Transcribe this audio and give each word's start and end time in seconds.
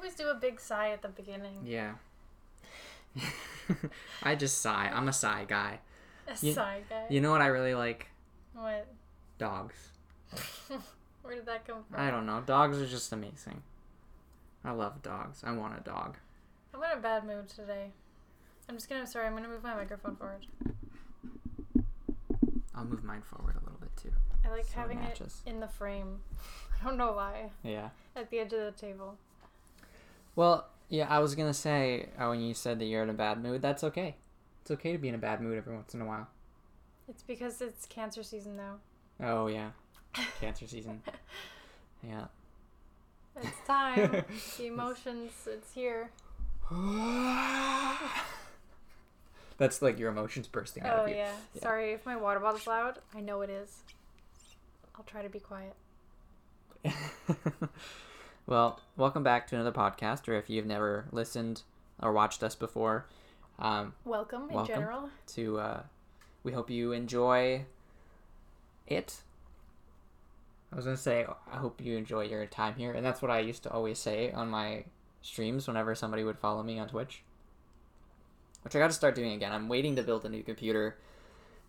always 0.00 0.14
do 0.14 0.28
a 0.28 0.34
big 0.34 0.58
sigh 0.60 0.90
at 0.90 1.02
the 1.02 1.08
beginning. 1.08 1.58
Yeah. 1.64 1.92
I 4.22 4.34
just 4.34 4.60
sigh. 4.62 4.90
I'm 4.92 5.08
a 5.08 5.12
sigh 5.12 5.44
guy. 5.46 5.80
A 6.26 6.32
You- 6.44 6.52
sigh 6.54 6.80
guy. 6.88 7.06
You 7.10 7.20
know 7.20 7.30
what 7.30 7.42
I 7.42 7.46
really 7.48 7.74
like? 7.74 8.06
What? 8.54 8.86
Dogs. 9.38 9.74
Where 11.22 11.34
did 11.34 11.46
that 11.46 11.66
come 11.66 11.84
from? 11.90 12.00
I 12.00 12.10
don't 12.10 12.24
know. 12.26 12.42
Dogs 12.46 12.78
are 12.78 12.86
just 12.86 13.12
amazing. 13.12 13.62
I 14.64 14.70
love 14.72 15.02
dogs. 15.02 15.42
I 15.44 15.52
want 15.52 15.78
a 15.78 15.82
dog. 15.82 16.16
I'm 16.74 16.82
in 16.82 16.98
a 16.98 17.00
bad 17.00 17.26
mood 17.26 17.48
today. 17.48 17.90
I'm 18.68 18.76
just 18.76 18.88
gonna. 18.88 19.06
Sorry, 19.06 19.26
I'm 19.26 19.34
gonna 19.34 19.48
move 19.48 19.62
my 19.62 19.74
microphone 19.74 20.16
forward. 20.16 20.46
I'll 22.74 22.84
move 22.84 23.04
mine 23.04 23.22
forward 23.22 23.56
a 23.56 23.60
little 23.64 23.78
bit 23.80 23.90
too. 23.96 24.12
I 24.44 24.50
like 24.50 24.64
So 24.66 24.72
having 24.76 24.98
it 24.98 25.02
matches. 25.02 25.42
in 25.46 25.60
the 25.60 25.68
frame. 25.68 26.20
I 26.80 26.84
don't 26.86 26.96
know 26.96 27.12
why. 27.12 27.50
Yeah. 27.62 27.88
At 28.16 28.30
the 28.30 28.38
edge 28.38 28.52
of 28.52 28.60
the 28.60 28.72
table. 28.72 29.16
Well, 30.36 30.68
yeah, 30.88 31.06
I 31.08 31.18
was 31.20 31.34
gonna 31.34 31.54
say 31.54 32.08
uh, 32.18 32.28
when 32.28 32.40
you 32.40 32.54
said 32.54 32.78
that 32.78 32.84
you're 32.86 33.02
in 33.02 33.10
a 33.10 33.14
bad 33.14 33.42
mood, 33.42 33.62
that's 33.62 33.84
okay. 33.84 34.16
It's 34.62 34.70
okay 34.70 34.92
to 34.92 34.98
be 34.98 35.08
in 35.08 35.14
a 35.14 35.18
bad 35.18 35.40
mood 35.40 35.56
every 35.58 35.74
once 35.74 35.94
in 35.94 36.00
a 36.00 36.06
while. 36.06 36.28
It's 37.08 37.22
because 37.22 37.60
it's 37.60 37.86
cancer 37.86 38.22
season 38.22 38.56
now. 38.56 38.76
Oh 39.20 39.46
yeah, 39.48 39.70
cancer 40.40 40.66
season. 40.66 41.02
Yeah. 42.06 42.26
It's 43.42 43.60
time. 43.66 44.24
the 44.58 44.66
emotions. 44.66 45.32
It's 45.46 45.72
here. 45.72 46.10
That's 49.58 49.82
like 49.82 49.98
your 49.98 50.10
emotions 50.10 50.46
bursting 50.48 50.84
out 50.84 51.00
Oh 51.00 51.02
of 51.04 51.08
you. 51.10 51.16
yeah. 51.16 51.32
Yeah. 51.54 51.62
Sorry 51.62 51.92
if 51.92 52.06
my 52.06 52.16
water 52.16 52.40
bottle's 52.40 52.66
loud. 52.66 52.98
I 53.14 53.20
know 53.20 53.40
it 53.42 53.50
is. 53.50 53.82
I'll 54.96 55.04
try 55.04 55.22
to 55.22 55.28
be 55.28 55.40
quiet. 55.40 55.74
Well, 58.50 58.80
welcome 58.96 59.22
back 59.22 59.46
to 59.46 59.54
another 59.54 59.70
podcast, 59.70 60.28
or 60.28 60.34
if 60.34 60.50
you've 60.50 60.66
never 60.66 61.06
listened 61.12 61.62
or 62.02 62.12
watched 62.12 62.42
us 62.42 62.56
before, 62.56 63.06
um, 63.60 63.94
Welcome 64.04 64.48
in 64.48 64.56
Welcome. 64.56 64.74
general. 64.74 65.10
to 65.28 65.58
uh, 65.60 65.82
we 66.42 66.50
hope 66.50 66.68
you 66.68 66.90
enjoy 66.90 67.64
it. 68.88 69.20
I 70.72 70.76
was 70.76 70.84
gonna 70.84 70.96
say 70.96 71.24
I 71.52 71.56
hope 71.58 71.80
you 71.80 71.96
enjoy 71.96 72.24
your 72.24 72.44
time 72.46 72.74
here, 72.74 72.92
and 72.92 73.06
that's 73.06 73.22
what 73.22 73.30
I 73.30 73.38
used 73.38 73.62
to 73.62 73.70
always 73.70 74.00
say 74.00 74.32
on 74.32 74.48
my 74.50 74.84
streams 75.22 75.68
whenever 75.68 75.94
somebody 75.94 76.24
would 76.24 76.38
follow 76.38 76.64
me 76.64 76.78
on 76.80 76.88
Twitch. 76.88 77.22
Which 78.62 78.74
I 78.74 78.78
got 78.80 78.88
to 78.88 78.94
start 78.94 79.14
doing 79.14 79.32
again. 79.32 79.52
I'm 79.52 79.68
waiting 79.68 79.96
to 79.96 80.02
build 80.02 80.24
a 80.24 80.28
new 80.28 80.42
computer. 80.42 80.96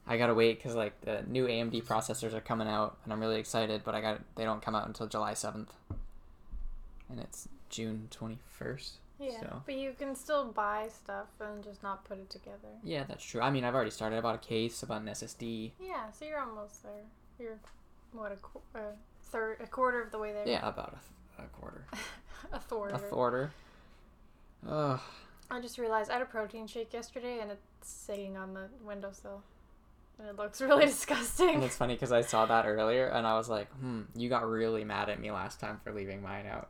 I 0.07 0.17
gotta 0.17 0.33
wait 0.33 0.57
because 0.57 0.75
like 0.75 0.99
the 1.01 1.23
new 1.27 1.45
AMD 1.45 1.83
processors 1.83 2.33
are 2.33 2.41
coming 2.41 2.67
out, 2.67 2.97
and 3.03 3.13
I'm 3.13 3.19
really 3.19 3.39
excited. 3.39 3.83
But 3.85 3.93
I 3.93 4.01
got 4.01 4.21
they 4.35 4.45
don't 4.45 4.63
come 4.63 4.73
out 4.73 4.87
until 4.87 5.05
July 5.07 5.33
7th, 5.33 5.67
and 7.11 7.19
it's 7.19 7.47
June 7.69 8.07
21st. 8.11 8.91
Yeah. 9.19 9.39
So 9.39 9.61
But 9.65 9.75
you 9.75 9.93
can 9.97 10.15
still 10.15 10.45
buy 10.51 10.87
stuff 10.89 11.27
and 11.39 11.63
just 11.63 11.83
not 11.83 12.03
put 12.05 12.17
it 12.17 12.29
together. 12.29 12.69
yeah, 12.83 13.03
that's 13.07 13.23
true. 13.23 13.39
I 13.41 13.51
mean, 13.51 13.63
I've 13.63 13.75
already 13.75 13.91
started. 13.91 14.17
I 14.17 14.21
bought 14.21 14.35
a 14.35 14.39
case, 14.39 14.83
I 14.83 14.87
bought 14.87 15.01
an 15.01 15.07
SSD. 15.07 15.71
Yeah. 15.79 16.09
So 16.11 16.25
you're 16.25 16.39
almost 16.39 16.81
there. 16.83 17.03
You're 17.39 17.59
what 18.13 18.31
a, 18.31 18.35
qu- 18.37 18.61
a 18.75 18.81
third, 19.23 19.57
a 19.61 19.67
quarter 19.67 20.01
of 20.01 20.11
the 20.11 20.17
way 20.19 20.33
there. 20.33 20.47
Yeah, 20.47 20.67
about 20.67 20.89
a, 20.89 21.37
th- 21.37 21.47
a 21.47 21.57
quarter. 21.59 21.85
a 22.51 22.59
third. 22.59 22.91
A 22.93 22.99
quarter. 22.99 23.51
Ugh. 24.67 24.99
I 25.49 25.59
just 25.61 25.77
realized 25.77 26.09
I 26.09 26.13
had 26.13 26.21
a 26.21 26.25
protein 26.25 26.65
shake 26.67 26.93
yesterday 26.93 27.39
and 27.41 27.51
it's 27.51 27.61
sitting 27.89 28.37
on 28.37 28.53
the 28.53 28.69
windowsill. 28.83 29.43
And 30.19 30.27
it 30.29 30.35
looks 30.37 30.61
really 30.61 30.85
disgusting. 30.87 31.55
And 31.55 31.63
it's 31.63 31.75
funny 31.75 31.93
because 31.93 32.11
I 32.11 32.21
saw 32.21 32.45
that 32.45 32.65
earlier 32.65 33.07
and 33.07 33.25
I 33.27 33.35
was 33.37 33.49
like, 33.49 33.71
hmm, 33.73 34.01
you 34.15 34.29
got 34.29 34.47
really 34.49 34.83
mad 34.83 35.09
at 35.09 35.19
me 35.19 35.31
last 35.31 35.59
time 35.59 35.79
for 35.83 35.91
leaving 35.93 36.21
mine 36.21 36.45
out. 36.47 36.69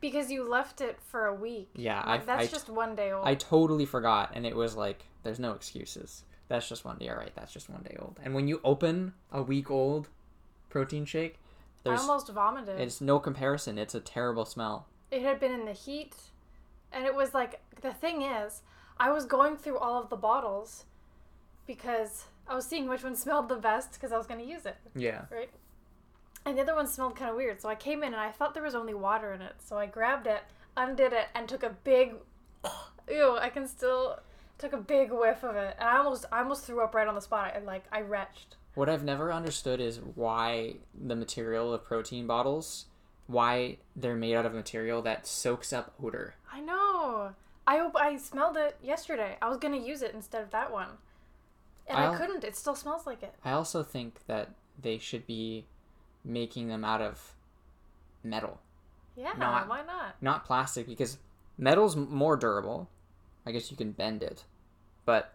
Because 0.00 0.30
you 0.30 0.48
left 0.48 0.80
it 0.80 0.98
for 1.00 1.26
a 1.26 1.34
week. 1.34 1.70
Yeah, 1.74 1.98
Like, 2.04 2.22
I, 2.22 2.24
That's 2.24 2.48
I, 2.48 2.50
just 2.50 2.68
one 2.68 2.94
day 2.94 3.12
old. 3.12 3.26
I 3.26 3.34
totally 3.34 3.86
forgot 3.86 4.32
and 4.34 4.44
it 4.46 4.56
was 4.56 4.76
like, 4.76 5.04
there's 5.22 5.38
no 5.38 5.52
excuses. 5.52 6.24
That's 6.48 6.68
just 6.68 6.84
one 6.84 6.98
day. 6.98 7.08
All 7.08 7.16
right, 7.16 7.32
that's 7.34 7.52
just 7.52 7.70
one 7.70 7.82
day 7.82 7.96
old. 7.98 8.18
And 8.22 8.34
when 8.34 8.46
you 8.48 8.60
open 8.64 9.14
a 9.30 9.42
week 9.42 9.70
old 9.70 10.08
protein 10.68 11.04
shake, 11.04 11.34
I 11.84 11.88
there's 11.88 12.00
almost 12.00 12.28
vomited. 12.28 12.80
it's 12.80 13.00
no 13.00 13.18
comparison. 13.18 13.78
It's 13.78 13.94
a 13.94 14.00
terrible 14.00 14.44
smell. 14.44 14.86
it 15.10 15.22
had 15.22 15.38
been 15.40 15.52
in 15.52 15.64
the 15.66 15.72
heat 15.72 16.14
and 16.92 17.04
it 17.06 17.14
was 17.14 17.32
like 17.34 17.60
the 17.80 17.92
thing 17.92 18.22
is 18.22 18.62
i 18.98 19.10
was 19.10 19.24
going 19.24 19.56
through 19.56 19.78
all 19.78 20.00
of 20.02 20.08
the 20.10 20.16
bottles 20.16 20.84
because 21.66 22.24
i 22.46 22.54
was 22.54 22.64
seeing 22.66 22.88
which 22.88 23.02
one 23.02 23.16
smelled 23.24 23.48
the 23.48 23.56
best 23.56 23.92
because 23.94 24.12
i 24.12 24.16
was 24.18 24.26
going 24.26 24.40
to 24.40 24.46
use 24.46 24.66
it 24.66 24.76
Yeah. 24.94 25.22
right 25.30 25.50
and 26.44 26.56
the 26.56 26.62
other 26.62 26.74
one 26.74 26.86
smelled 26.86 27.16
kind 27.16 27.30
of 27.30 27.36
weird 27.36 27.60
so 27.60 27.68
i 27.68 27.74
came 27.74 28.02
in 28.02 28.12
and 28.12 28.20
i 28.22 28.30
thought 28.30 28.54
there 28.54 28.62
was 28.62 28.74
only 28.74 28.94
water 28.94 29.32
in 29.32 29.42
it. 29.42 29.54
So 29.58 29.78
i 29.78 29.86
grabbed 29.86 30.26
it 30.26 30.42
undid 30.76 31.12
it 31.12 31.28
and 31.34 31.48
took 31.48 31.62
a 31.62 31.70
big 31.84 32.14
ew 33.10 33.36
i 33.40 33.48
can 33.48 33.66
still 33.68 34.18
took 34.58 34.72
a 34.72 34.76
big 34.78 35.10
whiff 35.10 35.42
of 35.42 35.56
it. 35.56 35.76
And 35.78 35.88
i 35.88 35.96
almost 35.96 36.24
i 36.32 36.38
almost 36.38 36.64
threw 36.64 36.82
up 36.82 36.94
right 36.94 37.08
on 37.08 37.14
the 37.14 37.20
spot. 37.20 37.52
I 37.56 37.58
like 37.60 37.84
i 37.92 38.00
retched. 38.00 38.56
What 38.74 38.88
I've 38.88 39.04
never 39.04 39.32
understood 39.32 39.80
is 39.80 39.98
why 40.14 40.76
the 40.94 41.14
material 41.16 41.74
of 41.74 41.84
protein 41.84 42.26
bottles, 42.26 42.86
why 43.26 43.76
they're 43.96 44.14
made 44.16 44.34
out 44.34 44.46
of 44.46 44.54
material 44.54 45.02
that 45.02 45.26
soaks 45.26 45.72
up 45.72 45.92
odor. 46.02 46.34
i 46.50 46.60
know. 46.60 47.34
I 47.66 47.80
op- 47.80 47.96
i 47.96 48.16
smelled 48.16 48.56
it 48.56 48.76
yesterday. 48.82 49.36
I 49.42 49.48
was 49.48 49.58
going 49.58 49.78
to 49.78 49.86
use 49.86 50.00
it 50.00 50.14
instead 50.14 50.42
of 50.42 50.50
that 50.52 50.72
one. 50.72 50.88
And 51.86 51.98
I'll- 51.98 52.12
i 52.14 52.16
couldn't. 52.16 52.44
It 52.44 52.56
still 52.56 52.74
smells 52.74 53.06
like 53.06 53.22
it. 53.22 53.34
I 53.44 53.52
also 53.52 53.82
think 53.82 54.20
that 54.26 54.50
they 54.80 54.96
should 54.98 55.26
be 55.26 55.66
making 56.24 56.68
them 56.68 56.84
out 56.84 57.00
of 57.00 57.34
metal, 58.24 58.60
Yeah, 59.16 59.32
Not- 59.36 59.68
why 59.68 59.82
not? 59.82 60.14
not 60.22 60.44
plastic, 60.44 60.86
because 60.86 61.18
metal's 61.58 61.96
more 61.96 62.36
durable. 62.36 62.88
I 63.44 63.52
guess 63.52 63.70
you 63.70 63.76
can 63.76 63.92
bend 63.92 64.22
it, 64.22 64.44
but 65.04 65.34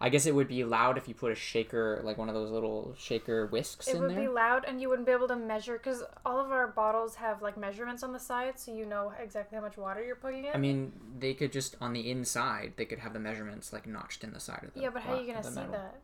I 0.00 0.10
guess 0.10 0.26
it 0.26 0.34
would 0.34 0.48
be 0.48 0.62
loud 0.64 0.98
if 0.98 1.08
you 1.08 1.14
put 1.14 1.32
a 1.32 1.34
shaker, 1.34 2.00
like 2.04 2.18
one 2.18 2.28
of 2.28 2.34
those 2.34 2.50
little 2.50 2.94
shaker 2.98 3.46
whisks 3.46 3.88
It 3.88 3.94
in 3.96 4.02
would 4.02 4.14
be 4.16 4.28
loud 4.28 4.64
and 4.66 4.78
you 4.80 4.90
wouldn't 4.90 5.06
be 5.06 5.12
able 5.12 5.28
to 5.28 5.36
measure 5.36 5.78
because 5.78 6.02
all 6.26 6.38
of 6.38 6.50
our 6.52 6.66
bottles 6.66 7.14
have 7.14 7.40
like 7.40 7.56
measurements 7.56 8.02
on 8.02 8.12
the 8.12 8.18
side 8.18 8.58
so 8.58 8.74
you 8.74 8.84
know 8.84 9.12
exactly 9.18 9.56
how 9.56 9.62
much 9.62 9.78
water 9.78 10.04
you're 10.04 10.16
putting 10.16 10.44
in. 10.44 10.52
I 10.52 10.58
mean, 10.58 10.92
they 11.18 11.32
could 11.32 11.50
just 11.52 11.76
on 11.80 11.94
the 11.94 12.10
inside, 12.10 12.74
they 12.76 12.84
could 12.84 12.98
have 12.98 13.14
the 13.14 13.20
measurements 13.20 13.72
like 13.72 13.86
notched 13.86 14.22
in 14.24 14.32
the 14.34 14.40
side 14.40 14.64
of 14.64 14.74
the. 14.74 14.80
yeah, 14.80 14.90
but 14.90 15.00
how 15.02 15.14
are 15.14 15.20
you 15.20 15.26
going 15.32 15.38
to 15.38 15.42
the 15.42 15.48
see 15.54 15.60
metal. 15.60 15.72
that 15.72 16.00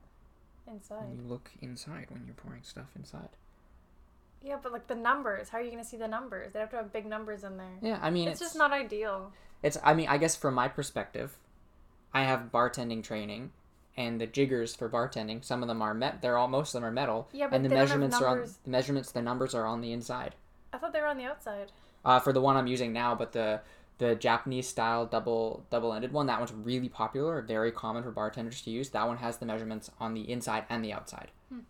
inside? 0.72 1.04
You 1.14 1.28
look 1.28 1.50
inside 1.60 2.06
when 2.10 2.24
you're 2.24 2.34
pouring 2.36 2.62
stuff 2.62 2.88
inside. 2.96 3.28
Yeah, 4.44 4.56
but 4.62 4.72
like 4.72 4.86
the 4.86 4.94
numbers, 4.94 5.48
how 5.48 5.58
are 5.58 5.60
you 5.60 5.70
going 5.70 5.82
to 5.82 5.88
see 5.88 5.96
the 5.96 6.08
numbers? 6.08 6.52
They 6.52 6.60
have 6.60 6.70
to 6.70 6.76
have 6.76 6.92
big 6.92 7.06
numbers 7.06 7.44
in 7.44 7.56
there. 7.56 7.78
Yeah, 7.80 7.98
I 8.02 8.10
mean, 8.10 8.28
it's, 8.28 8.40
just 8.40 8.56
not 8.56 8.72
ideal. 8.72 9.32
It's. 9.62 9.78
I 9.82 9.94
mean, 9.94 10.08
I 10.08 10.18
guess 10.18 10.36
from 10.36 10.54
my 10.54 10.68
perspective, 10.68 11.36
I 12.12 12.24
have 12.24 12.50
bartending 12.52 13.04
training, 13.04 13.52
and 13.96 14.20
the 14.20 14.26
jiggers 14.26 14.74
for 14.74 14.88
bartending. 14.88 15.44
Some 15.44 15.62
of 15.62 15.68
them 15.68 15.80
are 15.80 15.94
met. 15.94 16.22
They're 16.22 16.36
all. 16.36 16.48
Most 16.48 16.70
of 16.70 16.80
them 16.80 16.84
are 16.84 16.92
metal. 16.92 17.28
Yeah, 17.32 17.46
but 17.48 17.56
and 17.56 17.64
the 17.64 17.68
they 17.68 17.76
don't 17.76 17.88
have 17.88 17.98
measurements 18.00 18.20
are 18.20 18.26
on. 18.26 18.48
The 18.64 18.70
measurements. 18.70 19.12
The 19.12 19.22
numbers 19.22 19.54
are 19.54 19.66
on 19.66 19.80
the 19.80 19.92
inside. 19.92 20.34
I 20.72 20.78
thought 20.78 20.92
they 20.92 21.00
were 21.00 21.06
on 21.06 21.18
the 21.18 21.24
outside. 21.24 21.70
Uh, 22.04 22.18
for 22.18 22.32
the 22.32 22.40
one 22.40 22.56
I'm 22.56 22.66
using 22.66 22.92
now, 22.92 23.14
but 23.14 23.32
the 23.32 23.60
the 23.98 24.16
Japanese 24.16 24.66
style 24.66 25.06
double 25.06 25.64
double 25.70 25.92
ended 25.92 26.12
one. 26.12 26.26
That 26.26 26.40
one's 26.40 26.52
really 26.52 26.88
popular. 26.88 27.40
Very 27.42 27.70
common 27.70 28.02
for 28.02 28.10
bartenders 28.10 28.62
to 28.62 28.70
use. 28.70 28.90
That 28.90 29.06
one 29.06 29.18
has 29.18 29.36
the 29.36 29.46
measurements 29.46 29.90
on 30.00 30.14
the 30.14 30.28
inside 30.30 30.64
and 30.68 30.84
the 30.84 30.92
outside. 30.92 31.30
Hmm. 31.48 31.60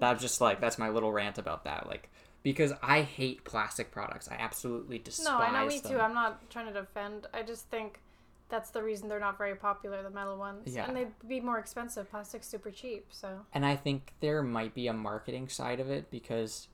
That's 0.00 0.22
just 0.22 0.40
like 0.40 0.60
that's 0.60 0.78
my 0.78 0.88
little 0.88 1.12
rant 1.12 1.38
about 1.38 1.64
that. 1.64 1.86
Like 1.86 2.10
because 2.42 2.72
I 2.82 3.02
hate 3.02 3.44
plastic 3.44 3.90
products. 3.90 4.28
I 4.30 4.34
absolutely 4.34 4.98
despise 4.98 5.26
No, 5.26 5.38
I 5.38 5.52
know 5.52 5.66
me 5.66 5.80
them. 5.80 5.92
too. 5.92 6.00
I'm 6.00 6.14
not 6.14 6.48
trying 6.50 6.66
to 6.66 6.72
defend. 6.72 7.26
I 7.34 7.42
just 7.42 7.68
think 7.68 8.00
that's 8.48 8.70
the 8.70 8.82
reason 8.82 9.08
they're 9.08 9.20
not 9.20 9.36
very 9.36 9.54
popular, 9.54 10.02
the 10.02 10.10
metal 10.10 10.36
ones. 10.38 10.62
Yeah. 10.74 10.86
And 10.86 10.96
they'd 10.96 11.28
be 11.28 11.40
more 11.40 11.58
expensive. 11.58 12.10
Plastic's 12.10 12.46
super 12.46 12.70
cheap, 12.70 13.06
so. 13.10 13.40
And 13.52 13.66
I 13.66 13.76
think 13.76 14.14
there 14.20 14.42
might 14.42 14.74
be 14.74 14.86
a 14.86 14.92
marketing 14.92 15.48
side 15.48 15.80
of 15.80 15.90
it 15.90 16.10
because 16.10 16.68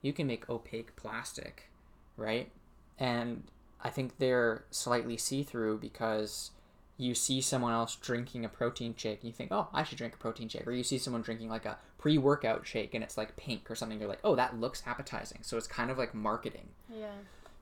you 0.00 0.12
can 0.12 0.26
make 0.26 0.48
opaque 0.48 0.96
plastic, 0.96 1.70
right? 2.16 2.50
And 2.98 3.44
I 3.82 3.90
think 3.90 4.18
they're 4.18 4.64
slightly 4.70 5.16
see 5.16 5.42
through 5.42 5.78
because 5.78 6.52
you 6.96 7.14
see 7.14 7.40
someone 7.40 7.72
else 7.72 7.96
drinking 7.96 8.44
a 8.44 8.48
protein 8.48 8.94
shake 8.96 9.20
and 9.20 9.28
you 9.28 9.32
think, 9.32 9.50
oh, 9.52 9.68
I 9.72 9.82
should 9.82 9.98
drink 9.98 10.14
a 10.14 10.18
protein 10.18 10.48
shake. 10.48 10.66
Or 10.66 10.72
you 10.72 10.84
see 10.84 10.96
someone 10.98 11.22
drinking 11.22 11.48
like 11.50 11.66
a 11.66 11.78
pre 12.04 12.18
workout 12.18 12.66
shake 12.66 12.92
and 12.92 13.02
it's 13.02 13.16
like 13.16 13.34
pink 13.34 13.70
or 13.70 13.74
something. 13.74 13.98
You're 13.98 14.10
like, 14.10 14.18
oh, 14.22 14.36
that 14.36 14.60
looks 14.60 14.82
appetizing. 14.86 15.38
So 15.40 15.56
it's 15.56 15.66
kind 15.66 15.90
of 15.90 15.96
like 15.96 16.14
marketing 16.14 16.68
Yeah. 16.94 17.06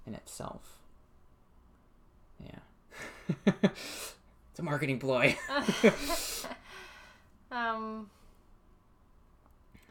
in 0.05 0.17
itself. 0.17 0.81
Yeah. 2.45 2.59
it's 3.47 4.59
a 4.59 4.63
marketing 4.65 4.99
ploy. 4.99 5.37
um, 7.53 8.11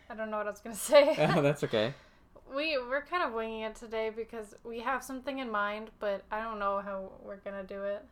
I 0.09 0.15
don't 0.17 0.29
know 0.29 0.35
what 0.39 0.47
I 0.47 0.49
was 0.49 0.59
gonna 0.59 0.75
say. 0.93 1.15
oh, 1.33 1.41
that's 1.41 1.63
okay. 1.63 1.93
we 2.53 2.77
we're 2.77 3.03
kind 3.05 3.23
of 3.23 3.31
winging 3.31 3.61
it 3.61 3.75
today 3.77 4.11
because 4.13 4.53
we 4.65 4.81
have 4.81 5.01
something 5.01 5.39
in 5.39 5.49
mind, 5.49 5.91
but 6.01 6.23
I 6.29 6.41
don't 6.43 6.59
know 6.59 6.81
how 6.83 7.09
we're 7.23 7.37
gonna 7.37 7.63
do 7.63 7.83
it. 7.83 8.03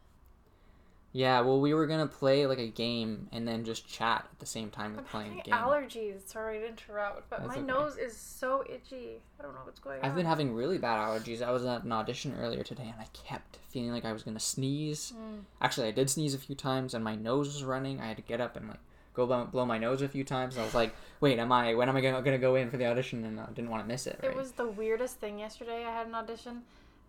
Yeah, 1.11 1.41
well, 1.41 1.59
we 1.59 1.73
were 1.73 1.87
gonna 1.87 2.07
play 2.07 2.45
like 2.45 2.59
a 2.59 2.67
game 2.67 3.27
and 3.31 3.47
then 3.47 3.65
just 3.65 3.87
chat 3.87 4.27
at 4.31 4.39
the 4.39 4.45
same 4.45 4.69
time 4.69 4.93
I'm 4.93 4.99
as 4.99 5.05
playing 5.09 5.31
a 5.31 5.35
having 5.37 5.43
game. 5.43 5.53
allergies. 5.53 6.27
Sorry 6.27 6.59
to 6.59 6.67
interrupt, 6.67 7.29
but 7.29 7.39
That's 7.39 7.47
my 7.47 7.55
okay. 7.55 7.65
nose 7.65 7.97
is 7.97 8.15
so 8.15 8.63
itchy. 8.69 9.21
I 9.39 9.43
don't 9.43 9.53
know 9.53 9.61
what's 9.63 9.79
going 9.79 9.99
on. 9.99 10.05
I've 10.05 10.15
been 10.15 10.27
having 10.27 10.53
really 10.53 10.77
bad 10.77 10.99
allergies. 10.99 11.41
I 11.41 11.51
was 11.51 11.65
at 11.65 11.83
an 11.83 11.91
audition 11.91 12.37
earlier 12.39 12.63
today 12.63 12.83
and 12.83 12.99
I 12.99 13.07
kept 13.13 13.57
feeling 13.69 13.91
like 13.91 14.05
I 14.05 14.13
was 14.13 14.21
gonna 14.23 14.39
sneeze. 14.39 15.13
Mm. 15.17 15.41
Actually, 15.61 15.87
I 15.87 15.91
did 15.91 16.09
sneeze 16.09 16.33
a 16.35 16.39
few 16.39 16.55
times 16.55 16.93
and 16.93 17.03
my 17.03 17.15
nose 17.15 17.47
was 17.47 17.63
running. 17.63 17.99
I 17.99 18.07
had 18.07 18.17
to 18.17 18.23
get 18.23 18.39
up 18.39 18.55
and 18.55 18.67
like 18.67 18.79
go 19.13 19.25
blow, 19.25 19.45
blow 19.45 19.65
my 19.65 19.77
nose 19.77 20.01
a 20.01 20.07
few 20.07 20.23
times. 20.23 20.55
And 20.55 20.61
I 20.61 20.65
was 20.65 20.75
like, 20.75 20.93
wait, 21.21 21.39
am 21.39 21.51
I? 21.51 21.73
When 21.73 21.89
am 21.89 21.95
I 21.95 22.01
gonna, 22.01 22.21
gonna 22.21 22.37
go 22.37 22.55
in 22.55 22.69
for 22.69 22.77
the 22.77 22.85
audition? 22.85 23.25
And 23.25 23.39
I 23.39 23.47
didn't 23.47 23.69
want 23.69 23.83
to 23.83 23.87
miss 23.87 24.07
it. 24.07 24.19
Right? 24.21 24.31
It 24.31 24.37
was 24.37 24.51
the 24.53 24.67
weirdest 24.67 25.19
thing 25.19 25.39
yesterday. 25.39 25.85
I 25.85 25.91
had 25.91 26.07
an 26.07 26.15
audition, 26.15 26.61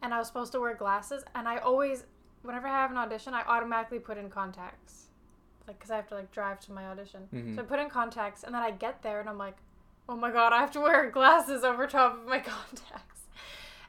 and 0.02 0.12
I 0.12 0.18
was 0.18 0.26
supposed 0.26 0.52
to 0.52 0.60
wear 0.60 0.74
glasses, 0.74 1.24
and 1.34 1.46
I 1.46 1.58
always, 1.58 2.04
whenever 2.42 2.66
I 2.66 2.70
have 2.72 2.90
an 2.90 2.96
audition, 2.96 3.34
I 3.34 3.42
automatically 3.42 3.98
put 3.98 4.16
in 4.18 4.30
contacts, 4.30 5.06
like 5.66 5.78
because 5.78 5.90
I 5.90 5.96
have 5.96 6.08
to 6.08 6.14
like 6.14 6.30
drive 6.32 6.60
to 6.60 6.72
my 6.72 6.86
audition. 6.86 7.28
Mhm. 7.32 7.54
So 7.56 7.62
I 7.62 7.64
put 7.64 7.78
in 7.78 7.88
contacts, 7.90 8.42
and 8.44 8.54
then 8.54 8.62
I 8.62 8.70
get 8.70 9.02
there, 9.02 9.20
and 9.20 9.28
I'm 9.28 9.38
like, 9.38 9.56
oh 10.08 10.16
my 10.16 10.30
god, 10.30 10.52
I 10.52 10.58
have 10.60 10.70
to 10.72 10.80
wear 10.80 11.10
glasses 11.18 11.64
over 11.64 11.86
top 11.86 12.14
of 12.14 12.26
my 12.26 12.38
contacts, 12.54 13.20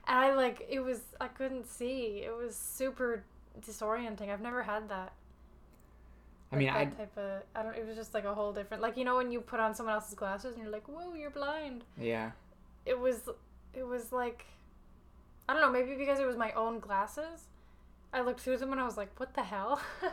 and 0.07 0.17
I 0.17 0.33
like 0.33 0.65
it 0.69 0.79
was 0.81 1.01
I 1.19 1.27
couldn't 1.27 1.65
see. 1.67 2.23
It 2.25 2.35
was 2.35 2.55
super 2.55 3.23
disorienting. 3.59 4.29
I've 4.29 4.41
never 4.41 4.63
had 4.63 4.89
that. 4.89 5.13
I 6.53 6.57
mean, 6.57 6.67
Like, 6.67 6.75
I 6.75 6.85
type 6.85 7.17
of 7.17 7.43
I 7.55 7.63
don't. 7.63 7.75
It 7.75 7.87
was 7.87 7.95
just 7.95 8.13
like 8.13 8.25
a 8.25 8.33
whole 8.33 8.51
different. 8.51 8.83
Like 8.83 8.97
you 8.97 9.05
know 9.05 9.15
when 9.15 9.31
you 9.31 9.39
put 9.39 9.59
on 9.61 9.73
someone 9.73 9.95
else's 9.95 10.15
glasses 10.15 10.53
and 10.55 10.63
you're 10.63 10.71
like, 10.71 10.87
whoa, 10.87 11.13
you're 11.13 11.29
blind 11.29 11.85
yeah. 11.97 12.31
it 12.85 12.99
was 12.99 13.29
it 13.73 13.83
was 13.87 14.11
like 14.11 14.45
I 15.47 15.53
don't 15.53 15.61
know, 15.61 15.71
maybe 15.71 15.95
because 15.95 16.19
it 16.19 16.27
was 16.27 16.35
my 16.37 16.51
own 16.53 16.79
glasses. 16.79 17.47
I 18.13 18.21
looked 18.21 18.39
through 18.41 18.57
them 18.57 18.71
and 18.71 18.81
I 18.81 18.85
was 18.85 18.97
like, 18.97 19.17
what 19.19 19.33
the 19.33 19.43
hell? 19.43 19.81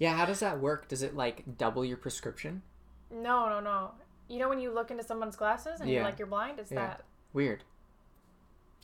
Yeah, 0.00 0.14
how 0.16 0.26
does 0.26 0.38
that 0.38 0.60
work? 0.60 0.86
Does 0.86 1.02
it 1.02 1.16
like 1.16 1.42
double 1.58 1.84
your 1.84 1.96
prescription? 1.96 2.62
no, 3.10 3.48
no, 3.48 3.58
no. 3.58 3.90
You 4.28 4.38
know 4.38 4.48
when 4.48 4.60
you 4.60 4.70
look 4.72 4.92
into 4.92 5.02
someone's 5.02 5.34
glasses 5.34 5.80
and 5.80 5.88
Yeah. 5.90 5.96
you're 5.96 6.04
like 6.04 6.18
you're 6.20 6.28
blind, 6.28 6.60
it's 6.60 6.70
Yeah. 6.70 6.86
that. 6.86 7.04
Weird. 7.32 7.64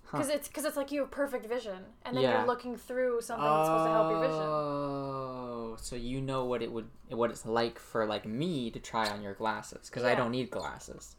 Huh. 0.07 0.19
Cuz 0.19 0.29
it's 0.29 0.49
cuz 0.49 0.65
it's 0.65 0.77
like 0.77 0.91
you 0.91 1.01
have 1.03 1.13
perfect 1.13 1.47
vision 1.47 1.85
and 2.05 2.17
then 2.17 2.25
Yeah. 2.25 2.39
you're 2.39 2.47
looking 2.49 2.77
through 2.77 3.21
something 3.21 3.45
that's 3.45 3.67
supposed 3.69 3.85
to 3.87 3.91
help 3.93 4.11
your 4.11 4.21
vision. 4.23 4.41
Oh, 4.43 5.77
so 5.81 5.95
you 5.95 6.21
know 6.21 6.45
what 6.47 6.63
it 6.63 6.73
would, 6.73 6.89
what 7.11 7.31
it's 7.31 7.47
like 7.47 7.79
for 7.79 8.07
like 8.07 8.27
me 8.27 8.71
to 8.73 8.81
try 8.81 9.09
on 9.09 9.23
your 9.23 9.35
glasses 9.35 9.89
because 9.89 10.03
I 10.03 10.17
don't 10.17 10.33
need 10.33 10.51
glasses, 10.51 11.15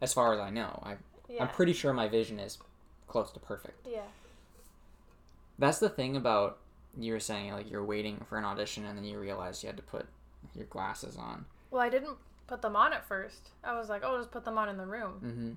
as 0.00 0.12
far 0.12 0.32
as 0.34 0.40
I 0.40 0.50
know. 0.50 0.80
I, 0.82 0.96
Yeah. 1.28 1.42
I'm 1.44 1.48
pretty 1.50 1.74
sure 1.74 1.92
my 1.92 2.08
vision 2.08 2.40
is 2.40 2.58
close 3.06 3.30
to 3.32 3.38
perfect. 3.38 3.86
yeah. 3.86 4.08
That's 5.60 5.78
the 5.78 5.88
thing 5.88 6.16
about 6.16 6.58
you 6.98 7.12
were 7.12 7.20
saying 7.20 7.52
like 7.52 7.70
you're 7.70 7.84
waiting 7.84 8.24
for 8.28 8.38
an 8.38 8.44
audition 8.44 8.84
and 8.84 8.98
then 8.98 9.04
you 9.04 9.18
realized 9.18 9.62
you 9.62 9.68
had 9.68 9.76
to 9.76 9.82
put 9.82 10.06
your 10.54 10.66
glasses 10.66 11.16
on. 11.16 11.44
Well, 11.70 11.80
I 11.80 11.88
didn't 11.88 12.16
put 12.46 12.62
them 12.62 12.76
on 12.76 12.92
at 12.92 13.06
first. 13.06 13.50
I 13.62 13.74
was 13.78 13.88
like, 13.88 14.02
"Oh, 14.04 14.16
just 14.18 14.30
put 14.30 14.44
them 14.44 14.58
on 14.58 14.68
in 14.68 14.76
the 14.76 14.86
room." 14.86 15.14
Mm-hmm. 15.24 15.52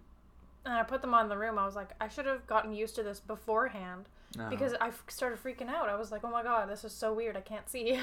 And 0.63 0.73
I 0.75 0.83
put 0.83 1.01
them 1.01 1.13
on 1.13 1.23
in 1.23 1.29
the 1.29 1.37
room. 1.37 1.57
I 1.57 1.65
was 1.65 1.75
like, 1.75 1.89
"I 1.99 2.07
should 2.07 2.25
have 2.25 2.45
gotten 2.47 2.73
used 2.73 2.95
to 2.95 3.03
this 3.03 3.19
beforehand." 3.19 4.07
Uh-huh. 4.37 4.49
Because 4.49 4.73
I 4.79 4.87
f- 4.89 5.03
started 5.09 5.43
freaking 5.43 5.67
out. 5.69 5.89
I 5.89 5.95
was 5.95 6.11
like, 6.11 6.23
"Oh 6.23 6.31
my 6.31 6.43
god, 6.43 6.69
this 6.69 6.83
is 6.83 6.93
so 6.93 7.13
weird. 7.13 7.35
I 7.35 7.41
can't 7.41 7.69
see." 7.69 7.99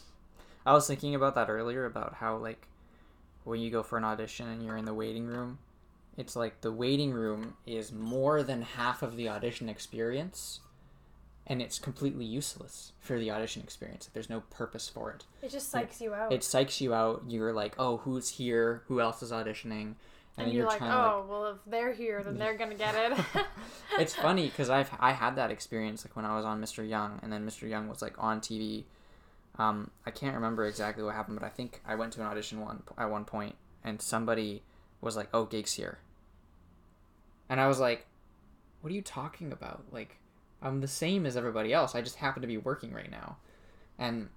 I 0.66 0.72
was 0.72 0.86
thinking 0.86 1.14
about 1.14 1.34
that 1.36 1.48
earlier 1.48 1.86
about 1.86 2.14
how 2.14 2.36
like 2.36 2.66
when 3.44 3.60
you 3.60 3.70
go 3.70 3.82
for 3.82 3.96
an 3.96 4.04
audition 4.04 4.48
and 4.48 4.64
you're 4.64 4.76
in 4.76 4.84
the 4.84 4.94
waiting 4.94 5.26
room, 5.26 5.58
it's 6.16 6.34
like 6.34 6.60
the 6.60 6.72
waiting 6.72 7.12
room 7.12 7.54
is 7.64 7.92
more 7.92 8.42
than 8.42 8.62
half 8.62 9.02
of 9.02 9.16
the 9.16 9.28
audition 9.28 9.68
experience 9.68 10.60
and 11.46 11.62
it's 11.62 11.78
completely 11.78 12.24
useless 12.24 12.92
for 12.98 13.18
the 13.18 13.30
audition 13.30 13.62
experience. 13.62 14.10
There's 14.12 14.30
no 14.30 14.40
purpose 14.50 14.88
for 14.88 15.10
it. 15.12 15.24
it 15.42 15.50
just 15.50 15.72
psychs 15.72 16.00
you 16.00 16.14
out. 16.14 16.32
It 16.32 16.40
psychs 16.40 16.80
you 16.80 16.92
out. 16.92 17.22
You're 17.28 17.52
like, 17.52 17.74
"Oh, 17.78 17.98
who's 17.98 18.30
here? 18.30 18.82
Who 18.88 19.00
else 19.00 19.22
is 19.22 19.32
auditioning?" 19.32 19.94
and 20.38 20.48
then 20.48 20.54
you're, 20.54 20.66
like, 20.66 20.78
trying 20.78 20.90
to, 20.90 20.96
oh, 20.96 21.26
well, 21.28 21.46
if 21.46 21.58
they're 21.66 21.94
here, 21.94 22.22
then 22.22 22.36
they're 22.36 22.56
gonna 22.56 22.74
get 22.74 22.94
it. 22.94 23.18
it's 23.98 24.14
funny 24.14 24.46
because 24.46 24.68
I've 24.68 24.90
I 25.00 25.12
had 25.12 25.36
that 25.36 25.50
experience 25.50 26.04
like 26.04 26.14
when 26.14 26.26
I 26.26 26.36
was 26.36 26.44
on 26.44 26.60
Mr. 26.60 26.86
Young, 26.86 27.20
and 27.22 27.32
then 27.32 27.46
Mr. 27.46 27.68
Young 27.68 27.88
was 27.88 28.02
like 28.02 28.14
on 28.22 28.40
TV. 28.40 28.84
Um, 29.58 29.90
I 30.04 30.10
can't 30.10 30.34
remember 30.34 30.66
exactly 30.66 31.02
what 31.02 31.14
happened, 31.14 31.40
but 31.40 31.46
I 31.46 31.48
think 31.48 31.80
I 31.86 31.94
went 31.94 32.12
to 32.14 32.20
an 32.20 32.26
audition 32.26 32.60
one 32.60 32.82
at 32.98 33.10
one 33.10 33.24
point, 33.24 33.54
and 33.82 34.02
somebody 34.02 34.62
was 35.00 35.16
like, 35.16 35.28
"Oh, 35.32 35.46
gigs 35.46 35.72
here," 35.74 35.98
and 37.48 37.58
I 37.58 37.66
was 37.66 37.80
like, 37.80 38.06
"What 38.82 38.92
are 38.92 38.94
you 38.94 39.02
talking 39.02 39.52
about? 39.52 39.84
Like, 39.90 40.18
I'm 40.62 40.80
the 40.80 40.88
same 40.88 41.26
as 41.26 41.36
everybody 41.36 41.72
else. 41.72 41.94
I 41.94 42.00
just 42.02 42.16
happen 42.16 42.42
to 42.42 42.48
be 42.48 42.56
working 42.56 42.92
right 42.92 43.10
now," 43.10 43.36
and 43.98 44.30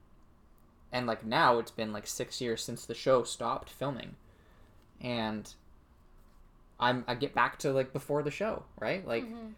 and 0.91 1.05
like 1.07 1.25
now 1.25 1.59
it's 1.59 1.71
been 1.71 1.93
like 1.93 2.07
six 2.07 2.41
years 2.41 2.63
since 2.63 2.85
the 2.85 2.95
show 2.95 3.23
stopped 3.23 3.69
filming, 3.69 4.15
and 5.01 5.53
I'm 6.79 7.03
I 7.07 7.15
get 7.15 7.33
back 7.33 7.59
to 7.59 7.71
like 7.71 7.93
before 7.93 8.23
the 8.23 8.31
show, 8.31 8.63
right? 8.79 9.05
Like 9.05 9.25
Mhm. 9.25 9.53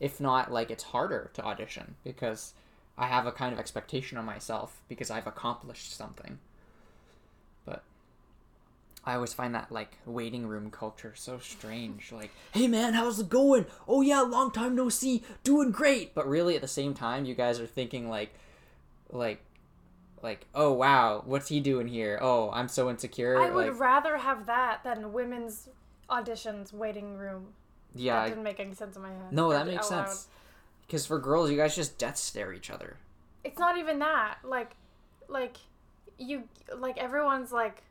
if 0.00 0.20
not 0.20 0.50
like 0.52 0.70
it's 0.70 0.84
harder 0.84 1.30
to 1.34 1.44
audition 1.44 1.96
because 2.04 2.54
I 2.98 3.06
have 3.06 3.26
a 3.26 3.32
kind 3.32 3.52
of 3.52 3.58
expectation 3.58 4.18
on 4.18 4.24
myself 4.24 4.82
because 4.88 5.10
I've 5.10 5.26
accomplished 5.26 5.96
something. 5.96 6.38
I 9.04 9.14
always 9.14 9.32
find 9.32 9.54
that 9.54 9.72
like 9.72 9.96
waiting 10.06 10.46
room 10.46 10.70
culture 10.70 11.12
so 11.16 11.38
strange. 11.38 12.12
Like, 12.12 12.30
hey 12.52 12.68
man, 12.68 12.94
how's 12.94 13.18
it 13.18 13.28
going? 13.28 13.66
Oh 13.88 14.00
yeah, 14.00 14.20
long 14.20 14.50
time 14.52 14.76
no 14.76 14.88
see, 14.88 15.24
doing 15.42 15.70
great. 15.72 16.14
But 16.14 16.28
really, 16.28 16.54
at 16.54 16.62
the 16.62 16.68
same 16.68 16.94
time, 16.94 17.24
you 17.24 17.34
guys 17.34 17.58
are 17.58 17.66
thinking 17.66 18.08
like, 18.08 18.32
like, 19.10 19.42
like, 20.22 20.46
oh 20.54 20.72
wow, 20.72 21.22
what's 21.26 21.48
he 21.48 21.58
doing 21.58 21.88
here? 21.88 22.18
Oh, 22.22 22.50
I'm 22.52 22.68
so 22.68 22.88
insecure. 22.88 23.40
I 23.40 23.50
would 23.50 23.70
like, 23.70 23.80
rather 23.80 24.18
have 24.18 24.46
that 24.46 24.84
than 24.84 25.12
women's 25.12 25.68
auditions 26.08 26.72
waiting 26.72 27.16
room. 27.16 27.48
yeah, 27.94 28.14
that 28.14 28.22
I- 28.22 28.28
didn't 28.28 28.44
make 28.44 28.60
any 28.60 28.74
sense 28.74 28.94
in 28.96 29.02
my 29.02 29.10
head. 29.10 29.32
no, 29.32 29.50
that 29.50 29.66
makes 29.66 29.88
sense. 29.88 30.28
Because 30.86 31.06
for 31.06 31.18
girls, 31.18 31.50
you 31.50 31.56
guys 31.56 31.74
just 31.74 31.98
death 31.98 32.18
stare 32.18 32.52
each 32.52 32.70
other. 32.70 32.98
It's 33.44 33.58
not 33.58 33.78
even 33.78 33.98
that. 34.00 34.38
Like, 34.44 34.72
like 35.26 35.56
you 36.18 36.44
like 36.76 36.98
everyone's 36.98 37.50
like 37.50 37.82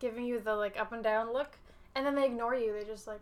giving 0.00 0.24
you 0.24 0.40
the 0.40 0.54
like 0.54 0.78
up 0.78 0.92
and 0.92 1.02
down 1.02 1.32
look, 1.32 1.58
and 1.94 2.04
then 2.06 2.14
they 2.14 2.24
ignore 2.26 2.54
you. 2.54 2.72
They 2.72 2.84
just 2.84 3.06
like, 3.06 3.20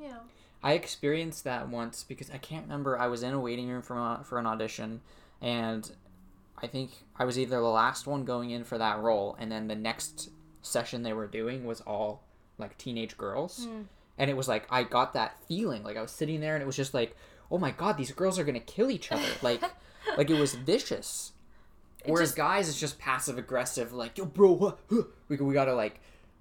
you 0.00 0.08
know. 0.08 0.20
I 0.62 0.72
experienced 0.72 1.44
that 1.44 1.68
once 1.68 2.02
because 2.02 2.30
I 2.30 2.38
can't 2.38 2.64
remember. 2.64 2.98
I 2.98 3.06
was 3.06 3.22
in 3.22 3.32
a 3.32 3.38
waiting 3.40 3.68
room 3.68 3.82
for 3.82 3.96
a, 3.96 4.20
for 4.24 4.38
an 4.38 4.46
audition, 4.46 5.00
and 5.40 5.90
I 6.60 6.66
think 6.66 6.90
I 7.16 7.24
was 7.24 7.38
either 7.38 7.56
the 7.56 7.62
last 7.62 8.06
one 8.06 8.24
going 8.24 8.50
in 8.50 8.64
for 8.64 8.76
that 8.78 8.98
role, 8.98 9.36
and 9.38 9.52
then 9.52 9.68
the 9.68 9.76
next 9.76 10.30
session 10.62 11.02
they 11.04 11.12
were 11.12 11.28
doing 11.28 11.64
was 11.64 11.80
all 11.82 12.22
like 12.58 12.76
teenage 12.76 13.16
girls, 13.16 13.66
Mm. 13.66 13.84
and 14.18 14.28
it 14.30 14.36
was 14.36 14.48
like 14.48 14.66
I 14.68 14.82
got 14.82 15.12
that 15.14 15.36
feeling 15.46 15.84
like 15.84 15.96
I 15.96 16.02
was 16.02 16.10
sitting 16.10 16.40
there, 16.40 16.54
and 16.56 16.62
it 16.62 16.66
was 16.66 16.74
just 16.76 16.92
like, 16.92 17.16
oh 17.52 17.58
my 17.58 17.70
god, 17.70 17.96
these 17.96 18.10
girls 18.10 18.36
are 18.38 18.44
gonna 18.44 18.58
kill 18.58 18.90
each 18.90 19.12
other, 19.12 19.28
like, 19.42 19.62
like 20.18 20.28
it 20.28 20.40
was 20.40 20.54
vicious. 20.56 21.32
Whereas 22.12 22.30
just- 22.30 22.36
guys, 22.36 22.68
it's 22.68 22.78
just 22.80 22.98
passive 22.98 23.38
aggressive, 23.38 23.92
like 23.92 24.16
yo, 24.18 24.24
bro, 24.24 24.56
huh, 24.58 24.72
huh. 24.90 25.02
we 25.28 25.36
we 25.36 25.54
gotta 25.54 25.74
like, 25.74 26.00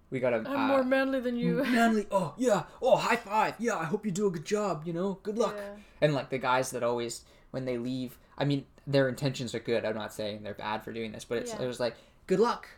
we 0.10 0.20
gotta. 0.20 0.38
I'm 0.38 0.46
uh, 0.48 0.68
more 0.68 0.84
manly 0.84 1.20
than 1.20 1.36
you. 1.38 1.64
manly. 1.64 2.08
Oh 2.12 2.34
yeah. 2.38 2.64
Oh 2.82 2.96
high 2.98 3.16
five. 3.18 3.56
Yeah. 3.60 3.78
I 3.78 3.86
hope 3.86 4.06
you 4.06 4.12
do 4.12 4.28
a 4.28 4.32
good 4.32 4.46
job. 4.46 4.84
You 4.86 4.94
know. 4.94 5.20
Good 5.24 5.38
luck. 5.38 5.56
Yeah. 5.58 5.76
And 6.02 6.14
like 6.14 6.30
the 6.30 6.38
guys 6.38 6.72
that 6.72 6.84
always 6.84 7.24
when 7.52 7.66
they 7.66 7.78
leave, 7.78 8.18
I 8.38 8.46
mean 8.46 8.66
their 8.86 9.10
intentions 9.10 9.54
are 9.54 9.60
good. 9.60 9.84
I'm 9.84 9.96
not 9.96 10.14
saying 10.14 10.44
they're 10.44 10.54
bad 10.54 10.84
for 10.84 10.94
doing 10.94 11.12
this, 11.12 11.26
but 11.26 11.40
it's 11.40 11.54
Yeah. 11.54 11.64
it 11.64 11.68
was 11.68 11.80
like 11.80 11.96
good 12.28 12.40
luck 12.40 12.70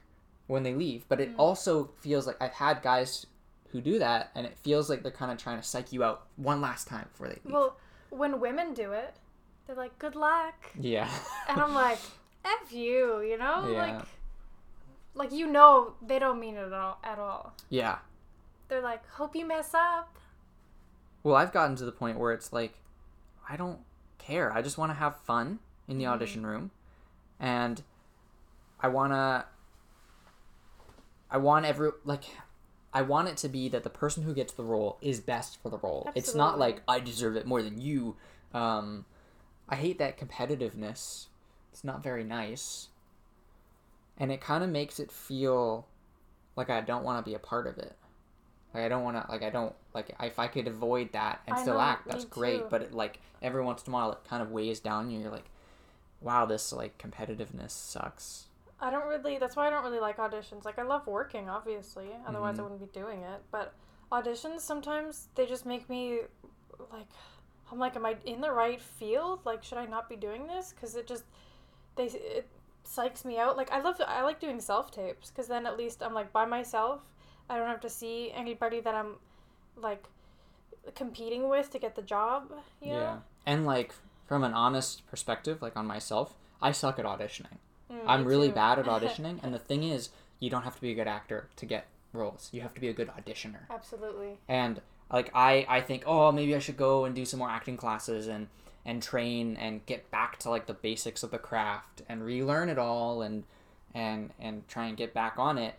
when 0.47 0.63
they 0.63 0.73
leave. 0.73 1.05
But 1.07 1.21
it 1.21 1.31
Mm. 1.35 1.39
also 1.39 1.91
feels 1.99 2.25
like 2.25 2.37
I've 2.41 2.53
had 2.53 2.81
guys 2.81 3.27
who 3.71 3.81
do 3.81 3.99
that, 3.99 4.31
and 4.33 4.47
it 4.47 4.57
feels 4.57 4.89
like 4.89 5.03
they're 5.03 5.11
kind 5.11 5.31
of 5.31 5.37
trying 5.37 5.57
to 5.61 5.63
psych 5.63 5.93
you 5.93 6.03
out 6.03 6.25
one 6.37 6.59
last 6.59 6.87
time 6.87 7.05
before 7.11 7.27
they 7.27 7.37
leave. 7.45 7.53
Well, 7.53 7.77
when 8.09 8.39
women 8.39 8.73
do 8.73 8.93
it, 8.93 9.13
they're 9.67 9.75
like, 9.75 9.99
"Good 9.99 10.15
luck," 10.15 10.55
yeah. 10.79 11.07
and 11.47 11.61
I'm 11.61 11.75
like, 11.75 11.99
"F 12.63 12.71
you," 12.71 13.21
you 13.21 13.37
know, 13.37 13.67
Yeah. 13.67 13.77
like, 13.97 14.05
like 15.15 15.31
you 15.31 15.47
know 15.47 15.93
they 16.01 16.19
don't 16.19 16.39
mean 16.39 16.55
it 16.55 16.65
at 16.67 16.73
all. 16.73 16.97
At 17.03 17.19
all. 17.19 17.53
yeah. 17.69 17.99
They're 18.67 18.81
like, 18.81 19.07
"Hope 19.11 19.35
you 19.35 19.45
mess 19.45 19.73
up." 19.73 20.15
Well, 21.23 21.35
I've 21.35 21.51
gotten 21.51 21.75
to 21.77 21.85
the 21.85 21.91
point 21.91 22.17
where 22.19 22.31
it's 22.31 22.53
like, 22.53 22.81
I 23.49 23.57
don't 23.57 23.79
care. 24.19 24.53
I 24.53 24.61
just 24.61 24.77
want 24.77 24.91
to 24.91 24.93
have 24.95 25.17
fun 25.21 25.59
in 25.87 25.97
the 25.97 26.03
Mhm. 26.05 26.09
audition 26.11 26.45
room, 26.45 26.71
and 27.39 27.81
I 28.79 28.87
want 28.89 29.13
to. 29.13 29.45
I 31.31 31.37
want 31.37 31.65
every 31.65 31.91
like, 32.05 32.23
I 32.93 33.01
want 33.03 33.27
it 33.27 33.37
to 33.37 33.49
be 33.49 33.69
that 33.69 33.83
the 33.83 33.89
person 33.89 34.23
who 34.23 34.33
gets 34.33 34.53
the 34.53 34.63
role 34.63 34.97
is 35.01 35.19
best 35.19 35.57
for 35.61 35.69
the 35.69 35.77
role. 35.77 36.09
It's 36.15 36.33
not 36.33 36.57
like 36.57 36.81
I 36.87 36.99
deserve 36.99 37.35
it 37.35 37.45
more 37.45 37.61
than 37.61 37.79
you. 37.81 38.17
Um, 38.53 39.05
I 39.67 39.75
hate 39.75 39.97
that 39.99 40.17
competitiveness. 40.17 41.27
It's 41.71 41.83
not 41.83 42.03
very 42.03 42.23
nice, 42.23 42.89
and 44.17 44.31
it 44.31 44.41
kind 44.41 44.63
of 44.63 44.69
makes 44.69 44.99
it 44.99 45.11
feel 45.11 45.87
like 46.55 46.69
I 46.69 46.81
don't 46.81 47.03
want 47.03 47.23
to 47.23 47.29
be 47.29 47.35
a 47.35 47.39
part 47.39 47.67
of 47.67 47.77
it. 47.77 47.95
Like 48.73 48.83
I 48.83 48.89
don't 48.89 49.03
want 49.03 49.17
to 49.17 49.31
like 49.31 49.43
I 49.43 49.49
don't 49.49 49.75
like 49.93 50.15
if 50.21 50.39
I 50.39 50.47
could 50.47 50.67
avoid 50.67 51.13
that 51.13 51.41
and 51.47 51.57
I 51.57 51.59
still 51.59 51.75
know, 51.75 51.79
act, 51.81 52.07
that's 52.07 52.25
great. 52.25 52.69
too. 52.69 52.69
But 52.69 52.83
it, 52.83 52.93
like 52.93 53.21
every 53.41 53.63
once 53.63 53.83
in 53.85 53.91
a 53.91 53.95
while, 53.95 54.11
it 54.13 54.19
kind 54.29 54.43
of 54.43 54.51
weighs 54.51 54.79
down 54.79 55.09
you. 55.11 55.19
You're 55.21 55.31
like, 55.31 55.49
wow, 56.21 56.45
this 56.45 56.73
like 56.73 56.97
competitiveness 56.97 57.71
sucks. 57.71 58.47
I 58.79 58.89
don't 58.89 59.07
really. 59.07 59.37
That's 59.37 59.55
why 59.55 59.67
I 59.67 59.69
don't 59.69 59.83
really 59.83 59.99
like 59.99 60.17
auditions. 60.17 60.63
Like 60.65 60.79
I 60.79 60.83
love 60.83 61.05
working, 61.07 61.49
obviously. 61.49 62.09
Otherwise, 62.25 62.59
I 62.59 62.61
Mhm. 62.61 62.63
wouldn't 62.63 62.79
be 62.79 62.87
doing 62.99 63.21
it. 63.23 63.41
But 63.51 63.73
auditions 64.11 64.61
sometimes 64.61 65.27
they 65.35 65.45
just 65.45 65.65
make 65.65 65.89
me 65.89 66.21
like. 66.91 67.07
I'm 67.71 67.77
like, 67.79 67.95
am 67.95 68.05
I 68.05 68.17
in 68.25 68.41
the 68.41 68.51
right 68.51 68.81
field? 68.81 69.41
Like, 69.45 69.63
should 69.63 69.77
I 69.77 69.85
not 69.85 70.09
be 70.09 70.15
doing 70.15 70.47
this? 70.47 70.73
Because 70.73 70.95
it 70.95 71.05
just 71.07 71.23
they 71.99 72.05
it 72.05 72.47
psychs 72.87 73.25
me 73.25 73.37
out. 73.37 73.57
Like 73.57 73.71
I 73.71 73.81
love 73.81 74.01
I 74.07 74.23
like 74.23 74.39
doing 74.39 74.59
self 74.59 74.89
tapes 74.91 75.29
because 75.29 75.47
then 75.47 75.67
at 75.67 75.77
least 75.77 76.01
I'm 76.01 76.13
like 76.13 76.31
by 76.31 76.45
myself. 76.45 77.01
I 77.49 77.57
don't 77.57 77.67
have 77.67 77.81
to 77.81 77.89
see 77.89 78.31
anybody 78.33 78.79
that 78.79 78.95
I'm 78.95 79.15
like 79.75 80.03
competing 80.95 81.49
with 81.49 81.69
to 81.71 81.79
get 81.79 81.95
the 81.95 82.01
job. 82.01 82.51
You 82.81 82.93
know? 82.93 83.21
And 83.45 83.65
like 83.65 83.93
from 84.27 84.43
an 84.43 84.53
honest 84.53 85.05
perspective, 85.07 85.61
like 85.61 85.75
on 85.75 85.85
myself, 85.85 86.35
I 86.61 86.71
suck 86.71 86.99
at 86.99 87.05
auditioning. 87.05 87.57
Mm, 87.91 88.03
I'm 88.07 88.25
really 88.25 88.49
too. 88.49 88.55
bad 88.55 88.79
at 88.79 88.85
auditioning, 88.95 89.43
and 89.43 89.53
the 89.53 89.59
thing 89.59 89.83
is, 89.83 90.09
you 90.39 90.49
don't 90.49 90.63
have 90.63 90.75
to 90.75 90.81
be 90.81 90.91
a 90.91 90.95
good 90.95 91.07
actor 91.07 91.49
to 91.57 91.65
get 91.65 91.87
roles. 92.13 92.49
You 92.51 92.61
have 92.61 92.73
to 92.75 92.81
be 92.81 92.87
a 92.87 92.93
good 92.93 93.09
auditioner. 93.09 93.69
Absolutely. 93.69 94.37
And 94.47 94.81
like 95.11 95.31
I, 95.33 95.65
I 95.67 95.81
think, 95.81 96.03
oh, 96.05 96.31
maybe 96.31 96.55
I 96.55 96.59
should 96.59 96.77
go 96.77 97.05
and 97.05 97.15
do 97.15 97.25
some 97.25 97.39
more 97.39 97.49
acting 97.49 97.77
classes 97.77 98.27
and 98.27 98.47
and 98.89 99.03
train 99.03 99.55
and 99.57 99.85
get 99.85 100.09
back 100.09 100.39
to 100.39 100.49
like 100.49 100.65
the 100.65 100.73
basics 100.73 101.21
of 101.21 101.29
the 101.29 101.37
craft 101.37 102.01
and 102.09 102.23
relearn 102.25 102.69
it 102.69 102.79
all 102.79 103.21
and 103.21 103.43
and 103.93 104.31
and 104.39 104.67
try 104.67 104.85
and 104.87 104.97
get 104.97 105.13
back 105.13 105.35
on 105.37 105.57
it. 105.59 105.75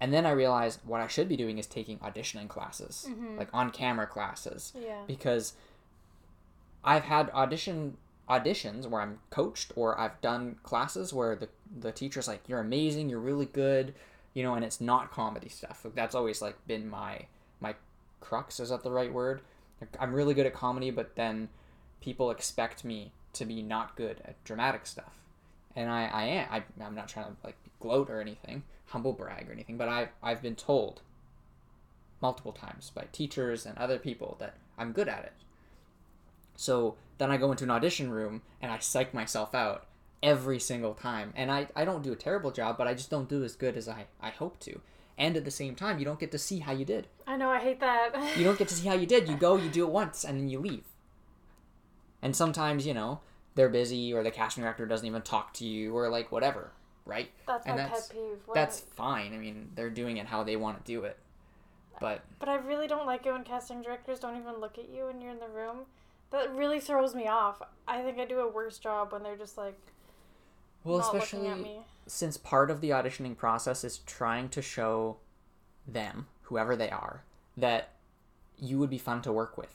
And 0.00 0.12
then 0.14 0.24
I 0.24 0.30
realized 0.30 0.80
what 0.86 1.00
I 1.00 1.08
should 1.08 1.28
be 1.28 1.36
doing 1.36 1.58
is 1.58 1.66
taking 1.66 1.98
auditioning 1.98 2.48
classes, 2.48 3.06
Mhm. 3.10 3.36
like 3.36 3.48
on 3.52 3.70
camera 3.70 4.06
classes 4.06 4.72
Yeah. 4.74 5.02
because 5.06 5.52
I've 6.84 7.04
had 7.04 7.30
audition 7.30 7.96
auditions 8.28 8.86
where 8.86 9.00
I'm 9.00 9.18
coached 9.30 9.72
or 9.76 9.98
I've 9.98 10.20
done 10.20 10.56
classes 10.62 11.12
where 11.12 11.34
the 11.36 11.48
the 11.80 11.92
teacher's 11.92 12.28
like 12.28 12.48
you're 12.48 12.60
amazing, 12.60 13.10
you're 13.10 13.18
really 13.20 13.46
good, 13.46 13.94
you 14.34 14.42
know, 14.42 14.54
and 14.54 14.64
it's 14.64 14.80
not 14.80 15.10
comedy 15.10 15.48
stuff. 15.48 15.84
Like, 15.84 15.94
that's 15.94 16.14
always 16.14 16.40
like 16.40 16.56
been 16.66 16.88
my 16.88 17.26
my 17.60 17.74
crux 18.20 18.58
is 18.60 18.68
that 18.70 18.82
the 18.82 18.90
right 18.90 19.12
word? 19.12 19.42
Like, 19.80 19.96
I'm 20.00 20.12
really 20.14 20.34
good 20.34 20.46
at 20.46 20.54
comedy, 20.54 20.90
but 20.90 21.14
then 21.16 21.48
people 22.00 22.30
expect 22.30 22.84
me 22.84 23.12
to 23.34 23.44
be 23.44 23.62
not 23.62 23.96
good 23.96 24.20
at 24.24 24.42
dramatic 24.44 24.86
stuff. 24.86 25.14
And 25.76 25.90
I, 25.90 26.06
I 26.06 26.24
am 26.24 26.48
I, 26.50 26.84
I'm 26.84 26.94
not 26.94 27.08
trying 27.08 27.26
to 27.26 27.36
like 27.44 27.56
gloat 27.80 28.10
or 28.10 28.20
anything, 28.20 28.64
humble 28.86 29.12
brag 29.12 29.48
or 29.48 29.52
anything, 29.52 29.76
but 29.76 29.88
I've 29.88 30.08
I've 30.22 30.42
been 30.42 30.56
told 30.56 31.02
multiple 32.20 32.52
times 32.52 32.90
by 32.94 33.06
teachers 33.12 33.64
and 33.64 33.78
other 33.78 33.98
people 33.98 34.36
that 34.40 34.54
I'm 34.76 34.92
good 34.92 35.08
at 35.08 35.24
it. 35.24 35.32
So 36.56 36.96
then 37.18 37.30
I 37.30 37.36
go 37.36 37.50
into 37.52 37.64
an 37.64 37.70
audition 37.70 38.10
room 38.10 38.42
and 38.60 38.72
I 38.72 38.78
psych 38.78 39.14
myself 39.14 39.54
out 39.54 39.86
every 40.22 40.58
single 40.58 40.94
time. 40.94 41.32
And 41.36 41.50
I, 41.50 41.68
I 41.76 41.84
don't 41.84 42.02
do 42.02 42.12
a 42.12 42.16
terrible 42.16 42.50
job, 42.50 42.76
but 42.76 42.86
I 42.86 42.94
just 42.94 43.10
don't 43.10 43.28
do 43.28 43.44
as 43.44 43.54
good 43.54 43.76
as 43.76 43.88
I, 43.88 44.06
I 44.20 44.30
hope 44.30 44.58
to. 44.60 44.80
And 45.16 45.36
at 45.36 45.44
the 45.44 45.50
same 45.50 45.74
time, 45.74 45.98
you 45.98 46.04
don't 46.04 46.20
get 46.20 46.30
to 46.32 46.38
see 46.38 46.60
how 46.60 46.72
you 46.72 46.84
did. 46.84 47.08
I 47.26 47.36
know. 47.36 47.50
I 47.50 47.60
hate 47.60 47.80
that. 47.80 48.36
You 48.36 48.44
don't 48.44 48.58
get 48.58 48.68
to 48.68 48.74
see 48.76 48.88
how 48.88 48.94
you 48.94 49.06
did. 49.06 49.28
You 49.28 49.36
go, 49.36 49.56
you 49.56 49.68
do 49.68 49.84
it 49.84 49.90
once, 49.90 50.24
and 50.24 50.38
then 50.38 50.48
you 50.48 50.60
leave. 50.60 50.84
And 52.22 52.34
sometimes, 52.34 52.86
you 52.86 52.94
know, 52.94 53.20
they're 53.54 53.68
busy 53.68 54.12
or 54.12 54.22
the 54.22 54.30
casting 54.30 54.62
director 54.62 54.86
doesn't 54.86 55.06
even 55.06 55.22
talk 55.22 55.52
to 55.54 55.64
you 55.64 55.96
or 55.96 56.08
like 56.08 56.30
whatever, 56.32 56.72
right? 57.04 57.30
That's 57.46 57.66
my 57.66 57.76
that's- 57.76 58.08
pet 58.08 58.16
peeve. 58.16 58.38
That's 58.54 58.80
fine. 58.80 59.34
I 59.34 59.38
mean, 59.38 59.70
they're 59.74 59.90
doing 59.90 60.16
it 60.16 60.26
how 60.26 60.42
they 60.42 60.56
want 60.56 60.84
to 60.84 60.92
do 60.92 61.04
it. 61.04 61.18
But 62.00 62.22
But 62.38 62.48
I 62.48 62.56
really 62.56 62.86
don't 62.86 63.06
like 63.06 63.26
it 63.26 63.32
when 63.32 63.44
casting 63.44 63.82
directors 63.82 64.20
don't 64.20 64.36
even 64.36 64.60
look 64.60 64.78
at 64.78 64.88
you 64.88 65.06
when 65.06 65.20
you're 65.20 65.32
in 65.32 65.40
the 65.40 65.48
room. 65.48 65.86
That 66.30 66.54
really 66.54 66.78
throws 66.78 67.14
me 67.14 67.26
off. 67.26 67.60
I 67.86 68.02
think 68.02 68.18
I 68.18 68.24
do 68.24 68.38
a 68.40 68.48
worse 68.48 68.78
job 68.78 69.12
when 69.12 69.22
they're 69.22 69.36
just 69.36 69.58
like 69.58 69.78
well, 70.84 71.00
especially 71.00 71.40
looking 71.40 71.52
at 71.52 71.60
me. 71.60 71.80
since 72.06 72.36
part 72.36 72.70
of 72.70 72.80
the 72.80 72.90
auditioning 72.90 73.36
process 73.36 73.82
is 73.82 73.98
trying 73.98 74.48
to 74.50 74.62
show 74.62 75.16
them, 75.86 76.26
whoever 76.42 76.76
they 76.76 76.90
are, 76.90 77.24
that 77.56 77.90
you 78.58 78.78
would 78.78 78.90
be 78.90 78.98
fun 78.98 79.22
to 79.22 79.32
work 79.32 79.56
with. 79.58 79.74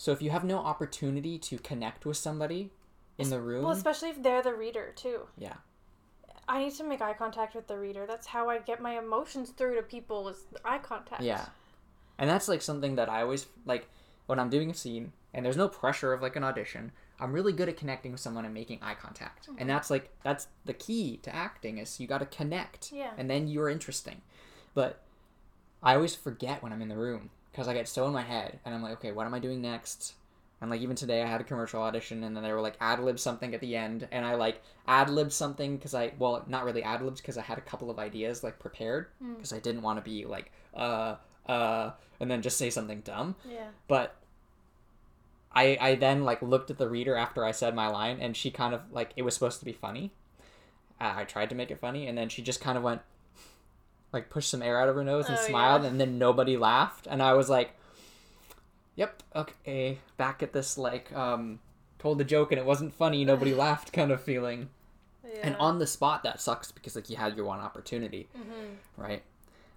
So 0.00 0.12
if 0.12 0.22
you 0.22 0.30
have 0.30 0.44
no 0.44 0.56
opportunity 0.56 1.38
to 1.40 1.58
connect 1.58 2.06
with 2.06 2.16
somebody 2.16 2.70
in 3.18 3.28
the 3.28 3.38
room, 3.38 3.64
Well, 3.64 3.72
especially 3.72 4.08
if 4.08 4.22
they're 4.22 4.42
the 4.42 4.54
reader 4.54 4.92
too. 4.96 5.26
yeah, 5.36 5.56
I 6.48 6.64
need 6.64 6.72
to 6.76 6.84
make 6.84 7.02
eye 7.02 7.12
contact 7.12 7.54
with 7.54 7.66
the 7.66 7.78
reader. 7.78 8.06
That's 8.06 8.26
how 8.28 8.48
I 8.48 8.60
get 8.60 8.80
my 8.80 8.98
emotions 8.98 9.50
through 9.50 9.74
to 9.76 9.82
people 9.82 10.26
is 10.30 10.46
eye 10.64 10.78
contact. 10.78 11.20
yeah, 11.22 11.44
and 12.18 12.30
that's 12.30 12.48
like 12.48 12.62
something 12.62 12.94
that 12.94 13.10
I 13.10 13.20
always 13.20 13.44
like 13.66 13.90
when 14.24 14.38
I'm 14.38 14.48
doing 14.48 14.70
a 14.70 14.74
scene 14.74 15.12
and 15.34 15.44
there's 15.44 15.58
no 15.58 15.68
pressure 15.68 16.14
of 16.14 16.22
like 16.22 16.34
an 16.34 16.44
audition. 16.44 16.92
I'm 17.22 17.34
really 17.34 17.52
good 17.52 17.68
at 17.68 17.76
connecting 17.76 18.12
with 18.12 18.22
someone 18.22 18.46
and 18.46 18.54
making 18.54 18.78
eye 18.80 18.94
contact, 18.94 19.48
Mm-hmm. 19.48 19.56
and 19.58 19.68
that's 19.68 19.90
like 19.90 20.08
that's 20.22 20.48
the 20.64 20.72
key 20.72 21.18
to 21.24 21.34
acting 21.34 21.76
is 21.76 22.00
you 22.00 22.06
got 22.06 22.18
to 22.18 22.26
connect, 22.26 22.90
Yeah. 22.90 23.10
and 23.18 23.28
then 23.28 23.48
you're 23.48 23.68
interesting. 23.68 24.22
But 24.72 25.02
I 25.82 25.94
always 25.94 26.14
forget 26.14 26.62
when 26.62 26.72
I'm 26.72 26.80
in 26.80 26.88
the 26.88 26.96
room 26.96 27.28
because 27.50 27.68
I 27.68 27.74
get 27.74 27.88
so 27.88 28.06
in 28.06 28.12
my 28.12 28.22
head 28.22 28.58
and 28.64 28.74
I'm 28.74 28.82
like, 28.82 28.92
okay, 28.94 29.12
what 29.12 29.26
am 29.26 29.34
I 29.34 29.38
doing 29.38 29.60
next? 29.60 30.14
And 30.60 30.70
like 30.70 30.82
even 30.82 30.94
today, 30.94 31.22
I 31.22 31.26
had 31.26 31.40
a 31.40 31.44
commercial 31.44 31.80
audition, 31.80 32.22
and 32.22 32.36
then 32.36 32.42
they 32.44 32.52
were 32.52 32.60
like 32.60 32.76
ad 32.82 33.00
lib 33.00 33.18
something 33.18 33.54
at 33.54 33.60
the 33.62 33.76
end, 33.76 34.06
and 34.12 34.26
I 34.26 34.34
like 34.34 34.60
ad 34.86 35.08
libbed 35.08 35.32
something 35.32 35.76
because 35.76 35.94
I 35.94 36.12
well 36.18 36.44
not 36.48 36.64
really 36.64 36.82
ad 36.82 37.00
libs 37.00 37.20
because 37.20 37.38
I 37.38 37.42
had 37.42 37.56
a 37.56 37.62
couple 37.62 37.90
of 37.90 37.98
ideas 37.98 38.44
like 38.44 38.58
prepared 38.58 39.06
Mm. 39.24 39.36
because 39.36 39.54
I 39.54 39.58
didn't 39.58 39.80
want 39.80 39.98
to 39.98 40.02
be 40.02 40.26
like 40.26 40.52
uh 40.74 41.16
uh 41.46 41.92
and 42.20 42.30
then 42.30 42.42
just 42.42 42.58
say 42.58 42.68
something 42.68 43.00
dumb. 43.00 43.36
Yeah. 43.48 43.68
But 43.88 44.16
I 45.52 45.78
I 45.80 45.94
then 45.94 46.24
like 46.24 46.42
looked 46.42 46.70
at 46.70 46.76
the 46.78 46.88
reader 46.90 47.16
after 47.16 47.44
I 47.44 47.52
said 47.52 47.74
my 47.74 47.88
line, 47.88 48.18
and 48.20 48.36
she 48.36 48.50
kind 48.50 48.74
of 48.74 48.82
like 48.92 49.12
it 49.16 49.22
was 49.22 49.32
supposed 49.34 49.58
to 49.60 49.64
be 49.64 49.72
funny. 49.72 50.12
Uh, 51.00 51.14
I 51.16 51.24
tried 51.24 51.48
to 51.48 51.54
make 51.54 51.70
it 51.70 51.78
funny, 51.80 52.06
and 52.06 52.18
then 52.18 52.28
she 52.28 52.42
just 52.42 52.60
kind 52.60 52.76
of 52.76 52.84
went 52.84 53.00
like 54.12 54.30
pushed 54.30 54.50
some 54.50 54.62
air 54.62 54.80
out 54.80 54.88
of 54.88 54.96
her 54.96 55.04
nose 55.04 55.28
and 55.28 55.38
Oh, 55.38 55.46
smiled, 55.46 55.82
yeah. 55.82 55.88
and 55.88 56.00
then 56.00 56.18
nobody 56.18 56.56
laughed, 56.56 57.06
and 57.06 57.22
I 57.22 57.32
was 57.34 57.48
like, 57.48 57.76
"Yep, 58.96 59.22
okay, 59.36 59.98
back 60.16 60.42
at 60.42 60.52
this 60.52 60.76
like 60.78 61.12
um." 61.12 61.60
Told 61.98 62.16
the 62.16 62.24
joke 62.24 62.50
and 62.50 62.58
it 62.58 62.64
wasn't 62.64 62.94
funny. 62.94 63.26
Nobody 63.26 63.52
laughed, 63.66 63.92
kind 63.92 64.10
of 64.10 64.22
feeling. 64.22 64.70
Yeah. 65.22 65.40
And 65.42 65.56
on 65.56 65.78
the 65.78 65.86
spot, 65.86 66.22
that 66.22 66.40
sucks 66.40 66.72
because 66.72 66.96
like 66.96 67.10
you 67.10 67.16
had 67.16 67.36
your 67.36 67.44
one 67.44 67.60
opportunity 67.60 68.28
hmm 68.34 68.76
right? 68.96 69.22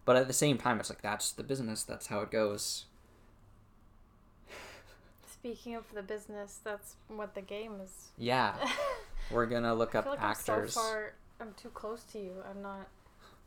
But 0.06 0.16
at 0.16 0.28
the 0.28 0.34
same 0.34 0.58
time, 0.58 0.80
it's 0.80 0.90
like 0.90 1.02
that's 1.02 1.32
the 1.34 1.44
business. 1.44 1.84
That's 1.84 2.08
how 2.08 2.22
it 2.22 2.32
goes. 2.32 2.86
Speaking 5.32 5.76
of 5.76 5.84
the 5.94 6.02
business, 6.02 6.60
that's 6.64 6.96
what 7.10 7.36
the 7.36 7.42
game 7.42 7.82
is. 7.84 8.12
Yeah, 8.18 8.56
we're 9.32 9.46
gonna 9.46 9.74
look 9.76 9.94
I 9.96 10.00
up 10.00 10.04
feel 10.06 10.14
like 10.14 10.22
actors. 10.22 10.48
I'm 10.50 10.70
so 10.70 10.80
far. 10.80 11.14
I'm 11.42 11.54
too 11.62 11.70
close 11.70 12.04
to 12.14 12.20
you. 12.20 12.36
I'm 12.50 12.62
not. 12.62 12.88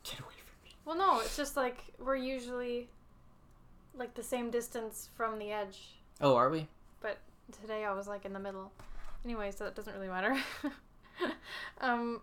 Get 0.03 0.19
away 0.19 0.29
from 0.37 0.45
me. 0.45 0.46
Well, 0.87 0.97
no. 0.97 1.19
It's 1.19 1.35
just 1.35 1.57
like 1.57 1.83
we're 1.99 2.15
usually 2.15 2.87
like 3.93 4.13
the 4.13 4.23
same 4.23 4.49
distance 4.49 5.09
from 5.17 5.37
the 5.37 5.51
edge. 5.51 5.97
Oh, 6.21 6.35
are 6.37 6.49
we? 6.49 6.69
But 7.01 7.17
today 7.61 7.83
I 7.83 7.91
was 7.91 8.07
like 8.07 8.23
in 8.23 8.31
the 8.31 8.39
middle. 8.39 8.71
Anyway, 9.25 9.51
so 9.51 9.65
that 9.65 9.75
doesn't 9.75 9.93
really 9.93 10.07
matter. 10.07 10.37
um, 11.81 12.21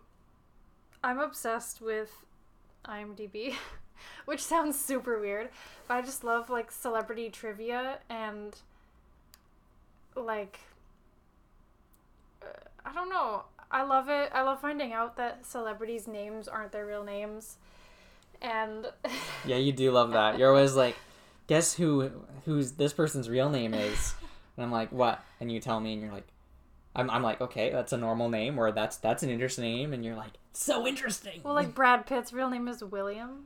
I'm 1.03 1.19
obsessed 1.19 1.79
with 1.79 2.11
IMDb, 2.85 3.53
which 4.25 4.41
sounds 4.41 4.79
super 4.79 5.19
weird, 5.19 5.49
but 5.87 5.97
I 5.97 6.01
just 6.01 6.23
love 6.23 6.49
like 6.49 6.71
celebrity 6.71 7.29
trivia 7.29 7.99
and 8.09 8.55
like 10.15 10.59
uh, 12.41 12.47
I 12.83 12.93
don't 12.93 13.09
know. 13.09 13.43
I 13.69 13.83
love 13.83 14.09
it. 14.09 14.31
I 14.33 14.41
love 14.41 14.59
finding 14.59 14.91
out 14.91 15.17
that 15.17 15.45
celebrities' 15.45 16.07
names 16.07 16.47
aren't 16.47 16.71
their 16.71 16.87
real 16.87 17.03
names, 17.03 17.57
and 18.41 18.87
Yeah, 19.45 19.57
you 19.57 19.71
do 19.71 19.91
love 19.91 20.11
that. 20.11 20.39
You're 20.39 20.49
always 20.49 20.75
like, 20.75 20.95
guess 21.47 21.73
who 21.73 22.11
who's 22.45 22.73
this 22.73 22.93
person's 22.93 23.29
real 23.29 23.49
name 23.49 23.73
is? 23.73 24.13
And 24.57 24.65
I'm 24.65 24.71
like, 24.71 24.91
what? 24.91 25.23
And 25.39 25.51
you 25.51 25.59
tell 25.59 25.79
me, 25.79 25.93
and 25.93 26.01
you're 26.01 26.11
like, 26.11 26.27
I'm, 26.95 27.09
I'm 27.09 27.23
like, 27.23 27.41
okay, 27.41 27.71
that's 27.71 27.91
a 27.91 27.97
normal 27.97 28.29
name, 28.29 28.57
or 28.57 28.71
that's 28.71 28.97
that's 28.97 29.23
an 29.23 29.29
interesting 29.29 29.65
name, 29.65 29.93
and 29.93 30.05
you're 30.05 30.15
like, 30.15 30.31
so 30.53 30.87
interesting. 30.87 31.41
well, 31.43 31.53
like 31.53 31.75
Brad 31.75 32.05
Pitt's 32.05 32.31
real 32.31 32.49
name 32.49 32.67
is 32.67 32.83
William. 32.83 33.45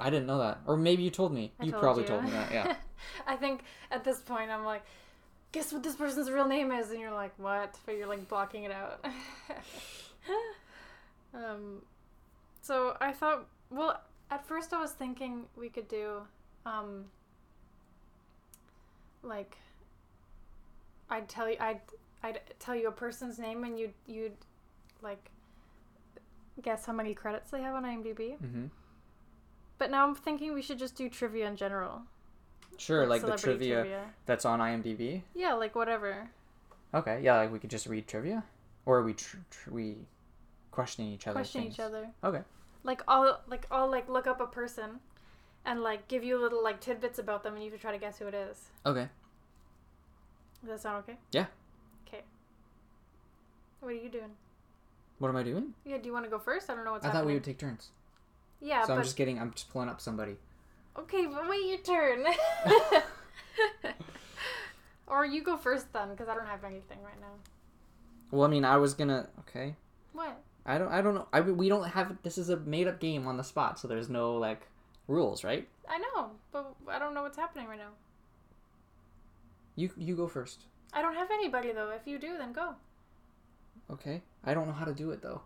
I 0.00 0.10
didn't 0.10 0.26
know 0.26 0.38
that, 0.38 0.58
or 0.66 0.76
maybe 0.76 1.04
you 1.04 1.10
told 1.10 1.32
me. 1.32 1.52
I 1.60 1.64
you 1.64 1.70
told 1.70 1.82
probably 1.82 2.02
you. 2.02 2.08
told 2.08 2.24
me 2.24 2.30
that. 2.30 2.52
Yeah. 2.52 2.74
I 3.26 3.36
think 3.36 3.62
at 3.92 4.02
this 4.02 4.20
point 4.20 4.50
I'm 4.50 4.64
like, 4.64 4.82
guess 5.52 5.72
what 5.72 5.84
this 5.84 5.94
person's 5.94 6.30
real 6.30 6.48
name 6.48 6.72
is, 6.72 6.90
and 6.90 6.98
you're 6.98 7.14
like, 7.14 7.32
what? 7.38 7.76
But 7.86 7.96
you're 7.96 8.08
like 8.08 8.28
blocking 8.28 8.64
it 8.64 8.72
out. 8.72 9.04
um, 11.34 11.82
so 12.64 12.96
I 12.98 13.12
thought, 13.12 13.46
well, 13.70 14.00
at 14.30 14.46
first 14.46 14.72
I 14.72 14.80
was 14.80 14.92
thinking 14.92 15.44
we 15.54 15.68
could 15.68 15.86
do, 15.86 16.20
um, 16.64 17.04
like, 19.22 19.58
I'd 21.10 21.28
tell 21.28 21.48
you, 21.50 21.56
I'd, 21.60 21.80
I'd 22.22 22.40
tell 22.58 22.74
you 22.74 22.88
a 22.88 22.92
person's 22.92 23.38
name, 23.38 23.64
and 23.64 23.78
you'd, 23.78 23.92
you'd, 24.06 24.32
like, 25.02 25.30
guess 26.62 26.86
how 26.86 26.94
many 26.94 27.12
credits 27.12 27.50
they 27.50 27.60
have 27.60 27.74
on 27.74 27.84
IMDb. 27.84 28.38
hmm 28.38 28.66
But 29.76 29.90
now 29.90 30.06
I'm 30.08 30.14
thinking 30.14 30.54
we 30.54 30.62
should 30.62 30.78
just 30.78 30.96
do 30.96 31.10
trivia 31.10 31.46
in 31.46 31.56
general. 31.56 32.00
Sure, 32.78 33.06
like, 33.06 33.20
the 33.20 33.36
celebrity 33.36 33.72
trivia, 33.72 34.04
that's 34.24 34.46
on 34.46 34.60
IMDb. 34.60 35.20
Yeah, 35.34 35.52
like 35.52 35.74
whatever. 35.74 36.30
Okay, 36.94 37.20
yeah, 37.22 37.36
like 37.36 37.52
we 37.52 37.58
could 37.58 37.70
just 37.70 37.86
read 37.86 38.06
trivia. 38.08 38.42
or 38.86 38.98
are 39.00 39.02
we 39.02 39.12
tr- 39.14 39.36
tr- 39.50 39.70
we 39.70 39.96
questioning 40.70 41.12
each 41.12 41.26
other? 41.26 41.34
question 41.34 41.62
things? 41.62 41.74
each 41.74 41.80
other. 41.80 42.08
Okay. 42.22 42.42
Like 42.84 43.02
I'll 43.08 43.40
like 43.48 43.66
I'll 43.70 43.90
like 43.90 44.08
look 44.08 44.26
up 44.26 44.40
a 44.40 44.46
person, 44.46 45.00
and 45.64 45.82
like 45.82 46.06
give 46.06 46.22
you 46.22 46.38
little 46.38 46.62
like 46.62 46.80
tidbits 46.80 47.18
about 47.18 47.42
them, 47.42 47.54
and 47.54 47.64
you 47.64 47.70
can 47.70 47.80
try 47.80 47.90
to 47.90 47.98
guess 47.98 48.18
who 48.18 48.26
it 48.26 48.34
is. 48.34 48.68
Okay. 48.86 49.08
Does 50.60 50.70
that 50.70 50.80
sound 50.80 51.04
okay? 51.04 51.18
Yeah. 51.32 51.46
Okay. 52.06 52.22
What 53.80 53.88
are 53.88 53.92
you 53.92 54.08
doing? 54.08 54.30
What 55.18 55.28
am 55.28 55.36
I 55.36 55.42
doing? 55.42 55.74
Yeah. 55.84 55.98
Do 55.98 56.06
you 56.06 56.12
want 56.12 56.26
to 56.26 56.30
go 56.30 56.38
first? 56.38 56.70
I 56.70 56.74
don't 56.74 56.84
know 56.84 56.92
what's 56.92 57.06
I 57.06 57.10
thought 57.10 57.26
we 57.26 57.34
would 57.34 57.44
take 57.44 57.58
turns. 57.58 57.90
Yeah, 58.60 58.84
so 58.86 58.94
I'm 58.94 59.02
just 59.02 59.16
getting. 59.16 59.38
I'm 59.40 59.52
just 59.52 59.70
pulling 59.70 59.88
up 59.88 60.00
somebody. 60.00 60.36
okay, 60.98 61.26
but 61.26 61.48
wait 61.48 61.66
your 61.66 61.78
turn. 61.78 62.24
or 65.06 65.24
you 65.26 65.42
go 65.42 65.56
first 65.56 65.92
then, 65.92 66.10
because 66.10 66.28
I 66.28 66.34
don't 66.34 66.46
have 66.46 66.64
anything 66.64 66.98
right 67.02 67.20
now. 67.20 67.34
Well, 68.30 68.46
I 68.46 68.48
mean, 68.48 68.64
I 68.64 68.76
was 68.76 68.94
gonna. 68.94 69.28
Okay. 69.40 69.74
What? 70.12 70.40
I 70.66 70.78
don't. 70.78 70.88
I 70.88 71.02
don't 71.02 71.14
know. 71.14 71.28
I 71.32 71.40
we 71.40 71.68
don't 71.68 71.84
have. 71.84 72.16
This 72.22 72.38
is 72.38 72.48
a 72.48 72.56
made 72.56 72.88
up 72.88 73.00
game 73.00 73.26
on 73.26 73.36
the 73.36 73.44
spot, 73.44 73.78
so 73.78 73.86
there's 73.86 74.08
no 74.08 74.36
like 74.36 74.62
rules, 75.08 75.44
right? 75.44 75.68
I 75.88 75.98
know, 75.98 76.30
but 76.52 76.74
I 76.88 76.98
don't 76.98 77.14
know 77.14 77.22
what's 77.22 77.36
happening 77.36 77.68
right 77.68 77.78
now. 77.78 77.90
You 79.76 79.90
you 79.96 80.16
go 80.16 80.26
first. 80.26 80.62
I 80.92 81.02
don't 81.02 81.14
have 81.14 81.30
anybody 81.30 81.72
though. 81.72 81.90
If 81.90 82.06
you 82.06 82.18
do, 82.18 82.38
then 82.38 82.52
go. 82.52 82.74
Okay. 83.90 84.22
I 84.44 84.54
don't 84.54 84.66
know 84.66 84.72
how 84.72 84.84
to 84.84 84.94
do 84.94 85.10
it 85.10 85.20
though. 85.20 85.42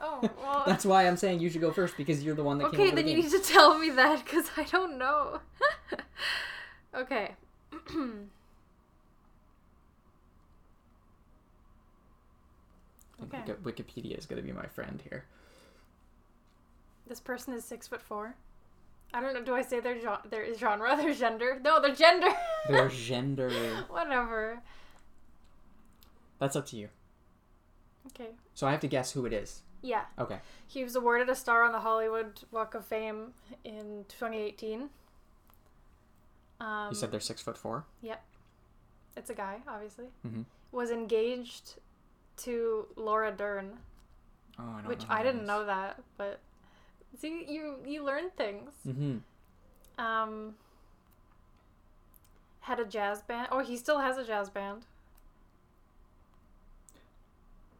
Oh 0.00 0.20
well. 0.42 0.64
That's 0.66 0.84
why 0.84 1.06
I'm 1.06 1.16
saying 1.16 1.40
you 1.40 1.48
should 1.48 1.60
go 1.60 1.72
first 1.72 1.96
because 1.96 2.22
you're 2.22 2.34
the 2.34 2.44
one 2.44 2.58
that 2.58 2.70
came 2.70 2.80
okay, 2.80 2.88
up 2.88 2.94
with 2.94 2.96
then 2.96 3.06
the 3.06 3.10
you 3.12 3.22
need 3.22 3.30
to 3.30 3.40
tell 3.40 3.78
me 3.78 3.90
that 3.90 4.24
because 4.24 4.50
I 4.56 4.64
don't 4.64 4.98
know. 4.98 5.40
okay. 6.94 7.32
I 7.72 7.78
think 7.90 8.28
okay. 13.24 13.42
Wiki- 13.64 13.82
Wikipedia 13.82 14.18
is 14.18 14.26
gonna 14.26 14.42
be 14.42 14.52
my 14.52 14.66
friend 14.66 15.02
here. 15.08 15.24
This 17.06 17.20
person 17.20 17.54
is 17.54 17.64
six 17.64 17.86
foot 17.86 18.02
four. 18.02 18.34
I 19.14 19.20
don't 19.22 19.32
know. 19.32 19.42
Do 19.42 19.54
I 19.54 19.62
say 19.62 19.80
their 19.80 19.98
gen- 19.98 20.18
their 20.28 20.54
genre, 20.54 20.94
their 21.00 21.14
gender? 21.14 21.58
No, 21.62 21.80
their 21.80 21.94
gender. 21.94 22.28
Their 22.68 22.88
gender. 22.88 23.50
Whatever. 23.88 24.60
That's 26.38 26.54
up 26.54 26.66
to 26.66 26.76
you. 26.76 26.88
Okay. 28.08 28.30
So 28.54 28.66
I 28.66 28.72
have 28.72 28.80
to 28.80 28.88
guess 28.88 29.12
who 29.12 29.24
it 29.24 29.32
is. 29.32 29.62
Yeah. 29.80 30.02
Okay. 30.18 30.40
He 30.66 30.84
was 30.84 30.94
awarded 30.96 31.30
a 31.30 31.34
star 31.34 31.62
on 31.62 31.72
the 31.72 31.80
Hollywood 31.80 32.40
Walk 32.50 32.74
of 32.74 32.84
Fame 32.84 33.32
in 33.64 34.04
2018. 34.08 34.90
Um, 36.60 36.88
You 36.90 36.94
said 36.94 37.10
they're 37.10 37.20
six 37.20 37.40
foot 37.40 37.56
four. 37.56 37.86
Yep. 38.02 38.22
it's 39.16 39.30
a 39.30 39.34
guy, 39.34 39.58
obviously. 39.66 40.06
Mm-hmm. 40.26 40.42
Was 40.72 40.90
engaged 40.90 41.74
to 42.38 42.86
Laura 42.96 43.30
Dern, 43.32 43.78
Oh, 44.58 44.62
I 44.62 44.78
don't 44.80 44.86
which 44.88 45.00
know 45.00 45.06
I 45.14 45.22
didn't 45.22 45.42
is. 45.42 45.46
know 45.46 45.64
that, 45.66 46.00
but 46.16 46.40
see, 47.18 47.44
you 47.48 47.76
you 47.86 48.02
learn 48.04 48.30
things. 48.36 48.72
Mhm. 48.86 49.20
Um, 49.98 50.54
had 52.60 52.80
a 52.80 52.84
jazz 52.84 53.22
band. 53.22 53.48
Oh, 53.50 53.60
he 53.60 53.76
still 53.76 53.98
has 54.00 54.18
a 54.18 54.24
jazz 54.24 54.50
band. 54.50 54.84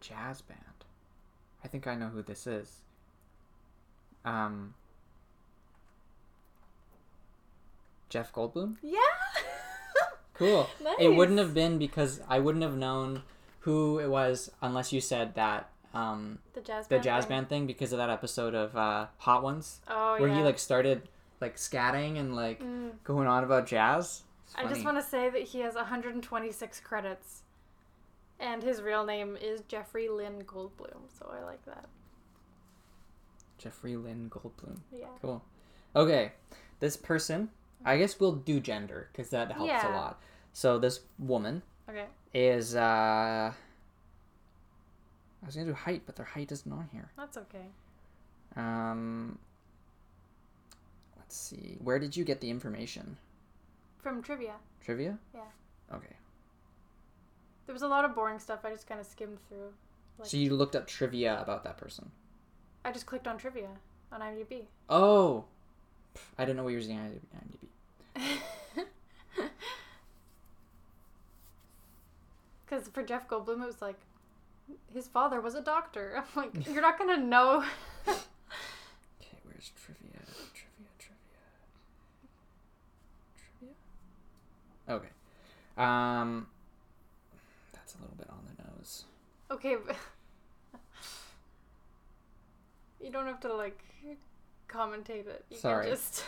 Jazz 0.01 0.41
band. 0.41 0.61
I 1.65 1.69
think 1.69 1.87
I 1.87 1.95
know 1.95 2.09
who 2.09 2.23
this 2.23 2.47
is. 2.47 2.83
Um. 4.25 4.75
Jeff 8.09 8.33
Goldblum. 8.33 8.77
Yeah. 8.83 8.99
Cool. 10.35 10.71
nice. 10.81 10.95
It 11.01 11.09
wouldn't 11.09 11.39
have 11.41 11.53
been 11.53 11.79
because 11.79 12.21
I 12.29 12.39
wouldn't 12.39 12.63
have 12.63 12.77
known 12.77 13.23
who 13.69 13.99
it 13.99 14.09
was 14.09 14.51
unless 14.63 14.93
you 14.95 15.01
said 15.01 15.35
that 15.35 15.69
um, 15.93 16.39
the 16.55 16.61
jazz 16.63 16.87
the 16.87 16.95
band. 16.97 17.05
jazz 17.05 17.25
thing. 17.25 17.29
band 17.37 17.49
thing 17.51 17.67
because 17.67 17.93
of 17.93 17.99
that 17.99 18.09
episode 18.11 18.55
of 18.55 18.75
uh, 18.77 19.07
Hot 19.19 19.43
Ones 19.43 19.81
Oh 19.89 20.17
where 20.19 20.29
yeah. 20.29 20.37
he 20.39 20.43
like 20.43 20.59
started 20.59 21.03
like 21.41 21.57
scatting 21.57 22.19
and 22.19 22.35
like 22.35 22.63
Mm. 22.63 22.93
going 23.05 23.29
on 23.29 23.45
about 23.45 23.67
jazz. 23.67 24.23
I 24.57 24.65
just 24.67 24.85
want 24.85 24.97
to 24.97 25.03
say 25.03 25.29
that 25.29 25.43
he 25.43 25.61
has 25.61 25.75
126 25.75 26.81
credits, 26.81 27.43
and 28.41 28.63
his 28.63 28.81
real 28.81 29.05
name 29.05 29.37
is 29.41 29.61
Jeffrey 29.69 30.09
Lynn 30.09 30.43
Goldblum. 30.47 31.03
So 31.19 31.31
I 31.39 31.45
like 31.45 31.63
that. 31.67 31.85
Jeffrey 33.59 33.97
Lynn 33.97 34.31
Goldblum. 34.31 34.79
Yeah. 34.93 35.07
Cool. 35.21 35.43
Okay, 35.95 36.33
this 36.81 36.97
person. 36.97 37.51
I 37.85 37.99
guess 37.99 38.19
we'll 38.19 38.33
do 38.37 38.59
gender 38.61 39.09
because 39.13 39.31
that 39.31 39.53
helps 39.53 39.85
a 39.85 39.89
lot. 39.91 40.21
So 40.53 40.79
this 40.79 41.01
woman 41.19 41.63
Okay. 41.89 42.07
is. 42.35 42.75
uh 42.77 43.53
I 45.43 45.47
was 45.47 45.55
gonna 45.55 45.67
do 45.69 45.73
height, 45.75 46.03
but 46.05 46.17
their 46.17 46.27
height 46.27 46.51
isn't 46.53 46.71
on 46.71 46.89
here. 46.93 47.11
That's 47.17 47.37
okay. 47.37 47.67
Um. 48.57 49.39
Let's 51.17 51.37
see. 51.37 51.77
Where 51.83 51.99
did 51.99 52.17
you 52.17 52.25
get 52.25 52.41
the 52.41 52.51
information? 52.51 53.17
From 54.03 54.23
trivia, 54.23 54.55
Trivia. 54.85 55.19
Yeah. 55.35 55.41
Okay. 55.95 56.17
there 57.67 57.73
was 57.73 57.83
a 57.83 57.89
lot 57.89 58.05
of 58.05 58.15
boring 58.15 58.39
stuff. 58.39 58.61
I 58.65 58.71
just 58.71 58.87
kind 58.87 59.01
of 59.01 59.07
skimmed 59.07 59.39
through. 59.49 59.73
Like- 60.19 60.29
so 60.29 60.37
you 60.37 60.55
looked 60.55 60.75
up 60.77 60.87
trivia 60.87 61.41
about 61.41 61.65
that 61.65 61.77
person. 61.77 62.11
I 62.85 62.93
just 62.93 63.07
clicked 63.07 63.27
on 63.29 63.37
trivia 63.39 63.69
on 64.13 64.21
IMDb. 64.21 64.63
Oh. 64.89 65.45
I 66.39 66.45
didn't 66.45 66.57
know 66.57 66.65
we 66.65 66.73
were 66.73 66.79
using 66.79 66.99
IMDb. 68.17 68.39
Because 72.69 72.89
for 72.89 73.03
Jeff 73.03 73.29
Goldblum, 73.29 73.63
it 73.63 73.67
was 73.67 73.81
like 73.81 73.99
his 74.93 75.09
father 75.09 75.41
was 75.41 75.55
a 75.55 75.63
doctor. 75.63 76.23
I'm 76.37 76.43
like, 76.53 76.67
you're 76.67 76.83
not 76.83 76.99
gonna 76.99 77.17
know. 77.19 77.65
Okay, 79.21 79.37
where's 79.45 79.73
trivia? 79.83 80.21
Trivia, 80.55 80.89
trivia. 80.99 81.45
Trivia? 83.59 83.75
Okay. 84.89 85.09
Um 85.77 86.47
that's 87.73 87.95
a 87.95 87.99
little 87.99 88.17
bit 88.17 88.29
on 88.31 88.39
the 88.47 88.63
nose. 88.63 89.05
okay, 89.51 89.77
but 89.87 89.97
you 93.03 93.11
don't 93.11 93.27
have 93.27 93.41
to 93.41 93.53
like 93.55 93.81
commentate 94.69 95.27
it. 95.27 95.45
You 95.51 95.57
Sorry. 95.59 95.87
Can 95.87 95.95
just 95.95 96.25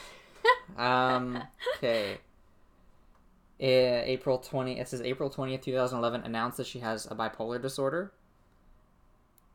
Um 0.76 1.42
okay. 1.76 2.18
Eh, 3.60 4.02
April 4.06 4.38
20 4.38 4.78
it 4.80 4.88
says 4.88 5.02
April 5.02 5.28
20th, 5.28 5.62
2011 5.62 6.22
announced 6.22 6.56
that 6.56 6.66
she 6.66 6.78
has 6.78 7.06
a 7.06 7.14
bipolar 7.14 7.60
disorder. 7.60 8.12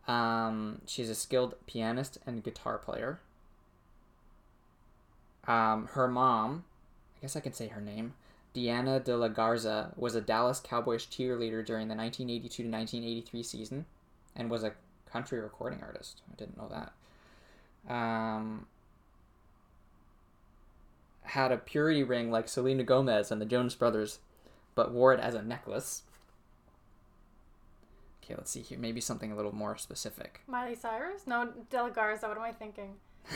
Um 0.08 0.82
she's 0.86 1.10
a 1.10 1.16
skilled 1.16 1.56
pianist 1.66 2.20
and 2.28 2.44
guitar 2.44 2.78
player. 2.78 3.20
Um 5.48 5.88
her 5.94 6.08
mom, 6.08 6.66
I 7.18 7.22
guess 7.22 7.36
I 7.36 7.40
can 7.40 7.54
say 7.54 7.68
her 7.70 7.82
name, 7.82 8.14
Deanna 8.56 9.04
De 9.04 9.18
La 9.18 9.28
Garza 9.28 9.92
was 9.96 10.14
a 10.14 10.22
Dallas 10.22 10.60
Cowboys 10.60 11.06
cheerleader 11.06 11.66
during 11.66 11.88
the 11.88 11.96
1982 11.96 12.64
to 12.64 12.70
1983 12.70 13.44
season 13.44 13.86
and 14.36 14.52
was 14.52 14.64
a 14.64 14.74
country 15.12 15.40
recording 15.40 15.82
artist. 15.82 16.22
I 16.32 16.36
didn't 16.36 16.58
know 16.58 16.70
that. 16.70 17.94
Um, 17.94 18.68
had 21.26 21.52
a 21.52 21.58
purity 21.58 22.04
ring 22.04 22.32
like 22.32 22.48
Selena 22.48 22.84
Gomez 22.84 23.32
and 23.32 23.42
the 23.42 23.46
Jonas 23.46 23.76
Brothers, 23.76 24.20
but 24.74 24.92
wore 24.92 25.14
it 25.14 25.20
as 25.20 25.36
a 25.36 25.42
necklace. 25.42 26.04
Okay, 28.24 28.36
let's 28.36 28.52
see 28.52 28.62
here. 28.62 28.80
Maybe 28.80 29.02
something 29.02 29.32
a 29.32 29.36
little 29.36 29.54
more 29.54 29.78
specific. 29.78 30.42
Miley 30.48 30.76
Cyrus? 30.76 31.28
No, 31.28 31.52
De 31.70 31.82
La 31.82 31.90
Garza. 31.90 32.28
What 32.28 32.38
am 32.38 32.44
I 32.44 32.52
thinking? 32.52 32.96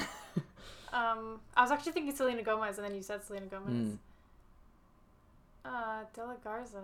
Um, 0.91 1.39
I 1.55 1.61
was 1.61 1.71
actually 1.71 1.91
thinking 1.91 2.15
Selena 2.15 2.41
Gomez, 2.41 2.77
and 2.77 2.85
then 2.85 2.95
you 2.95 3.03
said 3.03 3.23
Selena 3.23 3.45
Gomez. 3.45 3.73
Mm. 3.73 3.97
Uh, 5.63 6.03
De 6.13 6.25
La 6.25 6.33
Garza. 6.43 6.83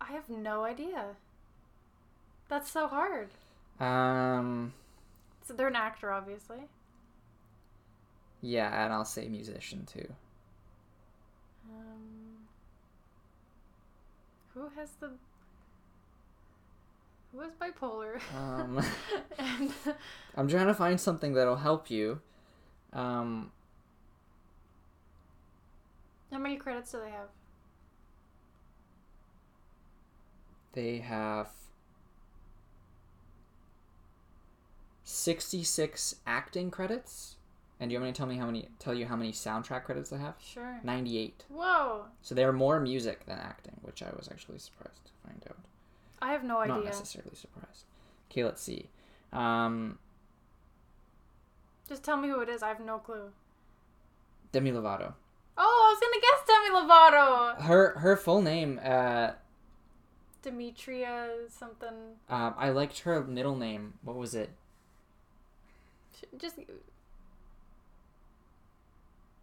I 0.00 0.12
have 0.12 0.28
no 0.28 0.64
idea. 0.64 1.16
That's 2.48 2.70
so 2.70 2.86
hard. 2.86 3.30
Um, 3.80 4.72
So 5.42 5.54
they're 5.54 5.68
an 5.68 5.76
actor, 5.76 6.12
obviously. 6.12 6.58
yeah, 8.40 8.84
and 8.84 8.92
I'll 8.92 9.04
say 9.04 9.28
musician 9.28 9.86
too. 9.86 10.06
Um, 11.70 12.48
who 14.54 14.68
has 14.76 14.90
the? 15.00 15.10
Who 17.32 17.40
is 17.42 17.52
bipolar? 17.60 18.20
Um, 18.36 18.82
and 19.38 19.72
I'm 20.36 20.48
trying 20.48 20.66
to 20.66 20.74
find 20.74 21.00
something 21.00 21.34
that'll 21.34 21.56
help 21.56 21.90
you. 21.90 22.20
Um, 22.92 23.50
how 26.30 26.38
many 26.38 26.56
credits 26.56 26.92
do 26.92 27.00
they 27.00 27.10
have? 27.10 27.28
they 30.72 30.98
have 30.98 31.48
66 35.22 36.16
acting 36.26 36.70
credits 36.70 37.36
And 37.78 37.88
do 37.88 37.94
you 37.94 38.00
want 38.00 38.08
me 38.08 38.12
to 38.12 38.16
tell 38.18 38.26
me 38.26 38.36
how 38.36 38.46
many 38.46 38.68
tell 38.78 38.94
you 38.94 39.06
how 39.06 39.16
many 39.16 39.32
soundtrack 39.32 39.84
credits 39.84 40.12
I 40.12 40.18
have? 40.18 40.34
Sure. 40.44 40.80
98. 40.82 41.44
Whoa. 41.48 42.04
So 42.22 42.34
they 42.34 42.44
are 42.44 42.52
more 42.52 42.80
music 42.80 43.26
than 43.26 43.38
acting, 43.38 43.74
which 43.82 44.02
I 44.02 44.10
was 44.16 44.28
actually 44.30 44.58
surprised 44.58 45.04
to 45.06 45.12
find 45.26 45.42
out. 45.48 45.56
I 46.20 46.32
have 46.32 46.44
no 46.44 46.58
idea. 46.58 46.74
Not 46.76 46.84
necessarily 46.84 47.34
surprised. 47.34 47.84
Okay, 48.30 48.44
let's 48.44 48.62
see. 48.62 48.88
Um, 49.32 49.98
Just 51.88 52.02
tell 52.04 52.16
me 52.16 52.28
who 52.28 52.40
it 52.40 52.48
is. 52.48 52.62
I 52.62 52.68
have 52.68 52.80
no 52.80 52.98
clue. 52.98 53.30
Demi 54.52 54.70
Lovato. 54.72 55.14
Oh, 55.58 55.78
I 55.84 55.90
was 55.92 56.00
gonna 56.02 56.20
guess 56.26 56.40
Demi 56.46 56.70
Lovato. 56.78 57.62
Her 57.68 57.98
her 57.98 58.16
full 58.16 58.42
name. 58.42 58.80
Uh, 58.82 59.32
Demetria 60.42 61.28
something. 61.48 62.16
um, 62.28 62.54
I 62.58 62.70
liked 62.70 63.00
her 63.00 63.22
middle 63.24 63.56
name. 63.56 63.94
What 64.02 64.16
was 64.16 64.34
it? 64.34 64.50
Just 66.38 66.56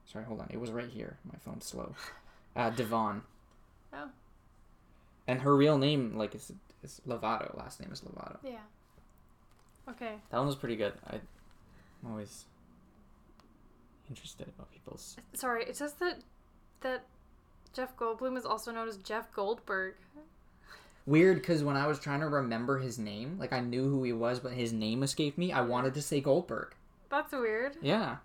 Sorry, 0.05 0.25
hold 0.25 0.39
on. 0.41 0.47
It 0.49 0.59
was 0.59 0.71
right 0.71 0.89
here. 0.89 1.17
My 1.31 1.37
phone's 1.39 1.65
slow. 1.65 1.93
Uh, 2.55 2.69
Devon. 2.71 3.21
Oh. 3.91 4.07
And 5.27 5.41
her 5.41 5.55
real 5.55 5.79
name, 5.79 6.15
like, 6.15 6.35
is 6.35 6.51
is 6.83 7.01
Lovato. 7.07 7.57
Last 7.57 7.79
name 7.79 7.91
is 7.91 8.01
Lovato. 8.01 8.37
yeah. 8.43 8.59
Okay. 9.89 10.13
That 10.29 10.37
one 10.37 10.45
was 10.45 10.55
pretty 10.55 10.75
good. 10.75 10.93
I, 11.07 11.15
I'm 11.15 12.11
always 12.11 12.45
interested 14.09 14.47
about 14.47 14.71
people's. 14.71 15.17
Sorry, 15.33 15.63
it 15.63 15.75
says 15.75 15.93
that 15.93 16.19
that 16.81 17.05
Jeff 17.73 17.95
Goldblum 17.97 18.37
is 18.37 18.45
also 18.45 18.71
known 18.71 18.87
as 18.87 18.97
Jeff 18.97 19.31
Goldberg. 19.33 19.95
Weird, 21.09 21.37
because 21.37 21.63
when 21.63 21.75
I 21.75 21.87
was 21.87 21.97
trying 21.97 22.19
to 22.19 22.27
remember 22.27 22.77
his 22.77 22.99
name, 22.99 23.37
like 23.39 23.51
I 23.51 23.61
knew 23.61 23.89
who 23.89 24.03
he 24.03 24.13
was, 24.13 24.39
but 24.39 24.51
his 24.51 24.71
name 24.71 25.01
escaped 25.01 25.39
me. 25.39 25.51
I 25.51 25.61
wanted 25.61 25.95
to 25.95 26.03
say 26.03 26.21
Goldberg. 26.21 26.75
That's 27.09 27.31
weird. 27.31 27.77
Yeah. 27.81 28.17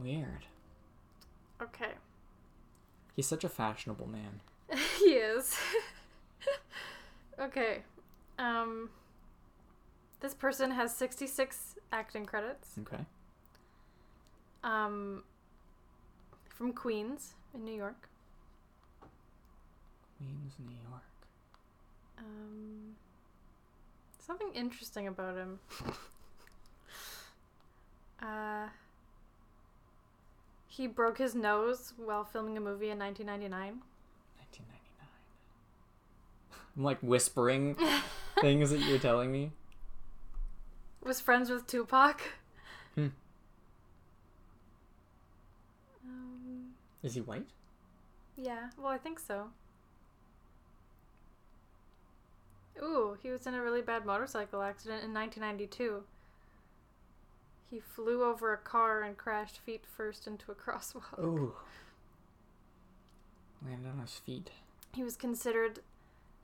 Weird. 0.00 0.46
Okay. 1.62 1.92
He's 3.14 3.28
such 3.28 3.44
a 3.44 3.48
fashionable 3.48 4.08
man. 4.08 4.40
he 4.98 5.10
is. 5.10 5.56
okay. 7.38 7.82
Um 8.36 8.90
this 10.18 10.34
person 10.34 10.72
has 10.72 10.92
66 10.92 11.76
acting 11.92 12.26
credits. 12.26 12.70
Okay. 12.80 13.04
Um 14.64 15.22
from 16.48 16.72
Queens 16.72 17.34
in 17.54 17.64
New 17.64 17.76
York. 17.76 18.08
Queens, 20.18 20.52
New 20.58 20.74
York. 20.90 21.02
Um 22.18 22.94
something 24.18 24.50
interesting 24.54 25.06
about 25.06 25.36
him. 25.36 25.58
uh 28.22 28.68
he 30.68 30.86
broke 30.86 31.18
his 31.18 31.34
nose 31.34 31.94
while 31.96 32.24
filming 32.24 32.56
a 32.56 32.60
movie 32.60 32.90
in 32.90 32.98
1999. 32.98 33.80
1999. 34.38 35.08
I'm 36.76 36.84
like 36.84 36.98
whispering 37.00 37.76
things 38.40 38.70
that 38.70 38.80
you're 38.80 38.98
telling 38.98 39.32
me. 39.32 39.52
Was 41.02 41.20
friends 41.20 41.48
with 41.48 41.66
Tupac. 41.66 42.20
Hmm. 42.94 43.06
Um, 46.04 46.72
Is 47.02 47.14
he 47.14 47.20
white? 47.22 47.46
yeah, 48.36 48.68
well, 48.76 48.88
I 48.88 48.98
think 48.98 49.18
so. 49.18 49.48
Ooh, 52.82 53.16
he 53.22 53.30
was 53.30 53.46
in 53.46 53.54
a 53.54 53.62
really 53.62 53.82
bad 53.82 54.04
motorcycle 54.04 54.62
accident 54.62 55.04
in 55.04 55.14
1992. 55.14 56.02
He 57.70 57.80
flew 57.80 58.24
over 58.24 58.52
a 58.52 58.58
car 58.58 59.02
and 59.02 59.16
crashed 59.16 59.58
feet 59.58 59.84
first 59.86 60.26
into 60.26 60.52
a 60.52 60.54
crosswalk. 60.54 61.18
Ooh. 61.18 61.54
Landed 63.64 63.88
on 63.88 64.00
his 64.00 64.20
feet. 64.24 64.50
He 64.94 65.02
was 65.02 65.16
considered. 65.16 65.80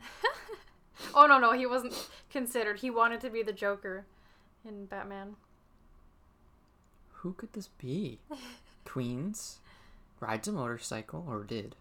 oh, 1.14 1.26
no, 1.26 1.38
no, 1.38 1.52
he 1.52 1.66
wasn't 1.66 2.08
considered. 2.30 2.80
He 2.80 2.90
wanted 2.90 3.20
to 3.20 3.30
be 3.30 3.42
the 3.42 3.52
Joker 3.52 4.06
in 4.64 4.86
Batman. 4.86 5.36
Who 7.22 7.34
could 7.34 7.52
this 7.52 7.68
be? 7.68 8.18
Queens 8.84 9.60
rides 10.20 10.48
a 10.48 10.52
motorcycle 10.52 11.24
or 11.28 11.44
did. 11.44 11.76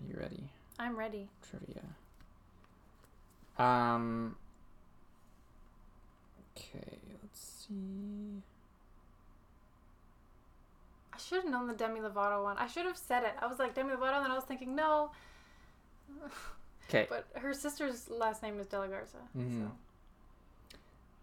Are 0.00 0.06
you 0.10 0.16
ready? 0.20 0.50
I'm 0.78 0.96
ready. 0.96 1.28
Trivia. 1.48 1.82
Um. 3.58 4.36
Okay, 6.56 6.98
let's 7.22 7.66
see. 7.68 8.42
I 11.12 11.16
should 11.18 11.42
have 11.42 11.50
known 11.50 11.66
the 11.68 11.74
Demi 11.74 12.00
Lovato 12.00 12.42
one. 12.42 12.56
I 12.58 12.66
should 12.66 12.86
have 12.86 12.96
said 12.96 13.22
it. 13.24 13.32
I 13.40 13.46
was 13.46 13.58
like 13.58 13.74
Demi 13.74 13.92
Lovato, 13.94 14.16
and 14.16 14.24
then 14.24 14.30
I 14.30 14.34
was 14.34 14.44
thinking 14.44 14.74
no. 14.74 15.10
Okay. 16.90 17.06
But 17.08 17.24
her 17.40 17.54
sister's 17.54 18.10
last 18.10 18.42
name 18.42 18.60
is 18.60 18.66
De 18.66 18.78
La 18.78 18.86
Garza. 18.86 19.16
Mhm. 19.36 19.62
So. 19.68 19.70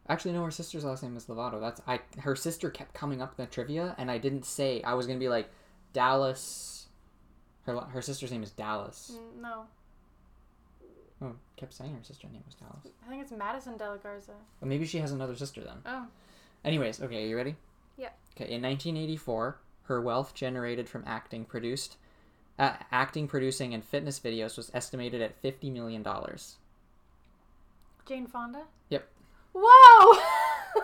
Actually, 0.09 0.31
no. 0.33 0.43
Her 0.43 0.49
sister's 0.49 0.83
last 0.83 1.03
name 1.03 1.15
is 1.15 1.25
Lovato. 1.27 1.61
That's 1.61 1.79
I. 1.85 1.99
Her 2.21 2.35
sister 2.35 2.71
kept 2.71 2.95
coming 2.95 3.21
up 3.21 3.35
in 3.37 3.45
the 3.45 3.49
trivia, 3.51 3.93
and 3.99 4.09
I 4.09 4.17
didn't 4.17 4.45
say. 4.45 4.81
I 4.81 4.95
was 4.95 5.05
gonna 5.05 5.19
be 5.19 5.29
like 5.29 5.51
Dallas. 5.93 6.87
Her 7.67 7.79
her 7.79 8.01
sister's 8.01 8.31
name 8.31 8.41
is 8.41 8.49
Dallas. 8.49 9.11
Mm, 9.15 9.41
No, 9.43 9.65
Oh, 11.23 11.33
kept 11.55 11.73
saying 11.73 11.93
her 11.93 12.03
sister 12.03 12.27
name 12.31 12.41
was 12.45 12.55
Dallas. 12.55 12.87
I 13.05 13.09
think 13.09 13.21
it's 13.21 13.31
Madison 13.31 13.77
De 13.77 13.87
La 13.87 13.97
Garza. 13.97 14.31
Well, 14.59 14.67
maybe 14.69 14.85
she 14.85 14.97
has 14.99 15.11
another 15.11 15.35
sister 15.35 15.61
then. 15.61 15.77
Oh, 15.85 16.07
Anyways, 16.65 17.01
okay, 17.01 17.23
are 17.23 17.27
you 17.27 17.35
ready? 17.35 17.55
Yeah. 17.97 18.09
Okay, 18.35 18.51
in 18.51 18.61
1984, 18.61 19.57
her 19.83 20.01
wealth 20.01 20.33
generated 20.33 20.87
from 20.89 21.03
acting 21.05 21.45
produced 21.45 21.97
uh, 22.59 22.73
acting, 22.91 23.27
producing, 23.27 23.73
and 23.73 23.83
fitness 23.83 24.19
videos 24.19 24.57
was 24.57 24.69
estimated 24.73 25.21
at 25.21 25.35
fifty 25.41 25.69
million 25.69 26.03
dollars. 26.03 26.57
Jane 28.05 28.27
Fonda. 28.27 28.63
Yep. 28.89 29.07
Whoa! 29.53 30.21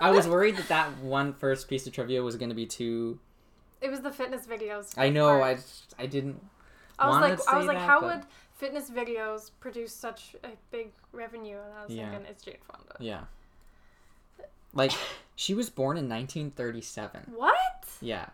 I 0.00 0.10
was 0.10 0.26
worried 0.26 0.56
that 0.56 0.68
that 0.68 0.98
one 0.98 1.32
first 1.34 1.68
piece 1.68 1.86
of 1.86 1.92
trivia 1.92 2.22
was 2.22 2.36
going 2.36 2.48
to 2.48 2.54
be 2.54 2.66
too. 2.66 3.18
It 3.80 3.90
was 3.90 4.00
the 4.00 4.10
fitness 4.10 4.46
videos. 4.46 4.92
I 4.96 5.08
know. 5.10 5.28
part. 5.28 5.42
I 5.42 5.54
just- 5.54 5.94
I 5.98 6.06
didn't. 6.06 6.40
I 6.98 7.06
was 7.08 7.16
like, 7.20 7.48
I 7.48 7.56
was 7.58 7.66
like, 7.66 7.78
that, 7.78 7.86
how 7.86 8.00
but- 8.00 8.16
would 8.18 8.26
fitness 8.58 8.90
videos 8.90 9.50
produce 9.60 9.94
such 9.94 10.36
a 10.44 10.48
big 10.70 10.90
revenue? 11.12 11.56
And 11.64 11.72
I 11.78 11.84
was 11.84 11.94
Yeah. 11.94 12.10
thinking, 12.10 12.26
it's 12.30 12.42
Jane 12.44 12.58
Fonda. 12.70 12.96
Yeah. 13.00 13.24
Like 14.74 14.92
she 15.36 15.54
was 15.54 15.70
born 15.70 15.96
in 15.96 16.08
1937. 16.08 17.32
What? 17.34 17.56
Yeah. 18.00 18.28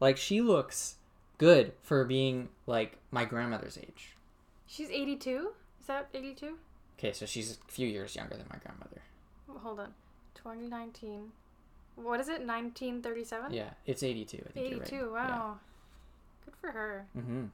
Like 0.00 0.16
she 0.16 0.40
looks 0.40 0.96
good 1.38 1.72
for 1.82 2.04
being 2.04 2.48
like 2.66 2.98
my 3.10 3.24
grandmother's 3.24 3.76
age. 3.76 4.16
She's 4.66 4.88
82. 4.90 5.52
Is 5.80 5.86
that 5.86 6.08
82? 6.14 6.56
Okay, 6.98 7.12
so 7.12 7.26
she's 7.26 7.58
a 7.58 7.70
few 7.70 7.86
years 7.88 8.14
younger 8.16 8.36
than 8.36 8.46
my 8.50 8.58
grandmother. 8.58 9.02
Hold 9.48 9.80
on. 9.80 9.94
2019. 10.34 11.32
What 11.96 12.20
is 12.20 12.28
it? 12.28 12.40
1937? 12.46 13.52
Yeah, 13.52 13.70
it's 13.84 14.02
82. 14.02 14.38
I 14.48 14.52
think 14.52 14.66
82. 14.66 14.96
you're 14.96 15.08
right. 15.08 15.28
Wow. 15.28 15.58
Good 16.44 16.54
for 16.60 16.70
her. 16.70 17.06
Mm-hmm. 17.16 17.44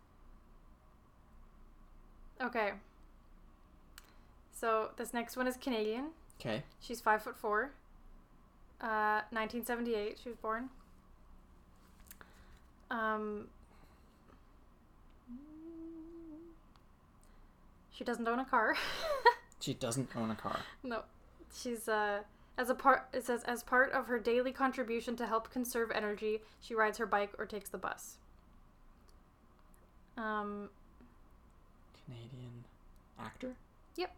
Okay. 2.40 2.72
So 4.52 4.90
this 4.96 5.12
next 5.14 5.36
one 5.36 5.46
is 5.46 5.56
Canadian. 5.56 6.10
Okay. 6.40 6.62
She's 6.80 7.00
five 7.00 7.22
foot 7.22 7.36
four. 7.36 7.72
Uh, 8.80 9.22
1978. 9.30 10.18
She 10.22 10.28
was 10.28 10.38
born. 10.38 10.68
Um. 12.90 13.48
She 17.90 18.04
doesn't 18.04 18.26
own 18.28 18.38
a 18.38 18.44
car. 18.44 18.76
She 19.60 19.74
doesn't 19.74 20.08
own 20.14 20.30
a 20.30 20.36
car. 20.36 20.60
no, 20.84 21.02
she's 21.52 21.88
uh 21.88 22.20
as 22.56 22.70
a 22.70 22.74
part. 22.76 23.08
It 23.12 23.24
says 23.26 23.42
as 23.42 23.64
part 23.64 23.90
of 23.92 24.06
her 24.06 24.20
daily 24.20 24.52
contribution 24.52 25.16
to 25.16 25.26
help 25.26 25.50
conserve 25.50 25.90
energy, 25.90 26.42
she 26.60 26.76
rides 26.76 26.96
her 26.98 27.06
bike 27.06 27.32
or 27.38 27.44
takes 27.44 27.68
the 27.68 27.76
bus. 27.76 28.18
Um, 30.16 30.70
Canadian 32.08 32.64
actor. 33.18 33.54
Yep. 33.96 34.14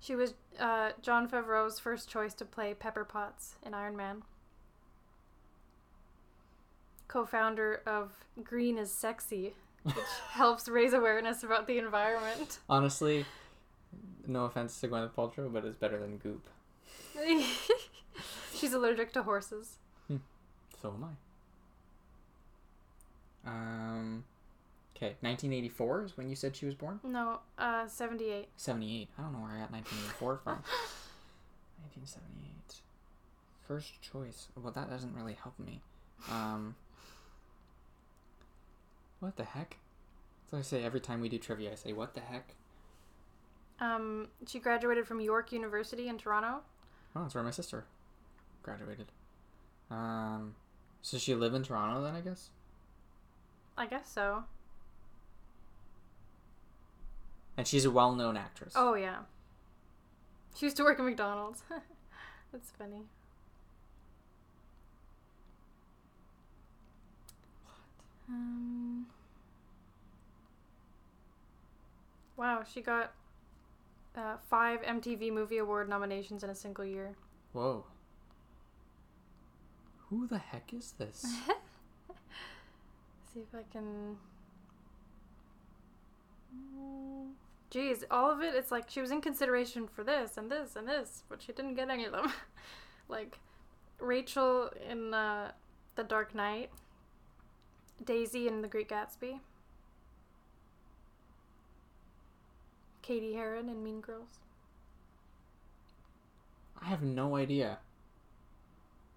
She 0.00 0.14
was 0.14 0.34
uh, 0.60 0.90
Jon 1.02 1.28
Favreau's 1.28 1.78
first 1.78 2.08
choice 2.08 2.34
to 2.34 2.44
play 2.44 2.74
Pepper 2.74 3.04
Potts 3.04 3.56
in 3.64 3.74
Iron 3.74 3.96
Man. 3.96 4.22
Co 7.08 7.24
founder 7.24 7.82
of 7.86 8.12
Green 8.42 8.78
is 8.78 8.92
Sexy, 8.92 9.54
which 9.82 9.96
helps 10.30 10.68
raise 10.68 10.92
awareness 10.92 11.42
about 11.42 11.66
the 11.66 11.78
environment. 11.78 12.58
Honestly, 12.68 13.24
no 14.26 14.44
offense 14.44 14.80
to 14.80 14.88
Gwyneth 14.88 15.12
Paltrow, 15.12 15.52
but 15.52 15.64
it's 15.64 15.76
better 15.76 15.98
than 15.98 16.18
Goop. 16.18 16.46
She's 18.54 18.72
allergic 18.72 19.12
to 19.12 19.22
horses. 19.22 19.78
So 20.82 20.94
am 20.94 21.04
I. 23.44 23.50
Um. 23.50 24.24
Okay, 24.96 25.14
1984 25.20 26.04
is 26.04 26.16
when 26.16 26.30
you 26.30 26.34
said 26.34 26.56
she 26.56 26.64
was 26.64 26.74
born. 26.74 27.00
No, 27.04 27.40
uh, 27.58 27.86
78. 27.86 28.48
78. 28.56 29.08
I 29.18 29.22
don't 29.22 29.34
know 29.34 29.40
where 29.40 29.50
I 29.50 29.58
got 29.60 29.70
1984 29.70 30.36
from. 30.44 30.54
1978. 31.92 32.80
First 33.68 34.00
choice. 34.00 34.48
Well, 34.56 34.72
that 34.72 34.88
doesn't 34.88 35.14
really 35.14 35.34
help 35.34 35.58
me. 35.58 35.82
Um. 36.30 36.76
What 39.20 39.36
the 39.36 39.44
heck? 39.44 39.76
So 40.50 40.56
I 40.58 40.62
say 40.62 40.82
every 40.82 41.00
time 41.00 41.20
we 41.20 41.28
do 41.28 41.38
trivia, 41.38 41.72
I 41.72 41.74
say, 41.74 41.92
"What 41.92 42.14
the 42.14 42.20
heck?" 42.20 42.54
Um, 43.80 44.28
she 44.46 44.58
graduated 44.60 45.06
from 45.06 45.20
York 45.20 45.52
University 45.52 46.08
in 46.08 46.16
Toronto. 46.16 46.60
Oh, 47.14 47.22
that's 47.22 47.34
where 47.34 47.44
my 47.44 47.50
sister 47.50 47.84
graduated. 48.62 49.06
Um. 49.90 50.54
So 51.02 51.18
she 51.18 51.34
live 51.34 51.52
in 51.54 51.62
Toronto 51.64 52.02
then, 52.02 52.14
I 52.14 52.20
guess. 52.20 52.50
I 53.76 53.86
guess 53.86 54.10
so. 54.10 54.44
And 57.56 57.66
she's 57.66 57.84
a 57.84 57.90
well-known 57.90 58.36
actress. 58.36 58.74
Oh, 58.76 58.94
yeah. 58.94 59.20
She 60.54 60.66
used 60.66 60.76
to 60.76 60.84
work 60.84 60.98
at 60.98 61.04
McDonald's. 61.04 61.62
That's 62.52 62.70
funny. 62.78 63.02
Um, 68.28 69.06
wow, 72.36 72.62
she 72.70 72.80
got 72.80 73.12
uh, 74.16 74.36
five 74.48 74.82
MTV 74.82 75.32
Movie 75.32 75.58
Award 75.58 75.88
nominations 75.88 76.42
in 76.42 76.50
a 76.50 76.54
single 76.54 76.84
year. 76.84 77.14
Whoa. 77.52 77.84
Who 80.10 80.26
the 80.26 80.38
heck 80.38 80.72
is 80.72 80.94
this? 80.98 81.20
See 83.32 83.40
if 83.40 83.54
I 83.54 83.62
can. 83.72 84.16
Mm, 86.54 87.32
Geez, 87.70 88.04
all 88.10 88.30
of 88.30 88.42
it, 88.42 88.54
it's 88.54 88.70
like 88.70 88.88
she 88.88 89.00
was 89.00 89.10
in 89.10 89.20
consideration 89.20 89.88
for 89.88 90.04
this 90.04 90.36
and 90.36 90.50
this 90.50 90.76
and 90.76 90.88
this, 90.88 91.24
but 91.28 91.42
she 91.42 91.52
didn't 91.52 91.74
get 91.74 91.90
any 91.90 92.04
of 92.04 92.12
them. 92.12 92.32
like 93.08 93.38
Rachel 93.98 94.70
in 94.88 95.12
uh, 95.12 95.50
The 95.96 96.04
Dark 96.04 96.34
Knight, 96.34 96.70
Daisy 98.04 98.46
in 98.46 98.62
The 98.62 98.68
Great 98.68 98.88
Gatsby, 98.88 99.40
Cady 103.02 103.34
Heron 103.34 103.68
in 103.68 103.82
Mean 103.82 104.00
Girls. 104.00 104.40
I 106.80 106.86
have 106.86 107.02
no 107.02 107.36
idea. 107.36 107.78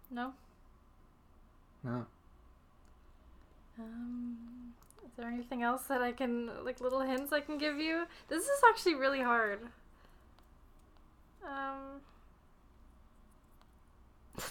No? 0.10 0.34
No. 1.84 2.06
Um, 3.78 4.59
there 5.20 5.30
anything 5.30 5.64
else 5.64 5.84
that 5.84 6.02
I 6.02 6.12
can, 6.12 6.50
like 6.64 6.80
little 6.80 7.02
hints 7.02 7.34
I 7.34 7.42
can 7.42 7.58
give 7.58 7.78
you? 7.78 8.06
This 8.30 8.44
is 8.44 8.62
actually 8.70 8.96
really 8.96 9.22
hard. 9.22 9.60
Um, 11.44 12.02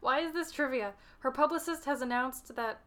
why 0.00 0.20
is 0.20 0.32
this 0.32 0.52
trivia? 0.52 0.92
Her 1.20 1.30
publicist 1.30 1.84
has 1.86 2.00
announced 2.00 2.54
that 2.54 2.80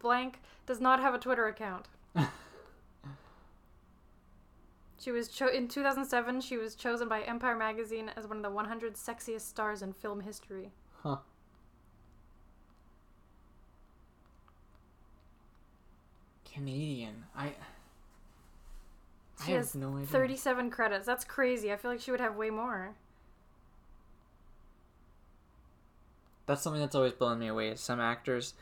blank 0.00 0.40
does 0.66 0.80
not 0.80 1.00
have 1.00 1.14
a 1.14 1.18
Twitter 1.18 1.46
account. 1.46 1.86
She 4.98 5.12
was 5.12 5.28
cho- 5.28 5.46
in 5.46 5.68
2007. 5.68 6.40
She 6.40 6.56
was 6.56 6.74
chosen 6.74 7.06
by 7.08 7.20
Empire 7.22 7.54
magazine 7.54 8.10
as 8.16 8.26
one 8.26 8.38
of 8.38 8.42
the 8.42 8.50
100 8.50 8.94
sexiest 8.94 9.42
stars 9.42 9.80
in 9.82 9.92
film 9.92 10.18
history. 10.18 10.72
Huh. 11.00 11.18
Canadian. 16.56 17.24
I. 17.36 17.52
I 19.38 19.44
She 19.44 19.52
have 19.52 19.60
has 19.60 19.74
no 19.74 19.94
idea. 19.96 20.06
37 20.06 20.70
credits. 20.70 21.04
That's 21.06 21.24
crazy. 21.24 21.70
I 21.72 21.76
feel 21.76 21.90
like 21.90 22.00
she 22.00 22.10
would 22.10 22.20
have 22.20 22.36
way 22.36 22.48
more. 22.50 22.94
That's 26.46 26.62
something 26.62 26.80
that's 26.80 26.94
always 26.94 27.12
blown 27.12 27.38
me 27.40 27.48
away. 27.48 27.68
Is 27.68 27.80
some 27.80 28.00
actors 28.00 28.54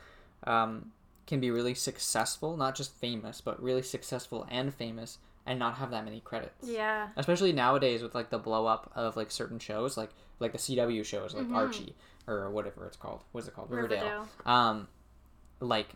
um, 0.46 0.92
can 1.26 1.38
be 1.40 1.50
really 1.50 1.74
successful, 1.74 2.56
not 2.56 2.74
just 2.74 2.92
famous, 2.94 3.40
but 3.40 3.62
really 3.62 3.82
successful 3.82 4.46
and 4.50 4.74
famous, 4.74 5.18
and 5.46 5.58
not 5.58 5.74
have 5.76 5.90
that 5.90 6.04
many 6.04 6.20
credits. 6.20 6.66
Yeah. 6.68 7.08
Especially 7.16 7.52
nowadays 7.52 8.02
with 8.02 8.14
like 8.14 8.30
the 8.30 8.38
blow 8.38 8.66
up 8.66 8.90
of 8.96 9.16
like 9.16 9.30
certain 9.30 9.58
shows, 9.58 9.96
like 9.96 10.10
like 10.40 10.52
the 10.52 10.58
CW 10.58 11.04
shows, 11.04 11.34
like 11.34 11.46
Mhm. 11.46 11.54
Archie 11.54 11.94
or 12.26 12.50
whatever 12.50 12.86
it's 12.86 12.96
called. 12.96 13.22
What's 13.32 13.46
it 13.46 13.54
called? 13.54 13.70
Riverdale. 13.70 14.02
Riverdale. 14.02 14.28
Um, 14.46 14.88
like 15.60 15.88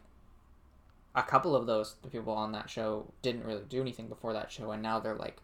a 1.18 1.22
couple 1.22 1.57
of 1.57 1.66
those 1.66 1.96
people 2.12 2.33
on 2.33 2.52
that 2.52 2.70
show 2.70 3.07
didn't 3.22 3.44
really 3.44 3.64
do 3.68 3.81
anything 3.81 4.07
before 4.09 4.33
that 4.33 4.50
show, 4.52 4.70
and 4.70 4.83
now 4.83 5.00
they're 5.00 5.14
like 5.16 5.38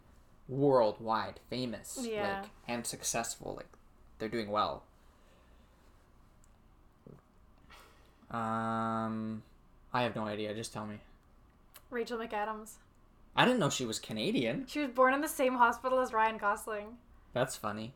worldwide 0.47 1.39
famous, 1.49 1.99
Yeah. 2.01 2.41
like 2.41 2.49
and 2.67 2.85
successful. 2.87 3.55
Like 3.57 3.67
they're 4.19 4.29
doing 4.29 4.49
well. 4.49 4.83
Um, 8.31 9.43
I 9.93 10.03
have 10.03 10.15
no 10.15 10.25
idea. 10.25 10.53
Just 10.53 10.73
tell 10.73 10.85
me. 10.85 10.99
Rachel 11.89 12.17
McAdams. 12.17 12.73
I 13.35 13.45
didn't 13.45 13.59
know 13.59 13.69
she 13.69 13.85
was 13.85 13.99
Canadian. 13.99 14.65
She 14.67 14.79
was 14.79 14.89
born 14.91 15.13
in 15.13 15.21
the 15.21 15.27
same 15.27 15.55
hospital 15.55 15.99
as 15.99 16.13
Ryan 16.13 16.37
Gosling. 16.37 16.97
That's 17.33 17.55
funny. 17.55 17.93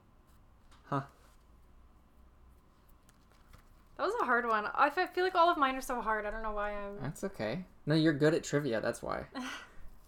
That 3.99 4.05
was 4.05 4.15
a 4.21 4.25
hard 4.25 4.47
one. 4.47 4.63
I 4.73 4.89
feel 4.89 5.25
like 5.25 5.35
all 5.35 5.49
of 5.49 5.57
mine 5.57 5.75
are 5.75 5.81
so 5.81 5.99
hard. 5.99 6.25
I 6.25 6.31
don't 6.31 6.41
know 6.41 6.53
why 6.53 6.71
I'm. 6.71 7.01
That's 7.01 7.25
okay. 7.25 7.65
No, 7.85 7.95
you're 7.95 8.13
good 8.13 8.33
at 8.33 8.45
trivia. 8.45 8.81
That's 8.81 9.03
why. 9.03 9.25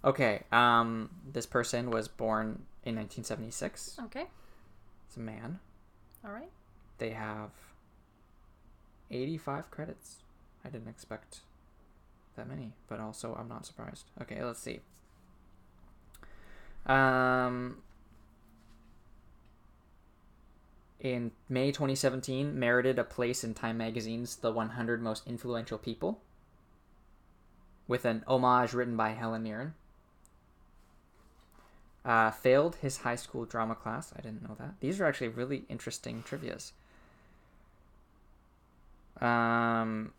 Okay. 0.03 0.41
Um, 0.51 1.11
this 1.31 1.45
person 1.45 1.91
was 1.91 2.07
born 2.07 2.63
in 2.83 2.95
1976. 2.95 3.99
Okay. 4.05 4.25
It's 5.05 5.15
a 5.15 5.19
man. 5.19 5.59
All 6.25 6.31
right. 6.31 6.49
They 6.97 7.11
have 7.11 7.51
85 9.11 9.69
credits. 9.69 10.23
I 10.65 10.69
didn't 10.69 10.87
expect 10.87 11.41
that 12.35 12.49
many, 12.49 12.71
but 12.87 12.99
also 12.99 13.37
I'm 13.39 13.47
not 13.47 13.63
surprised. 13.67 14.05
Okay, 14.19 14.43
let's 14.43 14.59
see. 14.59 14.79
Um, 16.87 17.77
in 21.01 21.31
May 21.49 21.71
2017, 21.71 22.57
merited 22.57 22.99
a 22.99 23.03
place 23.03 23.43
in 23.43 23.53
Time 23.53 23.77
Magazine's 23.77 24.35
The 24.37 24.51
100 24.51 25.01
Most 25.01 25.27
Influential 25.27 25.77
People 25.77 26.21
with 27.87 28.05
an 28.05 28.23
homage 28.27 28.73
written 28.73 28.95
by 28.95 29.09
Helen 29.09 29.43
Mirren. 29.43 29.73
Uh, 32.05 32.31
failed 32.31 32.77
his 32.77 32.97
high 32.97 33.15
school 33.15 33.45
drama 33.45 33.75
class. 33.75 34.13
I 34.17 34.21
didn't 34.21 34.47
know 34.47 34.55
that. 34.57 34.75
These 34.79 34.99
are 34.99 35.05
actually 35.05 35.27
really 35.27 35.65
interesting 35.69 36.23
trivia's. 36.23 36.73
Um. 39.19 40.13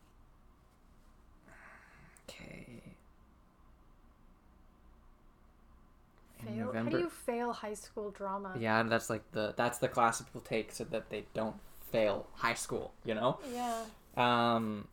Fail? 6.47 6.73
How 6.73 6.83
do 6.83 6.99
you 6.99 7.09
fail 7.11 7.53
high 7.53 7.75
school 7.75 8.11
drama? 8.11 8.55
Yeah, 8.59 8.83
that's 8.85 9.09
like 9.11 9.23
the 9.33 9.55
that's 9.57 9.79
the 9.79 9.89
class 9.89 10.21
people 10.21 10.41
take 10.41 10.73
so 10.73 10.85
that 10.85 11.11
they 11.11 11.25
don't 11.35 11.57
fail 11.91 12.27
high 12.35 12.55
school. 12.55 12.93
You 13.05 13.15
know. 13.15 13.39
Yeah. 13.53 13.85
Um, 14.17 14.89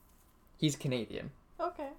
he's 0.57 0.75
Canadian. 0.75 1.31
Okay. 1.59 1.89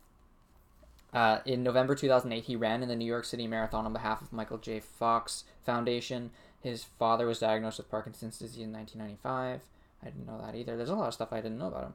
Uh, 1.13 1.41
in 1.45 1.63
November 1.65 1.95
2008, 1.97 2.45
he 2.45 2.55
ran 2.55 2.83
in 2.83 2.89
the 2.89 2.95
New 2.95 3.05
York 3.05 3.25
City 3.25 3.47
Marathon 3.49 3.85
on 3.85 3.93
behalf 3.93 4.23
of 4.23 4.33
Michael 4.33 4.59
J. 4.59 4.79
Fox 4.81 5.45
Foundation. 5.67 6.31
His 6.63 6.85
father 6.85 7.27
was 7.27 7.41
diagnosed 7.41 7.79
with 7.79 7.91
Parkinson's 7.91 8.39
disease 8.39 8.63
in 8.65 8.73
1995. 8.73 9.61
I 10.03 10.05
didn't 10.07 10.27
know 10.27 10.41
that 10.41 10.55
either. 10.55 10.77
There's 10.77 10.89
a 10.91 10.95
lot 10.95 11.09
of 11.09 11.15
stuff 11.15 11.33
I 11.33 11.41
didn't 11.41 11.59
know 11.59 11.67
about 11.69 11.93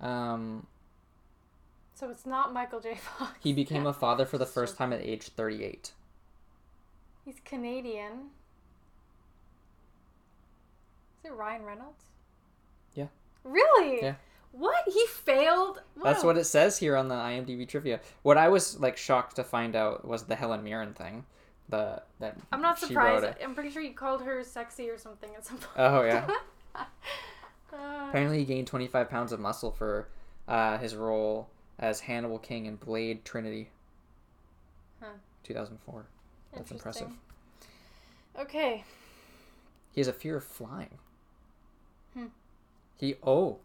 him. 0.00 0.06
Um, 0.08 0.66
So 1.94 2.10
it's 2.10 2.26
not 2.26 2.52
Michael 2.52 2.80
J. 2.80 2.96
Fox. 2.96 3.30
he 3.40 3.52
became 3.52 3.86
a 3.92 3.92
father 3.92 4.26
for 4.26 4.38
the 4.38 4.46
first 4.46 4.76
time 4.76 4.92
at 4.92 5.00
age 5.02 5.28
38. 5.28 5.92
He's 7.24 7.36
Canadian. 7.44 8.30
Is 11.24 11.30
it 11.30 11.34
Ryan 11.34 11.62
Reynolds? 11.64 12.04
Yeah. 12.94 13.06
Really? 13.44 14.02
Yeah. 14.02 14.14
What? 14.52 14.84
He 14.86 15.06
failed? 15.06 15.80
That's 16.02 16.22
a- 16.22 16.26
what 16.26 16.36
it 16.36 16.44
says 16.44 16.78
here 16.78 16.96
on 16.96 17.08
the 17.08 17.14
IMDb 17.14 17.66
trivia. 17.68 18.00
What 18.22 18.36
I 18.36 18.48
was 18.48 18.78
like 18.80 18.96
shocked 18.96 19.36
to 19.36 19.44
find 19.44 19.74
out 19.76 20.04
was 20.06 20.24
the 20.24 20.34
Helen 20.34 20.62
Mirren 20.64 20.94
thing. 20.94 21.24
The 21.68 22.02
that 22.18 22.36
I'm 22.50 22.60
not 22.60 22.78
surprised. 22.78 23.24
I'm 23.42 23.54
pretty 23.54 23.70
sure 23.70 23.80
you 23.82 23.94
called 23.94 24.22
her 24.22 24.42
sexy 24.44 24.90
or 24.90 24.98
something 24.98 25.30
at 25.34 25.46
some 25.46 25.58
point. 25.58 25.72
Oh 25.76 26.02
yeah. 26.02 26.28
Uh, 27.74 28.08
Apparently, 28.10 28.38
he 28.40 28.44
gained 28.44 28.66
25 28.66 29.08
pounds 29.08 29.32
of 29.32 29.40
muscle 29.40 29.70
for 29.70 30.06
uh, 30.46 30.76
his 30.76 30.94
role 30.94 31.48
as 31.78 32.00
Hannibal 32.00 32.38
King 32.38 32.66
in 32.66 32.76
Blade 32.76 33.24
Trinity. 33.24 33.70
Huh. 35.00 35.06
2004. 35.44 36.04
That's 36.54 36.70
impressive. 36.70 37.08
Okay. 38.38 38.84
He 39.92 40.00
has 40.00 40.08
a 40.08 40.12
fear 40.12 40.36
of 40.36 40.44
flying. 40.44 40.98
Hmm. 42.14 42.26
He 42.98 43.16
oh, 43.22 43.58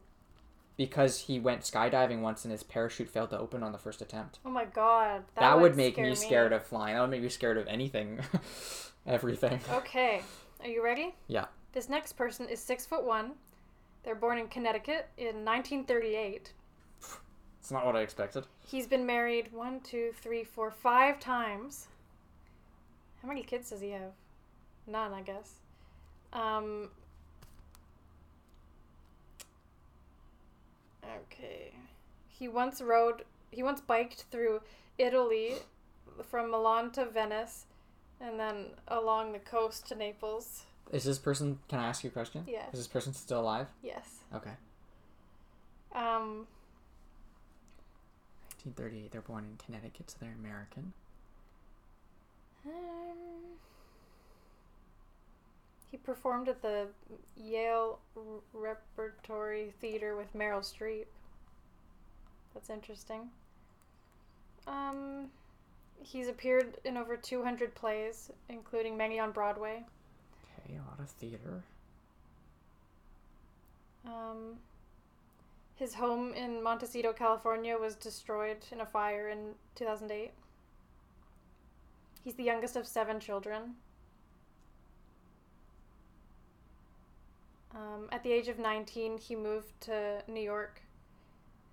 because 0.78 1.22
he 1.22 1.40
went 1.40 1.62
skydiving 1.62 2.22
once 2.22 2.46
and 2.46 2.52
his 2.52 2.64
parachute 2.64 3.10
failed 3.10 3.32
to 3.32 3.40
open 3.40 3.64
on 3.64 3.72
the 3.72 3.78
first 3.78 4.02
attempt. 4.02 4.40
Oh 4.46 4.50
my 4.50 4.66
god. 4.66 5.24
That, 5.36 5.60
would 5.60 5.76
make 5.76 5.96
scare 5.96 6.06
me 6.06 6.16
scared 6.16 6.54
of 6.54 6.64
flying. 6.64 6.96
That 6.96 7.02
would 7.02 7.10
make 7.10 7.24
me 7.24 7.30
scared 7.30 7.58
of 7.58 7.68
anything, 7.68 8.20
everything. 9.08 9.60
Okay. 9.72 10.22
Are 10.62 10.68
you 10.68 10.84
ready? 10.84 11.16
Yeah. 11.28 11.46
This 11.74 11.90
next 11.90 12.14
person 12.14 12.48
is 12.48 12.60
six 12.60 12.86
foot 12.86 13.04
one. 13.04 13.34
They're 14.04 14.16
born 14.16 14.38
in 14.38 14.48
Connecticut 14.48 15.10
in 15.18 15.44
1938. 15.44 16.54
It's 17.60 17.72
not 17.72 17.86
what 17.86 17.96
I 17.96 18.02
expected. 18.02 18.46
He's 18.64 18.88
been 18.88 19.06
married 19.06 19.52
one, 19.52 19.82
two, 19.82 20.14
three, 20.22 20.44
four, 20.44 20.72
five 20.72 21.20
times. 21.20 21.88
How 23.28 23.34
many 23.34 23.44
kids 23.44 23.72
does 23.72 23.82
he 23.82 23.90
have? 23.90 24.14
None, 24.88 25.12
I 25.12 25.20
guess. 25.20 25.56
Um. 26.32 26.92
Okay. 31.04 31.74
He 32.30 32.48
once 32.48 32.82
rode. 32.82 33.26
He 33.52 33.64
once 33.64 33.82
biked 33.82 34.24
through 34.32 34.62
Italy, 34.98 35.56
from 36.24 36.52
Milan 36.52 36.90
to 36.92 37.04
Venice, 37.04 37.66
and 38.22 38.40
then 38.40 38.68
along 38.88 39.34
the 39.34 39.40
coast 39.40 39.90
to 39.90 39.96
Naples. 39.96 40.64
Is 40.94 41.04
this 41.04 41.18
person? 41.18 41.60
Can 41.68 41.80
I 41.80 41.90
ask 41.90 42.06
you 42.06 42.10
a 42.10 42.14
question? 42.14 42.46
Yes. 42.48 42.70
Is 42.72 42.80
this 42.80 42.88
person 42.88 43.12
still 43.12 43.42
alive? 43.42 43.68
Yes. 43.84 44.20
Okay. 44.34 44.54
Um. 45.94 46.48
1938. 48.64 49.12
They're 49.12 49.20
born 49.20 49.44
in 49.44 49.58
Connecticut, 49.58 50.12
so 50.12 50.16
they're 50.22 50.36
American. 50.40 50.94
Um, 52.68 53.58
he 55.90 55.98
performed 55.98 56.50
at 56.50 56.62
the 56.62 56.88
Yale 57.36 58.00
Repertory 58.54 59.74
Theater 59.80 60.16
with 60.16 60.34
Meryl 60.36 60.62
Streep. 60.62 61.06
That's 62.54 62.70
interesting. 62.70 63.30
Um, 64.68 65.30
he's 66.02 66.28
appeared 66.28 66.78
in 66.84 66.98
over 66.98 67.16
200 67.16 67.74
plays, 67.76 68.32
including 68.50 68.98
many 68.98 69.20
on 69.20 69.32
Broadway. 69.32 69.86
Okay, 70.66 70.76
a 70.76 70.90
lot 70.90 71.00
of 71.00 71.10
theater. 71.10 71.64
Um, 74.06 74.58
his 75.76 75.94
home 75.94 76.34
in 76.34 76.64
Montecito, 76.64 77.14
California 77.14 77.78
was 77.78 77.96
destroyed 77.96 78.58
in 78.72 78.82
a 78.82 78.86
fire 78.86 79.30
in 79.30 79.54
2008. 79.76 80.32
He's 82.28 82.36
the 82.36 82.44
youngest 82.44 82.76
of 82.76 82.86
seven 82.86 83.22
children. 83.22 83.76
Um, 87.74 88.10
at 88.12 88.22
the 88.22 88.34
age 88.34 88.50
of 88.50 88.60
19, 88.60 89.18
he 89.18 89.34
moved 89.34 89.72
to 89.84 90.22
New 90.28 90.42
York 90.42 90.82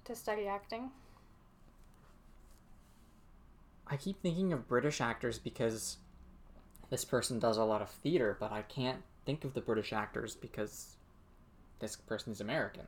to 0.04 0.14
study 0.14 0.46
acting. 0.46 0.92
I 3.88 3.96
keep 3.96 4.22
thinking 4.22 4.52
of 4.52 4.68
British 4.68 5.00
actors 5.00 5.40
because 5.40 5.96
this 6.88 7.04
person 7.04 7.40
does 7.40 7.56
a 7.56 7.64
lot 7.64 7.82
of 7.82 7.90
theater, 7.90 8.36
but 8.38 8.52
I 8.52 8.62
can't 8.62 9.02
think 9.26 9.42
of 9.42 9.54
the 9.54 9.60
British 9.60 9.92
actors 9.92 10.36
because 10.36 10.94
this 11.80 11.96
person 11.96 12.32
is 12.32 12.40
American. 12.40 12.86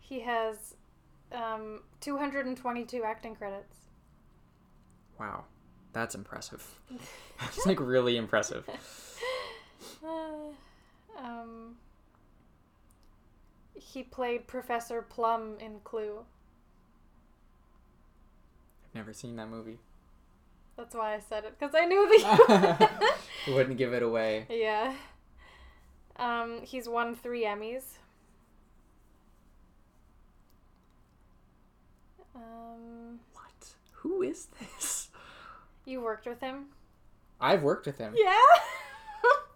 He 0.00 0.20
has 0.20 0.76
um, 1.30 1.82
222 2.00 3.04
acting 3.04 3.34
credits. 3.34 3.76
Wow, 5.18 5.44
that's 5.92 6.14
impressive. 6.14 6.64
That's 7.40 7.66
like 7.66 7.80
really 7.80 8.16
impressive. 8.16 8.64
Uh, 10.04 10.52
um, 11.18 11.76
he 13.74 14.02
played 14.02 14.46
Professor 14.46 15.00
Plum 15.02 15.54
in 15.58 15.80
Clue. 15.84 16.18
I've 18.88 18.94
never 18.94 19.12
seen 19.14 19.36
that 19.36 19.48
movie. 19.48 19.78
That's 20.76 20.94
why 20.94 21.14
I 21.14 21.20
said 21.20 21.44
it 21.44 21.58
because 21.58 21.74
I 21.74 21.84
knew 21.86 22.08
that. 22.20 23.14
Wouldn't 23.48 23.78
give 23.78 23.92
it 23.94 24.02
away. 24.02 24.46
yeah. 24.50 24.94
Um, 26.16 26.60
he's 26.62 26.88
won 26.88 27.14
three 27.14 27.44
Emmys. 27.44 27.82
Um, 32.34 33.20
What? 33.32 33.74
Who 33.92 34.22
is 34.22 34.48
this? 34.60 34.99
You 35.84 36.00
worked 36.00 36.26
with 36.26 36.40
him? 36.40 36.66
I've 37.40 37.62
worked 37.62 37.86
with 37.86 37.98
him. 37.98 38.14
Yeah. 38.16 38.34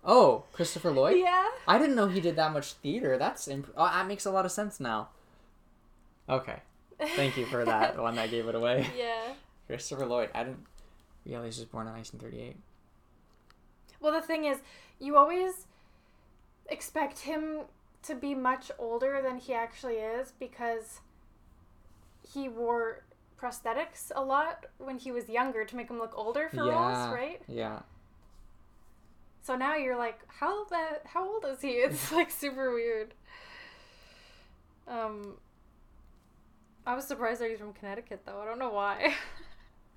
Oh, 0.07 0.45
Christopher 0.53 0.91
Lloyd. 0.91 1.17
yeah. 1.17 1.49
I 1.67 1.79
didn't 1.79 1.97
know 1.97 2.09
he 2.09 2.21
did 2.21 2.37
that 2.37 2.53
much 2.53 2.73
theater. 2.75 3.17
That's 3.17 3.49
imp- 3.49 3.73
oh, 3.75 3.87
that 3.87 4.07
makes 4.07 4.27
a 4.27 4.31
lot 4.31 4.45
of 4.45 4.53
sense 4.53 4.79
now. 4.79 5.09
Okay, 6.29 6.59
thank 7.17 7.39
you 7.39 7.47
for 7.47 7.65
that 7.65 7.97
one 8.03 8.17
that 8.17 8.31
gave 8.31 8.47
it 8.47 8.55
away. 8.55 8.87
yeah. 8.99 9.33
Christopher 9.67 10.05
Lloyd. 10.05 10.29
I 10.35 10.45
didn't 10.45 10.67
realize 11.25 11.57
he 11.57 11.63
was 11.63 11.69
born 11.71 11.87
in 11.87 11.95
1938. 11.95 12.55
Well, 13.99 14.13
the 14.13 14.21
thing 14.21 14.45
is, 14.45 14.59
you 15.01 15.17
always 15.17 15.65
expect 16.69 17.21
him 17.21 17.61
to 18.03 18.15
be 18.15 18.35
much 18.35 18.71
older 18.79 19.23
than 19.23 19.39
he 19.39 19.55
actually 19.55 19.95
is 19.95 20.35
because 20.39 21.01
he 22.31 22.47
wore 22.47 23.04
prosthetics 23.41 24.11
a 24.15 24.23
lot 24.23 24.67
when 24.79 24.99
he 24.99 25.11
was 25.13 25.29
younger 25.29 25.65
to 25.65 25.77
make 25.77 25.91
him 25.91 25.99
look 25.99 26.13
older 26.17 26.49
for 26.49 26.63
roles, 26.65 27.09
right? 27.13 27.41
Yeah. 27.49 27.81
So 29.43 29.57
now 29.57 29.77
you're 29.77 29.99
like, 29.99 30.21
how 30.29 30.65
the 30.67 31.01
how 31.05 31.29
old 31.29 31.45
is 31.45 31.61
he? 31.61 31.69
It's 31.85 32.11
like 32.13 32.31
super 32.31 32.73
weird. 32.73 33.15
Um, 34.89 35.35
I 36.87 36.95
was 36.95 37.07
surprised 37.07 37.41
that 37.41 37.51
he's 37.51 37.59
from 37.59 37.73
Connecticut 37.73 38.23
though. 38.27 38.41
I 38.41 38.45
don't 38.45 38.59
know 38.59 38.73
why. 38.73 39.15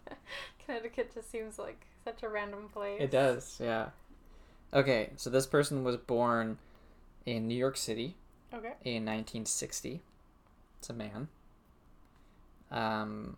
Connecticut 0.65 1.13
just 1.13 1.31
seems 1.31 1.57
like 1.59 1.85
such 2.03 2.23
a 2.23 2.29
random 2.29 2.69
place. 2.73 2.97
It 3.01 3.11
does. 3.11 3.57
Yeah. 3.61 3.89
Okay, 4.73 5.11
so 5.15 5.29
this 5.29 5.45
person 5.45 5.83
was 5.83 5.95
born 5.97 6.57
in 7.25 7.47
New 7.47 7.55
York 7.55 7.77
City 7.77 8.15
Okay. 8.53 8.73
in 8.83 9.05
1960. 9.05 10.01
It's 10.79 10.89
a 10.89 10.93
man. 10.93 11.29
Um, 12.71 13.37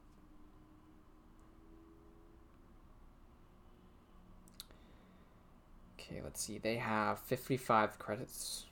okay, 5.99 6.21
let's 6.23 6.41
see. 6.41 6.57
They 6.57 6.77
have 6.77 7.19
55 7.19 7.99
credits. 7.99 8.65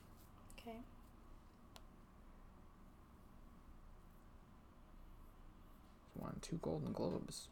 Okay. 0.60 0.76
Won 6.16 6.36
two 6.42 6.58
Golden 6.62 6.92
Globes. 6.92 7.48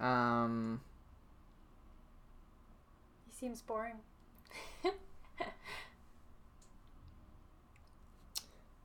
Um, 0.00 0.80
He 3.26 3.32
seems 3.32 3.60
boring. 3.60 3.96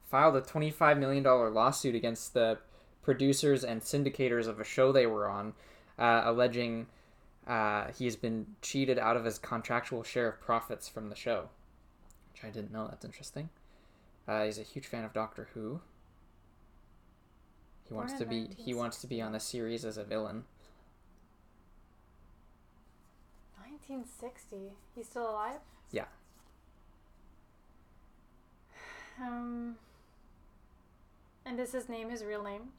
filed 0.10 0.36
a 0.36 0.42
$25 0.42 0.98
million 0.98 1.24
lawsuit 1.24 1.96
against 1.96 2.34
the 2.34 2.58
producers 3.02 3.64
and 3.64 3.82
syndicators 3.82 4.48
of 4.48 4.60
a 4.60 4.64
show 4.64 4.92
they 4.92 5.06
were 5.06 5.30
on, 5.30 5.54
uh, 6.00 6.24
alleging 6.26 6.88
uh, 7.48 7.88
he's 7.98 8.16
been 8.16 8.48
cheated 8.62 8.98
out 8.98 9.16
of 9.16 9.26
his 9.26 9.38
contractual 9.38 10.04
share 10.04 10.30
of 10.30 10.42
profits 10.42 10.88
from 10.90 11.10
the 11.10 11.16
show. 11.16 11.50
Which 12.34 12.44
I 12.44 12.50
didn't 12.50 12.72
know. 12.74 12.88
That's 12.88 13.06
interesting. 13.06 13.50
Uh, 14.28 14.46
he's 14.46 14.58
a 14.58 14.64
huge 14.64 14.88
fan 14.88 15.04
of 15.04 15.14
Doctor 15.14 15.50
Who. 15.54 15.80
He 17.88 17.94
wants 17.94 18.14
to 18.14 18.26
be 18.26 18.50
he 18.58 18.74
wants 18.74 19.00
to 19.02 19.08
be 19.08 19.22
on 19.22 19.32
the 19.32 19.40
series 19.40 19.86
as 19.86 19.98
a 19.98 20.04
villain. 20.04 20.46
1960. 23.88 24.76
He's 24.96 25.06
still 25.06 25.30
alive? 25.30 25.60
Yeah. 25.92 26.06
Um. 29.22 29.78
And 31.46 31.60
is 31.60 31.72
his 31.72 31.88
name 31.88 32.10
his 32.10 32.24
real 32.24 32.44
name? 32.44 32.70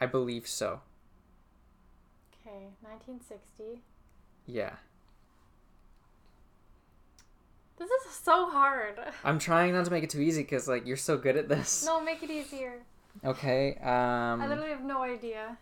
I 0.00 0.06
believe 0.06 0.46
so. 0.48 0.80
Okay, 2.46 2.68
1960. 2.82 3.82
Yeah. 4.46 4.74
This 7.78 7.90
is 8.06 8.14
so 8.14 8.48
hard. 8.50 8.98
I'm 9.24 9.38
trying 9.38 9.72
not 9.72 9.84
to 9.84 9.90
make 9.90 10.04
it 10.04 10.10
too 10.10 10.20
easy 10.20 10.42
because 10.42 10.68
like 10.68 10.86
you're 10.86 10.96
so 10.96 11.16
good 11.18 11.36
at 11.36 11.48
this. 11.48 11.84
No, 11.84 12.00
make 12.02 12.22
it 12.22 12.30
easier. 12.30 12.80
Okay. 13.24 13.76
Um. 13.82 14.40
I 14.40 14.46
literally 14.48 14.70
have 14.70 14.84
no 14.84 15.02
idea. 15.02 15.58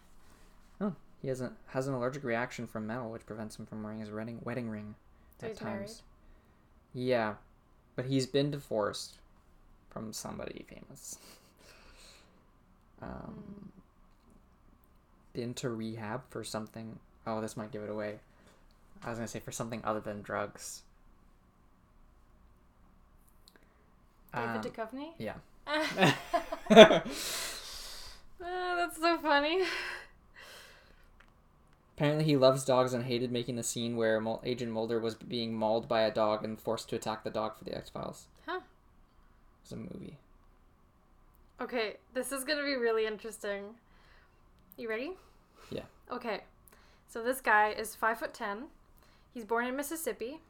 Oh, 0.80 0.94
he 1.20 1.28
has 1.28 1.40
an 1.40 1.56
has 1.68 1.88
an 1.88 1.94
allergic 1.94 2.22
reaction 2.24 2.66
from 2.66 2.86
metal, 2.86 3.10
which 3.10 3.26
prevents 3.26 3.56
him 3.58 3.66
from 3.66 3.82
wearing 3.82 4.00
his 4.00 4.10
wedding 4.10 4.40
wedding 4.44 4.68
ring 4.68 4.94
So 5.40 5.48
at 5.48 5.56
times. 5.56 6.02
married. 6.94 7.08
Yeah, 7.08 7.34
but 7.96 8.04
he's 8.06 8.26
been 8.26 8.50
divorced 8.50 9.18
from 9.92 10.12
somebody 10.12 10.64
famous. 10.68 11.18
Um, 13.00 13.08
Hmm. 13.08 13.68
been 15.34 15.54
to 15.54 15.70
rehab 15.70 16.22
for 16.30 16.44
something. 16.44 16.98
Oh, 17.26 17.40
this 17.40 17.56
might 17.56 17.70
give 17.72 17.82
it 17.82 17.90
away. 17.90 18.20
I 19.04 19.08
was 19.10 19.18
gonna 19.18 19.28
say 19.28 19.40
for 19.40 19.52
something 19.52 19.80
other 19.84 20.00
than 20.00 20.22
drugs. 20.22 20.82
David 24.34 24.56
Um, 24.56 24.62
Duchovny? 24.62 25.12
yeah. 25.18 25.34
Ah, 28.44 28.74
that's 28.76 28.98
so 28.98 29.18
funny. 29.18 29.62
Apparently, 31.96 32.24
he 32.24 32.36
loves 32.36 32.64
dogs 32.64 32.92
and 32.92 33.04
hated 33.04 33.30
making 33.30 33.54
the 33.54 33.62
scene 33.62 33.96
where 33.96 34.20
Agent 34.44 34.72
Mulder 34.72 34.98
was 34.98 35.14
being 35.14 35.54
mauled 35.54 35.86
by 35.88 36.00
a 36.00 36.10
dog 36.12 36.42
and 36.44 36.58
forced 36.58 36.88
to 36.88 36.96
attack 36.96 37.22
the 37.22 37.30
dog 37.30 37.56
for 37.56 37.62
the 37.64 37.76
X 37.76 37.88
Files. 37.90 38.26
Was 39.62 39.72
a 39.72 39.76
movie. 39.76 40.18
Okay, 41.60 41.96
this 42.14 42.32
is 42.32 42.44
gonna 42.44 42.64
be 42.64 42.74
really 42.74 43.06
interesting. 43.06 43.74
You 44.76 44.88
ready? 44.88 45.12
Yeah. 45.70 45.84
Okay, 46.10 46.40
so 47.08 47.22
this 47.22 47.40
guy 47.40 47.70
is 47.70 47.94
five 47.94 48.18
foot 48.18 48.34
ten. 48.34 48.64
He's 49.32 49.44
born 49.44 49.66
in 49.66 49.76
Mississippi. 49.76 50.40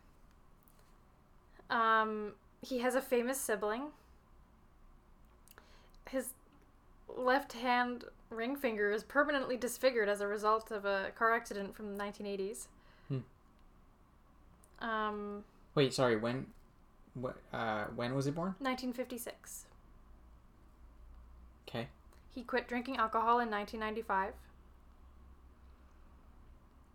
Um, 1.71 2.33
he 2.61 2.79
has 2.79 2.95
a 2.95 3.01
famous 3.01 3.41
sibling. 3.41 3.89
His 6.09 6.35
left 7.09 7.55
hand 7.55 8.05
ring 8.31 8.57
finger 8.57 8.91
is 8.91 9.03
permanently 9.03 9.57
disfigured 9.57 10.09
as 10.09 10.21
a 10.21 10.27
result 10.27 10.71
of 10.71 10.85
a 10.85 11.11
car 11.17 11.35
accident 11.35 11.75
from 11.75 11.97
the 11.97 12.03
1980s. 12.03 12.67
Hmm. 13.09 14.85
Um, 14.85 15.45
Wait, 15.75 15.95
sorry. 15.95 16.17
When? 16.17 16.47
What? 17.15 17.37
Uh, 17.53 17.85
when 17.95 18.15
was 18.15 18.25
he 18.25 18.31
born? 18.31 18.55
1956. 18.59 19.67
Okay. 21.69 21.89
He 22.35 22.43
quit 22.43 22.69
drinking 22.69 22.97
alcohol 22.97 23.41
in 23.41 23.51
1995. 23.51 24.33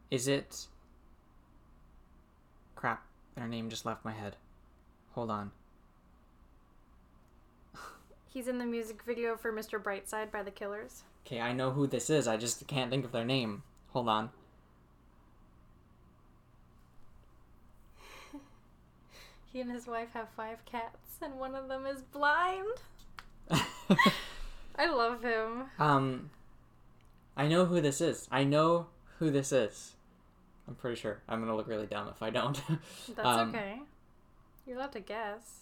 Is 0.10 0.28
it? 0.28 0.68
Crap! 2.76 3.06
Their 3.36 3.48
name 3.48 3.70
just 3.70 3.86
left 3.86 4.06
my 4.06 4.14
head. 4.14 4.36
Hold 5.14 5.30
on. 5.30 5.52
He's 8.30 8.48
in 8.48 8.58
the 8.58 8.66
music 8.66 9.04
video 9.04 9.36
for 9.36 9.52
Mr. 9.52 9.82
Brightside 9.82 10.32
by 10.32 10.44
the 10.44 10.52
Killers. 10.52 11.04
Okay, 11.26 11.42
I 11.42 11.54
know 11.54 11.72
who 11.72 11.88
this 11.88 12.10
is. 12.10 12.28
I 12.28 12.38
just 12.38 12.66
can't 12.68 12.90
think 12.90 13.04
of 13.04 13.12
their 13.12 13.26
name. 13.26 13.64
Hold 13.90 14.08
on. 14.10 14.30
He 19.52 19.62
and 19.62 19.72
his 19.72 19.88
wife 19.88 20.10
have 20.14 20.30
five 20.36 20.64
cats, 20.66 21.18
and 21.22 21.40
one 21.40 21.56
of 21.56 21.68
them 21.68 21.86
is 21.86 22.02
blind. 22.02 22.68
I 23.50 24.86
love 24.92 25.24
him. 25.24 25.66
um, 25.80 26.30
I 27.36 27.48
know 27.48 27.66
who 27.66 27.82
this 27.82 28.02
is. 28.02 28.28
I 28.32 28.44
know 28.44 28.88
who 29.20 29.32
this 29.32 29.52
is. 29.52 29.94
I'm 30.68 30.76
pretty 30.76 31.00
sure. 31.00 31.22
I'm 31.30 31.40
gonna 31.40 31.56
look 31.56 31.68
really 31.68 31.86
dumb 31.88 32.10
if 32.10 32.22
I 32.22 32.30
don't. 32.30 32.62
That's 33.16 33.28
Um, 33.28 33.50
okay. 33.50 33.80
You're 34.66 34.78
allowed 34.78 34.92
to 34.94 35.00
guess. 35.00 35.62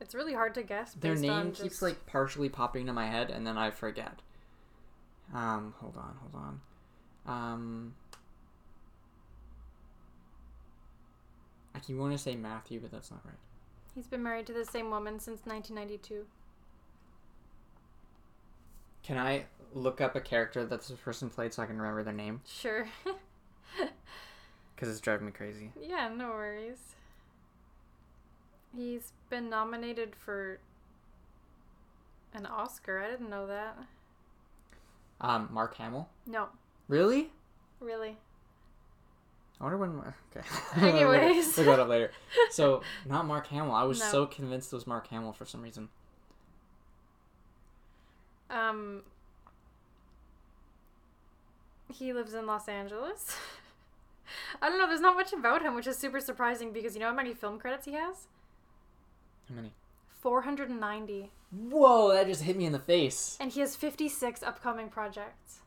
It's 0.00 0.14
really 0.14 0.34
hard 0.34 0.54
to 0.54 0.62
guess. 0.62 0.92
Their 0.94 1.14
name 1.14 1.48
keeps 1.52 1.60
just- 1.60 1.82
like 1.82 2.06
partially 2.06 2.48
popping 2.48 2.82
into 2.82 2.92
my 2.92 3.06
head, 3.06 3.30
and 3.30 3.46
then 3.46 3.56
I 3.58 3.70
forget. 3.70 4.20
Um, 5.34 5.74
hold 5.78 5.96
on, 5.96 6.16
hold 6.20 6.34
on. 6.44 6.60
Um, 7.26 7.94
I 11.74 11.78
keep 11.78 11.96
wanting 11.96 12.16
to 12.16 12.22
say 12.22 12.36
Matthew, 12.36 12.80
but 12.80 12.90
that's 12.90 13.10
not 13.10 13.20
right. 13.24 13.34
He's 13.94 14.06
been 14.06 14.22
married 14.22 14.46
to 14.46 14.52
the 14.52 14.64
same 14.64 14.90
woman 14.90 15.18
since 15.20 15.40
1992. 15.44 16.26
Can 19.02 19.18
I 19.18 19.44
look 19.72 20.00
up 20.00 20.14
a 20.16 20.20
character 20.20 20.64
that 20.64 20.80
this 20.82 20.90
person 20.98 21.30
played 21.30 21.54
so 21.54 21.62
I 21.62 21.66
can 21.66 21.78
remember 21.78 22.02
their 22.02 22.12
name? 22.14 22.40
Sure. 22.46 22.86
Because 24.74 24.92
it's 24.94 25.00
driving 25.02 25.26
me 25.26 25.32
crazy. 25.32 25.72
yeah, 25.78 26.08
no 26.08 26.28
worries. 26.30 26.94
He's 28.74 29.12
been 29.28 29.50
nominated 29.50 30.16
for 30.16 30.58
an 32.32 32.46
Oscar. 32.46 32.98
I 32.98 33.10
didn't 33.10 33.28
know 33.28 33.46
that. 33.46 33.76
Um, 35.20 35.50
Mark 35.52 35.74
Hamill. 35.76 36.08
No, 36.26 36.48
Really? 36.88 37.28
really. 37.78 38.16
I 39.60 39.64
wonder 39.64 39.76
when. 39.76 40.14
Okay. 40.34 40.46
Anyways. 40.88 41.56
we'll 41.56 41.66
go 41.76 41.82
up 41.82 41.88
later. 41.88 42.10
So 42.50 42.82
not 43.06 43.26
Mark 43.26 43.46
Hamill. 43.48 43.74
I 43.74 43.82
was 43.84 43.98
No. 44.00 44.06
so 44.06 44.26
convinced 44.26 44.72
it 44.72 44.76
was 44.76 44.86
Mark 44.86 45.08
Hamill 45.08 45.32
for 45.32 45.44
some 45.44 45.60
reason. 45.62 45.88
Um, 48.48 49.02
he 51.92 52.12
lives 52.12 52.34
in 52.34 52.46
Los 52.46 52.68
Angeles. 52.68 53.36
I 54.62 54.68
don't 54.68 54.78
know. 54.78 54.86
There's 54.88 55.00
not 55.00 55.16
much 55.16 55.32
about 55.32 55.62
him, 55.62 55.74
which 55.74 55.86
is 55.86 55.96
super 55.98 56.20
surprising 56.20 56.72
because 56.72 56.94
you 56.94 57.00
know 57.00 57.08
how 57.08 57.14
many 57.14 57.34
film 57.34 57.58
credits 57.58 57.84
he 57.86 57.92
has? 57.92 58.26
How 59.48 59.54
many? 59.56 59.72
490. 60.20 61.30
Whoa! 61.52 62.12
That 62.12 62.26
just 62.26 62.42
hit 62.42 62.56
me 62.56 62.64
in 62.66 62.72
the 62.72 62.78
face. 62.78 63.36
And 63.40 63.50
he 63.52 63.60
has 63.60 63.74
56 63.76 64.42
upcoming 64.42 64.88
projects. 64.88 65.60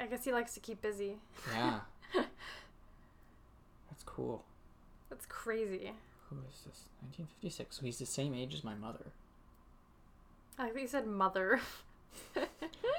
I 0.00 0.06
guess 0.06 0.24
he 0.24 0.32
likes 0.32 0.54
to 0.54 0.60
keep 0.60 0.82
busy. 0.82 1.16
Yeah. 1.52 1.80
That's 2.14 4.02
cool. 4.04 4.44
That's 5.08 5.26
crazy. 5.26 5.92
Who 6.28 6.36
is 6.48 6.64
this? 6.66 6.88
1956. 7.02 7.76
So 7.76 7.82
he's 7.82 7.98
the 7.98 8.06
same 8.06 8.34
age 8.34 8.54
as 8.54 8.64
my 8.64 8.74
mother. 8.74 9.12
I 10.58 10.68
think 10.68 10.80
you 10.82 10.88
said 10.88 11.06
mother. 11.06 11.60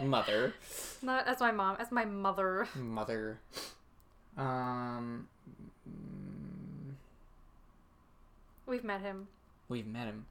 Mother. 0.01 0.53
Not 1.01 1.27
as 1.27 1.39
my 1.39 1.51
mom, 1.51 1.77
as 1.79 1.91
my 1.91 2.05
mother. 2.05 2.67
Mother. 2.75 3.39
Um. 4.37 5.27
We've 8.67 8.83
met 8.83 9.01
him. 9.01 9.27
We've 9.69 9.87
met 9.87 10.05
him. 10.05 10.25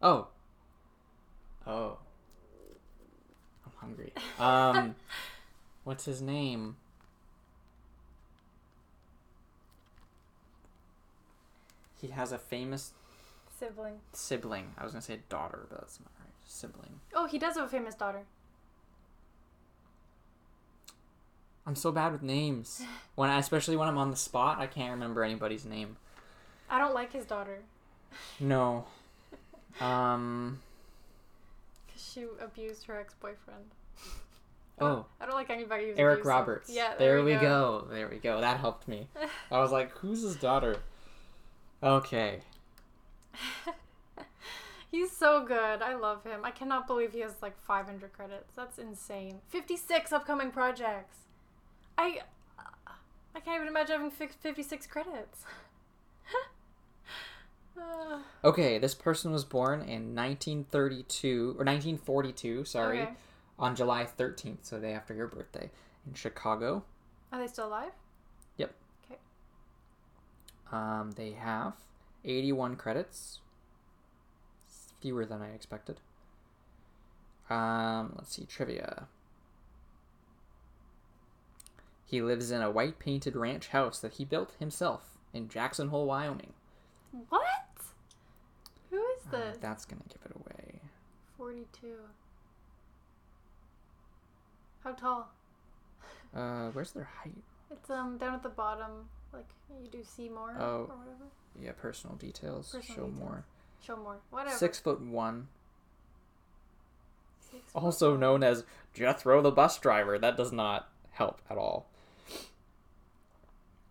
Oh. 0.00 0.28
Oh. 1.66 1.98
I'm 3.66 3.72
hungry. 3.76 4.12
Um. 4.38 4.94
what's 5.84 6.04
his 6.04 6.20
name? 6.22 6.76
he 12.00 12.08
has 12.08 12.32
a 12.32 12.38
famous 12.38 12.92
Sibling. 13.58 14.00
sibling. 14.12 14.74
I 14.76 14.82
was 14.82 14.92
gonna 14.92 15.02
say 15.02 15.20
daughter, 15.28 15.66
but 15.70 15.80
that's 15.80 16.00
not 16.00 16.10
right. 16.18 16.32
Sibling. 16.46 16.98
Oh, 17.14 17.26
he 17.26 17.38
does 17.38 17.54
have 17.56 17.66
a 17.66 17.68
famous 17.68 17.94
daughter. 17.94 18.22
I'm 21.64 21.76
so 21.76 21.92
bad 21.92 22.10
with 22.12 22.22
names. 22.22 22.82
When 23.14 23.28
I, 23.30 23.38
especially 23.38 23.76
when 23.76 23.88
I'm 23.88 23.98
on 23.98 24.10
the 24.10 24.16
spot, 24.16 24.58
I 24.58 24.66
can't 24.66 24.90
remember 24.92 25.22
anybody's 25.22 25.64
name. 25.66 25.96
I 26.70 26.78
don't 26.78 26.94
like 26.94 27.12
his 27.12 27.24
daughter 27.26 27.58
No. 28.40 28.86
Um. 29.80 30.60
because 31.86 32.02
she 32.12 32.26
abused 32.40 32.84
her 32.86 32.98
ex 32.98 33.14
boyfriend. 33.14 33.64
Oh, 34.80 35.06
I 35.20 35.26
don't 35.26 35.34
like 35.34 35.50
anybody 35.50 35.88
who's 35.90 35.98
Eric. 35.98 36.24
Roberts. 36.24 36.70
Yeah, 36.70 36.94
There, 36.98 37.22
we 37.22 37.34
go. 37.34 37.86
There 37.90 38.08
we 38.08 38.18
go. 38.18 38.40
That 38.40 38.58
helped 38.58 38.88
me. 38.88 39.06
I 39.50 39.58
was 39.60 39.70
like, 39.70 39.96
who's 39.98 40.22
his 40.22 40.36
daughter? 40.36 40.76
Okay. 41.82 42.40
He's 44.90 45.10
so 45.10 45.44
good. 45.44 45.80
I 45.82 45.94
love 45.94 46.22
him. 46.24 46.40
I 46.44 46.50
cannot 46.50 46.86
believe 46.86 47.12
he 47.12 47.20
has 47.20 47.34
like 47.40 47.56
500 47.66 48.12
credits. 48.12 48.52
That's 48.54 48.78
insane. 48.78 49.40
56 49.48 50.12
upcoming 50.12 50.50
projects. 50.50 51.16
I 51.96 52.20
I 53.34 53.40
can't 53.40 53.56
even 53.56 53.68
imagine 53.68 53.96
having 53.96 54.10
56 54.10 54.86
credits. 54.86 55.44
Uh, 57.74 58.18
Okay, 58.44 58.76
this 58.78 58.94
person 58.94 59.32
was 59.32 59.44
born 59.44 59.80
in 59.80 60.14
1932 60.14 61.56
or 61.58 61.64
1942, 61.64 62.64
sorry, 62.66 63.00
okay. 63.00 63.10
On 63.62 63.76
July 63.76 64.04
13th, 64.18 64.58
so 64.62 64.76
the 64.76 64.88
day 64.88 64.92
after 64.92 65.14
your 65.14 65.28
birthday, 65.28 65.70
in 66.06 66.12
Chicago. 66.14 66.84
Are 67.32 67.38
they 67.40 67.46
still 67.46 67.68
alive? 67.68 67.92
Yep. 68.58 68.74
Okay. 69.06 69.20
Um, 70.72 71.12
they 71.16 71.30
have 71.30 71.74
81 72.24 72.74
credits, 72.76 73.38
fewer 75.00 75.24
than 75.24 75.40
I 75.40 75.50
expected. 75.50 76.00
Um, 77.48 78.14
let's 78.16 78.34
see 78.34 78.44
trivia. 78.46 79.06
He 82.04 82.20
lives 82.20 82.50
in 82.50 82.60
a 82.62 82.70
white 82.70 82.98
painted 82.98 83.36
ranch 83.36 83.68
house 83.68 84.00
that 84.00 84.14
he 84.14 84.24
built 84.24 84.54
himself 84.58 85.10
in 85.32 85.48
Jackson 85.48 85.88
Hole, 85.88 86.06
Wyoming. 86.06 86.52
What? 87.28 87.42
Who 88.90 88.96
is 88.96 89.26
Uh, 89.28 89.30
this? 89.30 89.56
that's 89.58 89.84
gonna 89.84 90.02
give 90.08 90.20
it 90.26 90.36
away. 90.36 90.80
42. 91.38 91.96
How 94.84 94.92
tall? 94.92 95.28
Uh, 96.34 96.68
where's 96.70 96.92
their 96.92 97.08
height? 97.22 97.42
It's 97.70 97.88
um 97.90 98.18
down 98.18 98.34
at 98.34 98.42
the 98.42 98.48
bottom, 98.48 99.08
like 99.32 99.48
you 99.82 99.88
do 99.90 100.02
see 100.04 100.28
more 100.28 100.54
Oh. 100.58 100.86
or 100.90 100.96
whatever. 100.96 101.24
Yeah, 101.60 101.72
personal 101.72 102.16
details. 102.16 102.72
Personal 102.72 102.82
Show 102.96 103.02
details. 103.06 103.18
more. 103.20 103.44
Show 103.84 103.96
more. 103.96 104.16
Whatever. 104.30 104.56
Six 104.56 104.78
foot 104.78 105.00
one. 105.00 105.48
Six 107.40 107.70
foot 107.72 107.82
Also 107.82 108.10
one. 108.12 108.20
known 108.20 108.42
as 108.42 108.64
Jethro 108.94 109.40
the 109.42 109.50
bus 109.50 109.78
driver. 109.78 110.18
That 110.18 110.36
does 110.36 110.52
not 110.52 110.88
help 111.12 111.40
at 111.50 111.56
all. 111.58 111.86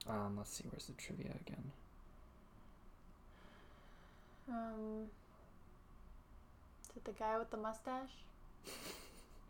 Um, 0.09 0.35
let's 0.37 0.51
see, 0.53 0.63
where's 0.71 0.85
the 0.87 0.93
trivia 0.93 1.31
again? 1.45 1.71
Um. 4.49 5.05
Is 6.89 6.97
it 6.97 7.05
the 7.05 7.11
guy 7.13 7.37
with 7.37 7.51
the 7.51 7.57
mustache? 7.57 8.09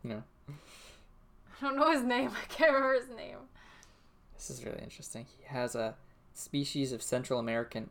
No. 0.04 0.24
I 1.62 1.66
don't 1.66 1.76
know 1.76 1.92
his 1.92 2.02
name. 2.02 2.30
I 2.42 2.46
can't 2.52 2.72
remember 2.72 2.94
his 2.94 3.08
name. 3.08 3.36
This 4.34 4.50
is 4.50 4.64
really 4.64 4.80
interesting. 4.82 5.26
He 5.38 5.44
has 5.44 5.74
a 5.74 5.94
species 6.34 6.92
of 6.92 7.02
Central 7.02 7.38
American 7.38 7.90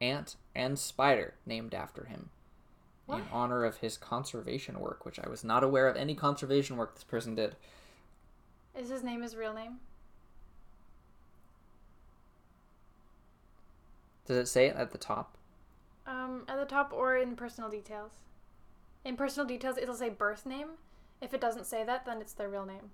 ant 0.00 0.36
and 0.54 0.78
spider 0.78 1.34
named 1.46 1.74
after 1.74 2.04
him 2.04 2.30
in 3.08 3.22
honor 3.32 3.64
of 3.64 3.78
his 3.78 3.96
conservation 3.96 4.80
work, 4.80 5.06
which 5.06 5.18
I 5.18 5.28
was 5.28 5.42
not 5.42 5.64
aware 5.64 5.88
of 5.88 5.96
any 5.96 6.14
conservation 6.14 6.76
work 6.76 6.94
this 6.94 7.04
person 7.04 7.34
did. 7.34 7.56
Is 8.76 8.90
his 8.90 9.02
name 9.02 9.22
his 9.22 9.34
real 9.34 9.54
name? 9.54 9.78
Does 14.26 14.36
it 14.36 14.46
say 14.46 14.66
it 14.66 14.76
at 14.76 14.90
the 14.90 14.98
top? 14.98 15.38
Um, 16.06 16.44
at 16.48 16.58
the 16.58 16.66
top 16.66 16.92
or 16.92 17.16
in 17.16 17.34
personal 17.34 17.70
details. 17.70 18.12
In 19.04 19.16
personal 19.16 19.46
details, 19.46 19.78
it'll 19.78 19.94
say 19.94 20.10
birth 20.10 20.44
name. 20.44 20.68
If 21.20 21.34
it 21.34 21.40
doesn't 21.40 21.66
say 21.66 21.84
that, 21.84 22.06
then 22.06 22.20
it's 22.20 22.32
their 22.32 22.48
real 22.48 22.64
name. 22.64 22.90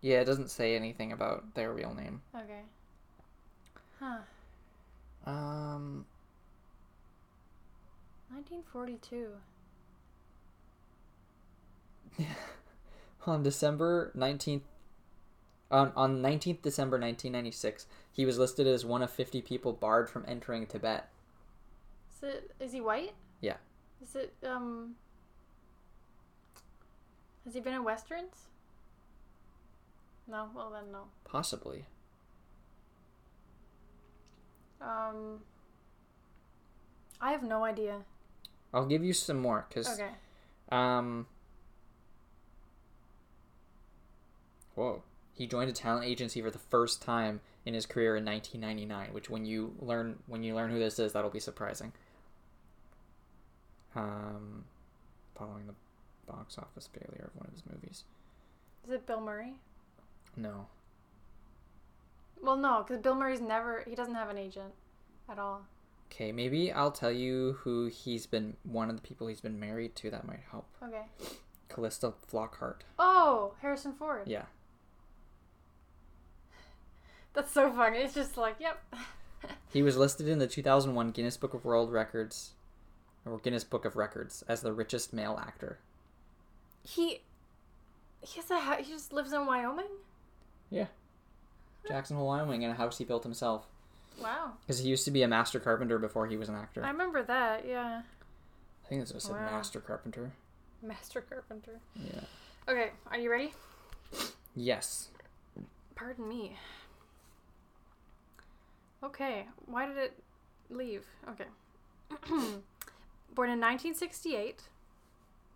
Yeah, 0.00 0.20
it 0.20 0.24
doesn't 0.24 0.50
say 0.50 0.76
anything 0.76 1.12
about 1.12 1.54
their 1.54 1.72
real 1.72 1.94
name. 1.94 2.22
Okay. 2.34 2.62
Huh. 3.98 4.18
Um, 5.26 6.06
1942. 8.30 9.28
on 13.26 13.42
December 13.42 14.12
19th 14.16 14.62
on, 15.70 15.92
on 15.96 16.22
19th 16.22 16.62
December 16.62 16.96
1996, 16.96 17.86
he 18.12 18.24
was 18.24 18.38
listed 18.38 18.66
as 18.68 18.84
one 18.84 19.02
of 19.02 19.10
50 19.10 19.42
people 19.42 19.72
barred 19.72 20.08
from 20.08 20.24
entering 20.28 20.66
Tibet. 20.66 21.08
Is 22.16 22.22
it? 22.22 22.52
Is 22.60 22.72
he 22.72 22.80
white? 22.80 23.14
Yeah. 23.40 23.56
Is 24.02 24.14
it? 24.16 24.34
Um. 24.46 24.94
Has 27.44 27.54
he 27.54 27.60
been 27.60 27.74
in 27.74 27.84
westerns? 27.84 28.48
No. 30.28 30.48
Well 30.54 30.70
then, 30.70 30.92
no. 30.92 31.04
Possibly. 31.24 31.86
Um. 34.80 35.40
I 37.20 37.32
have 37.32 37.42
no 37.42 37.64
idea. 37.64 38.00
I'll 38.74 38.86
give 38.86 39.02
you 39.02 39.12
some 39.14 39.40
more 39.40 39.66
cuz 39.70 39.88
Okay. 39.88 40.10
um 40.70 41.26
Whoa. 44.74 45.02
He 45.32 45.46
joined 45.46 45.70
a 45.70 45.72
talent 45.72 46.04
agency 46.04 46.42
for 46.42 46.50
the 46.50 46.58
first 46.58 47.00
time 47.00 47.40
in 47.64 47.72
his 47.74 47.86
career 47.86 48.16
in 48.16 48.24
1999, 48.24 49.14
which 49.14 49.30
when 49.30 49.46
you 49.46 49.74
learn 49.78 50.22
when 50.26 50.42
you 50.42 50.54
learn 50.54 50.70
who 50.70 50.78
this 50.78 50.98
is, 50.98 51.12
that'll 51.12 51.30
be 51.30 51.40
surprising. 51.40 51.92
Um 53.96 54.64
following 55.36 55.66
the 55.66 55.74
box 56.26 56.58
office 56.58 56.88
failure 56.92 57.30
of 57.32 57.36
one 57.36 57.46
of 57.46 57.52
his 57.52 57.62
movies. 57.70 58.04
Is 58.86 58.92
it 58.92 59.06
Bill 59.06 59.20
Murray? 59.20 59.54
No. 60.36 60.66
Well, 62.42 62.56
no, 62.56 62.84
because 62.86 63.02
Bill 63.02 63.14
Murray's 63.14 63.40
never. 63.40 63.82
He 63.88 63.94
doesn't 63.94 64.14
have 64.14 64.28
an 64.28 64.38
agent, 64.38 64.72
at 65.28 65.38
all. 65.38 65.62
Okay, 66.12 66.32
maybe 66.32 66.70
I'll 66.70 66.92
tell 66.92 67.10
you 67.10 67.56
who 67.60 67.86
he's 67.86 68.26
been 68.26 68.56
one 68.62 68.90
of 68.90 68.96
the 68.96 69.02
people 69.02 69.26
he's 69.26 69.40
been 69.40 69.58
married 69.58 69.96
to 69.96 70.10
that 70.10 70.26
might 70.26 70.42
help. 70.50 70.66
Okay. 70.82 71.02
Calista 71.68 72.12
Flockhart. 72.30 72.82
Oh, 72.98 73.54
Harrison 73.60 73.94
Ford. 73.94 74.28
Yeah. 74.28 74.44
That's 77.34 77.52
so 77.52 77.72
funny. 77.72 77.98
It's 77.98 78.14
just 78.14 78.36
like, 78.36 78.56
yep. 78.60 78.82
He 79.72 79.82
was 79.82 79.96
listed 79.96 80.26
in 80.26 80.38
the 80.38 80.46
2001 80.46 81.10
Guinness 81.10 81.36
Book 81.36 81.54
of 81.54 81.64
World 81.64 81.92
Records 81.92 82.54
or 83.26 83.38
Guinness 83.38 83.64
Book 83.64 83.84
of 83.84 83.96
Records 83.96 84.44
as 84.48 84.60
the 84.62 84.72
richest 84.72 85.12
male 85.12 85.38
actor. 85.40 85.78
he. 86.84 87.20
He 88.22 88.40
has 88.40 88.50
a. 88.50 88.58
hou- 88.58 88.82
He 88.82 88.92
just 88.92 89.12
lives 89.12 89.32
in 89.32 89.46
Wyoming. 89.46 89.86
Yeah, 90.70 90.86
Jackson 91.86 92.16
Hole, 92.16 92.26
Wyoming, 92.26 92.62
in 92.62 92.70
a 92.70 92.74
house 92.74 92.98
he 92.98 93.04
built 93.04 93.22
himself. 93.22 93.66
Wow. 94.20 94.52
Because 94.66 94.80
he 94.80 94.88
used 94.88 95.04
to 95.04 95.10
be 95.10 95.22
a 95.22 95.28
master 95.28 95.60
carpenter 95.60 95.98
before 95.98 96.26
he 96.26 96.36
was 96.36 96.48
an 96.48 96.54
actor. 96.56 96.82
I 96.84 96.88
remember 96.90 97.22
that. 97.22 97.64
Yeah. 97.68 98.02
I 98.84 98.88
think 98.88 99.02
this 99.02 99.12
was 99.12 99.28
a 99.28 99.32
Wow. 99.32 99.40
master 99.50 99.78
carpenter. 99.80 100.32
Master 100.82 101.20
carpenter. 101.20 101.78
Yeah. 101.94 102.20
Okay, 102.68 102.90
are 103.10 103.18
you 103.18 103.30
ready? 103.30 103.52
Yes. 104.56 105.08
Pardon 105.94 106.28
me. 106.28 106.56
Okay, 109.04 109.46
why 109.66 109.86
did 109.86 109.98
it 109.98 110.22
leave? 110.70 111.04
Okay. 111.30 111.44
Born 113.34 113.50
in 113.50 113.60
1968, 113.60 114.62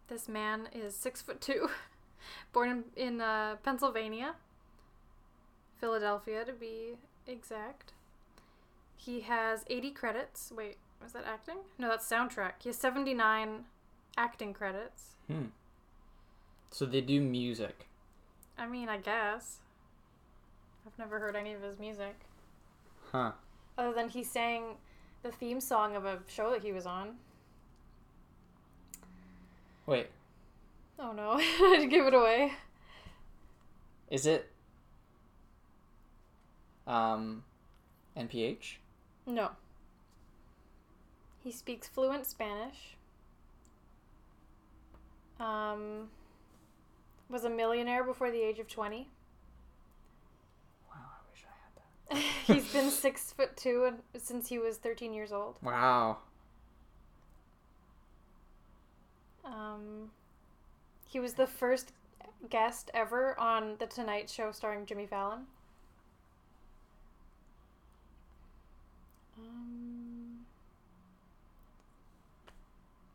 this 0.08 0.28
man 0.28 0.68
is 0.72 0.94
six 0.94 1.22
foot 1.22 1.40
two. 1.40 1.68
Born 2.52 2.84
in, 2.96 3.12
in 3.14 3.20
uh, 3.20 3.56
Pennsylvania, 3.62 4.34
Philadelphia 5.78 6.44
to 6.44 6.52
be 6.52 6.96
exact. 7.26 7.92
He 8.96 9.20
has 9.20 9.64
80 9.68 9.92
credits. 9.92 10.52
Wait, 10.54 10.76
was 11.02 11.12
that 11.12 11.24
acting? 11.26 11.56
No, 11.78 11.88
that's 11.88 12.08
soundtrack. 12.08 12.52
He 12.62 12.68
has 12.68 12.76
79 12.76 13.64
acting 14.16 14.52
credits. 14.52 15.14
Hmm. 15.26 15.46
So 16.70 16.84
they 16.84 17.00
do 17.00 17.20
music. 17.20 17.86
I 18.58 18.66
mean, 18.66 18.88
I 18.88 18.98
guess. 18.98 19.58
I've 20.86 20.98
never 20.98 21.18
heard 21.18 21.34
any 21.34 21.52
of 21.52 21.62
his 21.62 21.78
music. 21.78 22.20
Huh. 23.10 23.32
Other 23.78 23.94
than 23.94 24.10
he 24.10 24.22
sang 24.22 24.76
the 25.22 25.30
theme 25.30 25.60
song 25.60 25.96
of 25.96 26.04
a 26.04 26.18
show 26.28 26.50
that 26.50 26.62
he 26.62 26.72
was 26.72 26.86
on. 26.86 27.16
Wait, 29.86 30.08
Oh 30.98 31.12
no, 31.12 31.32
I 31.38 31.86
give 31.90 32.06
it 32.06 32.14
away. 32.14 32.52
is 34.10 34.26
it 34.26 34.50
um 36.86 37.44
NPH? 38.16 38.76
No. 39.26 39.50
He 41.42 41.50
speaks 41.50 41.88
fluent 41.88 42.26
Spanish. 42.26 42.96
Um, 45.38 46.10
was 47.30 47.44
a 47.44 47.50
millionaire 47.50 48.04
before 48.04 48.30
the 48.30 48.42
age 48.42 48.58
of 48.58 48.68
20. 48.68 49.08
Wow, 50.90 50.96
I 50.96 51.30
wish 51.32 51.44
I 51.46 52.16
had 52.18 52.22
that. 52.22 52.22
He's 52.54 52.70
been 52.70 52.90
six 52.90 53.32
foot 53.32 53.56
two 53.56 53.84
and, 53.84 54.22
since 54.22 54.48
he 54.48 54.58
was 54.58 54.76
13 54.76 55.14
years 55.14 55.32
old. 55.32 55.56
Wow. 55.62 56.18
Um, 59.44 60.10
he 61.06 61.18
was 61.20 61.34
the 61.34 61.46
first 61.46 61.92
guest 62.48 62.90
ever 62.94 63.38
on 63.38 63.76
The 63.78 63.86
Tonight 63.86 64.30
Show 64.30 64.52
starring 64.52 64.86
Jimmy 64.86 65.06
Fallon. 65.06 65.46
Um, 69.38 70.40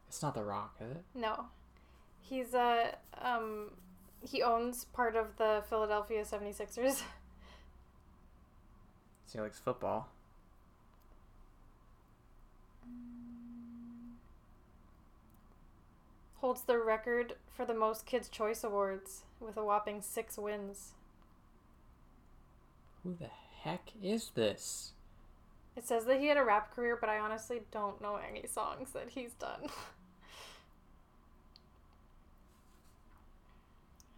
It's 0.08 0.22
not 0.22 0.34
The 0.34 0.44
Rock, 0.44 0.76
is 0.82 0.92
it? 0.92 1.04
no. 1.14 1.46
He's 2.22 2.54
a 2.56 2.96
um 3.22 3.70
he 4.28 4.42
owns 4.42 4.86
part 4.86 5.16
of 5.16 5.38
the 5.38 5.64
Philadelphia 5.70 6.24
76ers. 6.24 7.02
So 9.28 9.40
he 9.40 9.44
likes 9.44 9.58
football. 9.60 10.08
Holds 16.46 16.62
the 16.62 16.78
record 16.78 17.38
for 17.58 17.66
the 17.66 17.74
most 17.74 18.06
Kids 18.06 18.30
Choice 18.30 18.64
Awards 18.64 19.24
with 19.40 19.58
a 19.58 19.66
whopping 19.66 20.04
6 20.04 20.38
wins. 20.38 20.92
Who 23.02 23.16
the 23.20 23.32
heck 23.64 23.90
is 24.00 24.30
this? 24.36 24.92
It 25.76 25.88
says 25.88 26.06
that 26.06 26.20
he 26.20 26.28
had 26.28 26.38
a 26.38 26.44
rap 26.44 26.72
career, 26.76 27.00
but 27.02 27.10
I 27.10 27.18
honestly 27.18 27.62
don't 27.72 28.00
know 28.00 28.18
any 28.18 28.46
songs 28.46 28.92
that 28.92 29.10
he's 29.10 29.34
done. 29.34 29.62
um, 29.64 29.70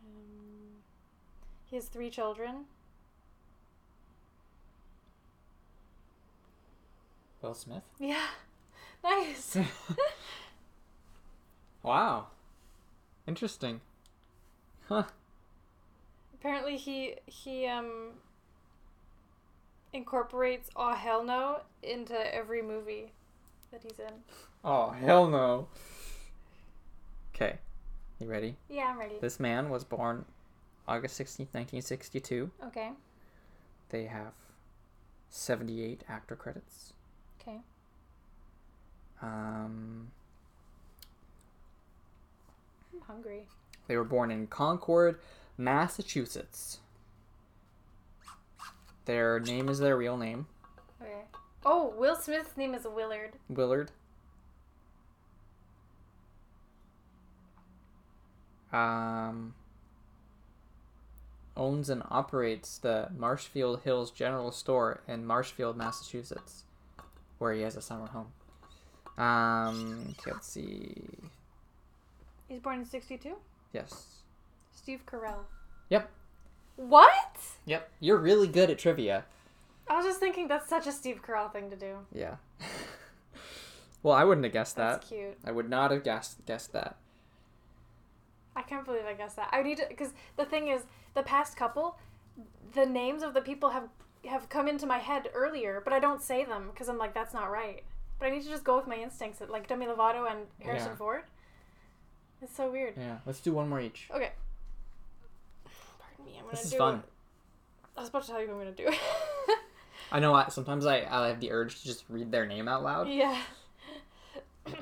he 1.69 1.78
has 1.78 1.86
three 1.86 2.09
children. 2.09 2.65
Will 7.41 7.53
Smith? 7.53 7.84
Yeah. 7.97 8.25
Nice. 9.03 9.55
wow. 11.88 12.27
Interesting. 13.27 13.81
Huh. 14.88 15.03
Apparently 16.33 16.77
he 16.77 17.15
he 17.25 17.65
um 17.65 18.11
incorporates 19.93 20.69
oh 20.75 20.93
hell 20.93 21.23
no 21.23 21.61
into 21.81 22.35
every 22.35 22.61
movie 22.61 23.11
that 23.71 23.81
he's 23.83 23.99
in. 23.99 24.13
Oh, 24.63 24.89
hell 24.89 25.27
no. 25.27 25.67
Okay. 27.33 27.57
You 28.19 28.27
ready? 28.27 28.55
Yeah, 28.69 28.85
I'm 28.91 28.97
ready. 28.97 29.15
This 29.21 29.39
man 29.39 29.69
was 29.69 29.83
born 29.83 30.25
August 30.88 31.19
16th, 31.19 31.53
1962. 31.53 32.51
Okay. 32.65 32.91
They 33.89 34.05
have 34.05 34.33
78 35.29 36.03
actor 36.09 36.35
credits. 36.35 36.93
Okay. 37.41 37.59
Um, 39.21 40.11
I'm 43.02 43.08
hungry. 43.08 43.48
they 43.88 43.95
were 43.98 44.04
born 44.04 44.32
in 44.32 44.48
Concord, 44.48 45.20
Massachusetts. 45.58 46.80
Their 49.06 49.39
name 49.39 49.70
is 49.70 49.80
their 49.80 49.95
real 49.98 50.18
name, 50.18 50.48
Okay. 51.02 51.22
Oh, 51.66 51.93
Will 51.98 52.16
Smith's 52.16 52.58
name 52.58 52.74
is 52.74 52.84
Willard. 52.86 53.34
Willard. 53.50 53.91
Um, 58.74 59.54
owns 61.56 61.89
and 61.89 62.04
operates 62.10 62.78
the 62.78 63.10
Marshfield 63.18 63.82
Hills 63.84 64.12
General 64.12 64.52
Store 64.52 65.02
in 65.08 65.26
Marshfield, 65.26 65.78
Massachusetts, 65.78 66.64
where 67.38 67.54
he 67.54 67.62
has 67.62 67.76
a 67.78 67.82
summer 67.82 68.08
home. 68.08 68.28
Um, 69.18 70.16
okay, 70.20 70.32
let's 70.32 70.48
see. 70.48 70.95
He's 72.48 72.60
born 72.60 72.80
in 72.80 72.86
62? 72.86 73.36
Yes. 73.74 74.22
Steve 74.72 75.02
Carell. 75.06 75.39
Yep. 75.89 76.10
What? 76.78 77.38
Yep. 77.66 77.89
You're 78.00 78.18
really 78.18 78.48
good 78.48 78.70
at 78.70 78.78
trivia. 78.80 79.26
I 79.89 79.95
was 79.95 80.06
just 80.06 80.20
thinking 80.20 80.48
that's 80.48 80.70
such 80.70 80.88
a 80.88 80.91
Steve 80.91 81.22
Carell 81.26 81.52
thing 81.52 81.70
to 81.70 81.76
do. 81.76 81.98
Yeah. 82.14 82.36
well, 84.04 84.16
I 84.16 84.24
wouldn't 84.24 84.45
have 84.45 84.54
guessed 84.54 84.76
that. 84.76 85.02
That's 85.02 85.10
cute. 85.10 85.38
I 85.45 85.52
would 85.52 85.70
not 85.70 85.91
have 85.91 86.04
guessed 86.04 86.45
guessed 86.45 86.74
that. 86.74 86.98
I 88.56 88.62
can't 88.64 88.86
believe 88.86 89.06
I 89.06 89.14
guessed 89.14 89.36
that. 89.38 89.50
I 89.52 89.62
need 89.62 89.78
to 89.78 89.86
because 89.88 90.14
the 90.36 90.45
thing 90.45 90.68
is, 90.68 90.84
the 91.14 91.24
past 91.24 91.56
couple, 91.56 91.98
the 92.74 92.86
names 92.86 93.24
of 93.24 93.34
the 93.34 93.41
people 93.41 93.70
have 93.70 93.89
have 94.26 94.50
come 94.50 94.68
into 94.68 94.86
my 94.86 94.98
head 94.98 95.30
earlier, 95.34 95.82
but 95.84 95.93
I 95.93 96.00
don't 96.00 96.22
say 96.22 96.43
them 96.43 96.70
because 96.72 96.89
I'm 96.89 96.98
like 96.98 97.14
that's 97.14 97.34
not 97.34 97.52
right. 97.52 97.84
But 98.20 98.28
I 98.28 98.30
need 98.32 98.43
to 98.43 98.50
just 98.50 98.64
go 98.64 98.76
with 98.78 98.88
my 98.88 98.95
instincts, 98.98 99.41
like 99.48 99.68
Demi 99.68 99.86
Lovato 99.86 100.30
and 100.30 100.48
Harrison 100.60 100.89
Yeah. 100.91 100.95
Ford. 100.95 101.24
It's 102.41 102.55
so 102.55 102.71
weird. 102.71 102.93
Yeah. 102.97 103.17
Let's 103.25 103.39
do 103.41 103.51
one 103.53 103.67
more 103.69 103.81
each. 103.81 104.07
Okay. 104.13 104.31
Pardon 105.99 106.25
me. 106.25 106.38
I'm 106.38 106.43
gonna 106.45 106.51
This 106.55 106.65
is 106.65 106.71
do. 106.71 106.77
fun. 106.77 107.03
I 107.95 108.01
was 108.01 108.09
about 108.09 108.23
to 108.23 108.27
tell 108.31 108.41
you 108.41 108.47
what 108.47 108.53
I'm 108.53 108.59
gonna 108.59 108.71
do. 108.91 108.91
I 110.11 110.19
know. 110.19 110.33
I, 110.33 110.47
sometimes 110.49 110.85
I, 110.85 111.05
I 111.09 111.27
have 111.27 111.39
the 111.39 111.51
urge 111.51 111.79
to 111.81 111.85
just 111.85 112.03
read 112.09 112.31
their 112.31 112.45
name 112.45 112.67
out 112.67 112.83
loud. 112.83 113.09
yeah. 113.09 113.41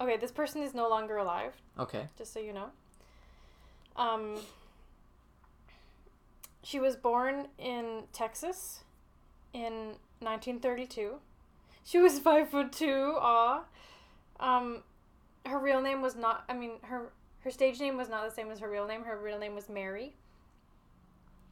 okay, 0.00 0.16
this 0.16 0.32
person 0.32 0.62
is 0.62 0.74
no 0.74 0.88
longer 0.88 1.16
alive. 1.18 1.52
Okay. 1.78 2.06
just 2.18 2.32
so 2.32 2.40
you 2.40 2.52
know. 2.52 2.70
Um, 3.96 4.36
she 6.62 6.80
was 6.80 6.96
born 6.96 7.48
in 7.58 8.04
Texas 8.12 8.80
in 9.52 9.96
1932. 10.20 11.16
She 11.84 11.98
was 11.98 12.18
five 12.18 12.48
foot 12.48 12.72
two. 12.72 13.14
Aw. 13.18 13.62
Um, 14.40 14.82
her 15.46 15.58
real 15.58 15.80
name 15.80 16.00
was 16.02 16.16
not. 16.16 16.44
I 16.48 16.54
mean, 16.54 16.72
her 16.82 17.12
her 17.40 17.50
stage 17.50 17.78
name 17.80 17.96
was 17.96 18.08
not 18.08 18.28
the 18.28 18.34
same 18.34 18.50
as 18.50 18.58
her 18.60 18.68
real 18.70 18.86
name. 18.86 19.04
Her 19.04 19.18
real 19.18 19.38
name 19.38 19.54
was 19.54 19.68
Mary. 19.68 20.14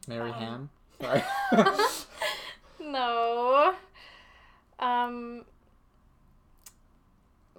Mary 0.09 0.31
Um, 0.31 0.39
Ham. 0.39 0.71
Sorry. 1.01 1.23
no. 2.81 3.75
Um. 4.79 5.45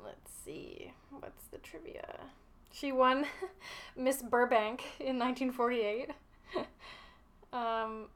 Let's 0.04 0.32
see. 0.44 0.92
What's 1.20 1.46
the 1.52 1.58
trivia? 1.60 2.20
She 2.72 2.92
won 2.92 3.26
Miss 3.96 4.22
Burbank 4.22 4.84
in 5.00 5.20
1948. 5.20 6.10
um. 7.54 8.08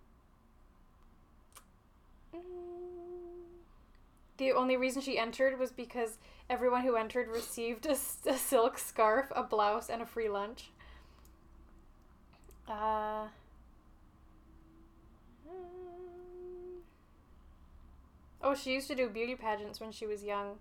mm, 2.36 2.40
The 4.38 4.52
only 4.52 4.78
reason 4.78 5.02
she 5.02 5.18
entered 5.18 5.58
was 5.60 5.72
because 5.72 6.18
everyone 6.50 6.84
who 6.84 6.96
entered 6.96 7.28
received 7.28 7.86
a 7.88 7.96
silk 7.96 8.78
scarf, 8.78 9.32
a 9.36 9.44
blouse, 9.44 9.90
and 9.90 10.02
a 10.02 10.06
free 10.06 10.30
lunch. 10.30 10.70
Uh. 12.68 13.28
mm. 15.48 16.82
Oh, 18.44 18.54
she 18.56 18.74
used 18.74 18.88
to 18.90 18.96
do 18.96 19.10
beauty 19.10 19.36
pageants 19.36 19.80
when 19.80 19.92
she 19.92 20.06
was 20.06 20.24
young. 20.24 20.58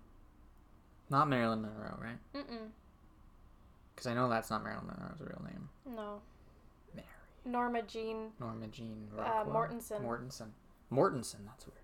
not 1.09 1.29
Marilyn 1.29 1.61
Monroe, 1.61 1.97
right? 2.01 2.17
Mm-mm. 2.35 2.69
Because 3.93 4.07
I 4.07 4.13
know 4.13 4.29
that's 4.29 4.49
not 4.49 4.63
Marilyn 4.63 4.87
Monroe's 4.87 5.19
real 5.21 5.41
name. 5.45 5.69
No. 5.95 6.21
Mary. 6.95 7.07
Norma 7.45 7.81
Jean. 7.83 8.31
Norma 8.39 8.67
Jean 8.67 9.07
Uh, 9.17 9.21
Rockwell. 9.21 9.53
Mortensen. 9.55 10.01
Mortensen. 10.01 10.47
Mortensen. 10.91 11.45
That's 11.45 11.65
weird. 11.67 11.77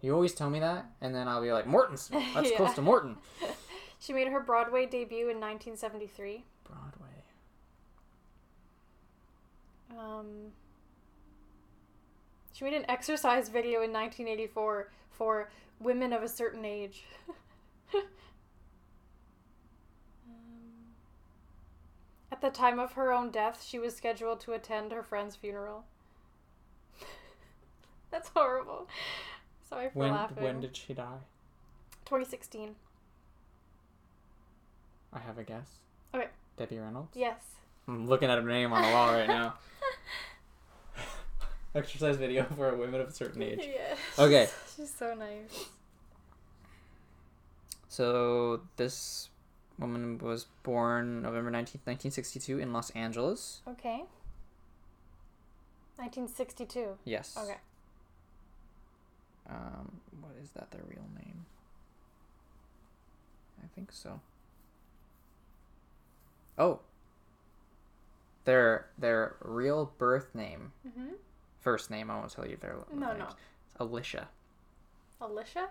You 0.00 0.14
always 0.14 0.32
tell 0.34 0.48
me 0.50 0.60
that, 0.60 0.86
and 1.00 1.14
then 1.14 1.26
I'll 1.28 1.42
be 1.42 1.52
like, 1.52 1.66
Mortensen. 1.66 2.22
That's 2.34 2.50
Yeah. 2.50 2.56
close 2.56 2.74
to 2.74 2.82
Morton. 2.82 3.16
She 4.00 4.12
made 4.12 4.28
her 4.28 4.38
Broadway 4.38 4.86
debut 4.86 5.28
in 5.28 5.40
1973. 5.40 6.44
Broadway. 6.62 7.24
Um, 9.98 10.52
she 12.52 12.64
made 12.64 12.74
an 12.74 12.84
exercise 12.88 13.48
video 13.48 13.82
in 13.82 13.92
1984 13.92 14.92
for 15.10 15.50
women 15.80 16.12
of 16.12 16.22
a 16.22 16.28
certain 16.28 16.64
age. 16.64 17.06
um, 17.94 18.02
at 22.30 22.40
the 22.40 22.50
time 22.50 22.78
of 22.78 22.92
her 22.92 23.12
own 23.12 23.30
death, 23.32 23.64
she 23.66 23.80
was 23.80 23.96
scheduled 23.96 24.38
to 24.42 24.52
attend 24.52 24.92
her 24.92 25.02
friend's 25.02 25.34
funeral. 25.34 25.86
That's 28.12 28.28
horrible. 28.28 28.88
Sorry 29.68 29.90
for 29.90 29.98
When 29.98 30.12
laughing. 30.12 30.42
when 30.42 30.60
did 30.60 30.76
she 30.76 30.94
die? 30.94 31.18
2016. 32.06 32.74
I 35.12 35.18
have 35.18 35.38
a 35.38 35.44
guess. 35.44 35.68
Okay. 36.14 36.28
Debbie 36.56 36.78
Reynolds. 36.78 37.14
Yes. 37.14 37.40
I'm 37.86 38.06
looking 38.06 38.30
at 38.30 38.38
her 38.38 38.44
name 38.48 38.72
on 38.72 38.82
the 38.82 38.88
wall 38.88 39.12
right 39.12 39.28
now. 39.28 39.54
exercise 41.74 42.16
video 42.16 42.44
for 42.56 42.74
women 42.74 43.00
of 43.00 43.08
a 43.08 43.12
certain 43.12 43.42
age. 43.42 43.60
Yeah. 43.68 43.96
Okay. 44.24 44.48
She's 44.76 44.92
so 44.92 45.14
nice. 45.14 45.66
So 47.88 48.60
this 48.76 49.28
woman 49.78 50.18
was 50.18 50.46
born 50.62 51.22
November 51.22 51.50
19th, 51.50 51.84
1962 51.86 52.58
in 52.58 52.72
Los 52.72 52.90
Angeles. 52.90 53.60
Okay. 53.66 54.04
1962. 55.96 56.96
Yes. 57.04 57.36
Okay. 57.40 57.56
Um, 59.48 60.00
what 60.20 60.32
is 60.42 60.50
that 60.50 60.70
their 60.70 60.82
real 60.86 61.06
name? 61.16 61.46
I 63.62 63.66
think 63.74 63.90
so. 63.92 64.20
Oh. 66.58 66.80
Their 68.44 68.86
their 68.98 69.36
real 69.42 69.92
birth 69.98 70.34
name, 70.34 70.72
Mm-hmm. 70.86 71.12
first 71.60 71.90
name. 71.90 72.10
I 72.10 72.16
won't 72.18 72.30
tell 72.30 72.46
you 72.46 72.56
their. 72.56 72.76
No, 72.94 73.08
names. 73.08 73.18
no. 73.18 73.24
It's 73.26 73.34
Alicia. 73.78 74.28
Alicia? 75.20 75.68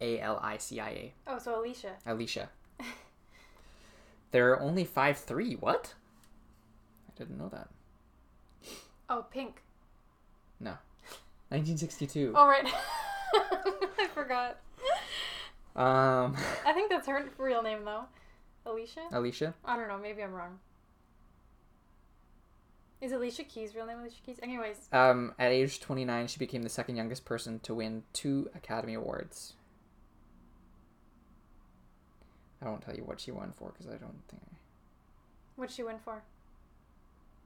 A 0.00 0.20
L 0.20 0.38
I 0.42 0.58
C 0.58 0.80
I 0.80 0.88
A. 0.88 1.12
Oh, 1.26 1.38
so 1.38 1.58
Alicia. 1.58 1.92
Alicia. 2.06 2.50
They're 4.32 4.60
only 4.60 4.84
five 4.84 5.16
three. 5.18 5.54
What? 5.54 5.94
I 7.08 7.12
didn't 7.18 7.38
know 7.38 7.48
that. 7.48 7.68
Oh, 9.08 9.24
Pink. 9.30 9.62
No. 10.60 10.70
1962. 11.50 12.32
Oh, 12.36 12.46
right. 12.46 12.66
I 14.24 14.26
forgot. 14.26 14.58
Um, 15.76 16.36
I 16.64 16.72
think 16.72 16.90
that's 16.90 17.06
her 17.08 17.24
real 17.36 17.62
name, 17.62 17.84
though. 17.84 18.04
Alicia? 18.64 19.00
Alicia. 19.12 19.54
I 19.64 19.76
don't 19.76 19.88
know. 19.88 19.98
Maybe 19.98 20.22
I'm 20.22 20.32
wrong. 20.32 20.58
Is 23.00 23.12
Alicia 23.12 23.44
Keys 23.44 23.74
real 23.74 23.86
name 23.86 23.98
Alicia 23.98 24.20
Keys? 24.24 24.38
Anyways, 24.42 24.88
Um, 24.92 25.34
at 25.38 25.50
age 25.52 25.80
29, 25.80 26.28
she 26.28 26.38
became 26.38 26.62
the 26.62 26.68
second 26.70 26.96
youngest 26.96 27.24
person 27.26 27.58
to 27.60 27.74
win 27.74 28.04
two 28.12 28.48
Academy 28.54 28.94
Awards. 28.94 29.54
I 32.62 32.66
won't 32.66 32.80
tell 32.82 32.94
you 32.96 33.04
what 33.04 33.20
she 33.20 33.30
won 33.30 33.52
for 33.54 33.72
because 33.72 33.88
I 33.88 33.98
don't 33.98 34.22
think 34.30 34.42
what'd 35.56 35.74
she 35.74 35.82
win 35.82 35.98
for? 36.02 36.22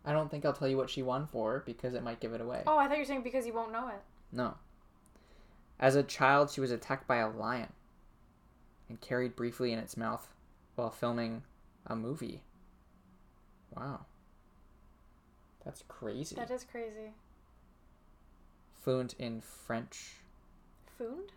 I 0.05 0.13
don't 0.13 0.31
think 0.31 0.45
I'll 0.45 0.53
tell 0.53 0.69
you 0.69 0.77
what 0.77 0.91
she 0.91 1.03
won 1.03 1.27
for 1.27 1.65
because 1.67 1.95
it 1.95 2.05
might 2.05 2.21
give 2.21 2.35
it 2.35 2.41
away. 2.41 2.63
Oh, 2.69 2.79
I 2.79 2.87
thought 2.87 2.99
you 2.99 3.03
were 3.03 3.07
saying 3.07 3.23
because 3.23 3.45
you 3.45 3.53
won't 3.53 3.73
know 3.73 3.89
it. 3.89 4.01
No. 4.31 4.55
As 5.81 5.95
a 5.95 6.03
child, 6.03 6.51
she 6.51 6.61
was 6.61 6.71
attacked 6.71 7.07
by 7.07 7.17
a 7.17 7.29
lion 7.29 7.73
and 8.89 9.01
carried 9.01 9.37
briefly 9.37 9.73
in 9.73 9.79
its 9.79 9.97
mouth 9.97 10.29
while 10.75 10.91
filming 10.91 11.43
a 11.87 11.95
movie. 11.95 12.43
Wow. 13.77 14.07
That's 15.65 15.85
crazy. 15.87 16.37
That 16.37 16.51
is 16.51 16.65
crazy. 16.65 17.13
Fluent 18.75 19.15
in 19.19 19.41
French. 19.41 20.15
Foond? 20.99 21.31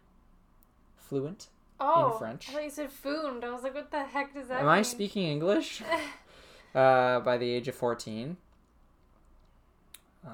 Fluent? 0.95 1.47
Oh, 1.79 2.11
French. 2.11 2.49
I 2.49 2.53
thought 2.53 2.63
you 2.63 2.69
said 2.69 2.89
foond. 2.91 3.43
I 3.43 3.51
was 3.51 3.63
like, 3.63 3.73
what 3.73 3.91
the 3.91 4.03
heck 4.03 4.33
does 4.33 4.47
that 4.47 4.59
Am 4.59 4.65
mean? 4.65 4.75
I 4.75 4.81
speaking 4.83 5.23
English? 5.23 5.81
uh, 6.75 7.19
by 7.19 7.37
the 7.37 7.49
age 7.49 7.67
of 7.67 7.75
14. 7.75 8.37
Uh, 10.25 10.29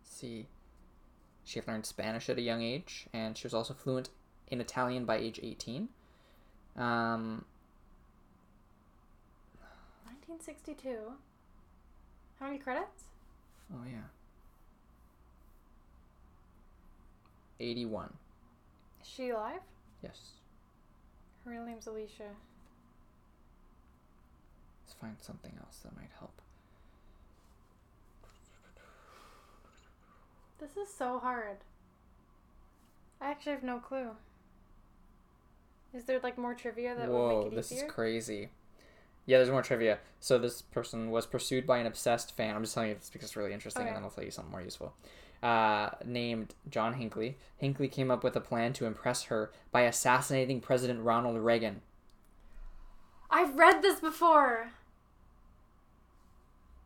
let's 0.00 0.16
see. 0.16 0.46
She 1.52 1.58
had 1.58 1.68
learned 1.68 1.84
Spanish 1.84 2.30
at 2.30 2.38
a 2.38 2.40
young 2.40 2.62
age, 2.62 3.04
and 3.12 3.36
she 3.36 3.44
was 3.44 3.52
also 3.52 3.74
fluent 3.74 4.08
in 4.48 4.58
Italian 4.58 5.04
by 5.04 5.18
age 5.18 5.38
18. 5.42 5.90
Um, 6.78 7.44
1962. 10.06 11.12
How 12.40 12.46
many 12.46 12.58
credits? 12.58 13.04
oh, 13.70 13.84
yeah. 13.84 14.08
81. 17.60 18.14
Is 19.02 19.08
she 19.08 19.28
alive? 19.28 19.60
Yes. 20.02 20.30
Her 21.44 21.50
real 21.50 21.66
name's 21.66 21.86
Alicia. 21.86 22.30
Let's 24.86 24.94
find 24.98 25.16
something 25.20 25.52
else 25.60 25.80
that 25.84 25.94
might 25.94 26.12
help. 26.18 26.40
This 30.58 30.76
is 30.76 30.92
so 30.92 31.18
hard. 31.18 31.58
I 33.20 33.30
actually 33.30 33.52
have 33.52 33.62
no 33.62 33.78
clue. 33.78 34.10
Is 35.94 36.04
there 36.04 36.20
like 36.22 36.38
more 36.38 36.54
trivia 36.54 36.94
that 36.96 37.08
would 37.08 37.28
make 37.44 37.52
it 37.52 37.54
this 37.56 37.72
easier? 37.72 37.86
is 37.86 37.92
crazy. 37.92 38.48
Yeah, 39.26 39.38
there's 39.38 39.50
more 39.50 39.62
trivia. 39.62 39.98
So 40.20 40.38
this 40.38 40.62
person 40.62 41.10
was 41.10 41.26
pursued 41.26 41.66
by 41.66 41.78
an 41.78 41.86
obsessed 41.86 42.36
fan. 42.36 42.56
I'm 42.56 42.62
just 42.62 42.74
telling 42.74 42.88
you 42.90 42.94
this 42.96 43.10
because 43.10 43.28
it's 43.28 43.36
really 43.36 43.52
interesting, 43.52 43.82
Okay. 43.82 43.88
and 43.88 43.96
then 43.96 44.02
I'll 44.04 44.10
tell 44.10 44.24
you 44.24 44.30
something 44.30 44.50
more 44.50 44.62
useful. 44.62 44.94
Uh, 45.42 45.90
named 46.04 46.54
John 46.70 46.94
Hinckley. 46.94 47.36
Hinckley 47.56 47.88
came 47.88 48.10
up 48.10 48.24
with 48.24 48.34
a 48.36 48.40
plan 48.40 48.72
to 48.74 48.86
impress 48.86 49.24
her 49.24 49.52
by 49.70 49.82
assassinating 49.82 50.60
President 50.60 51.00
Ronald 51.00 51.38
Reagan. 51.38 51.82
I've 53.30 53.54
read 53.56 53.82
this 53.82 54.00
before. 54.00 54.70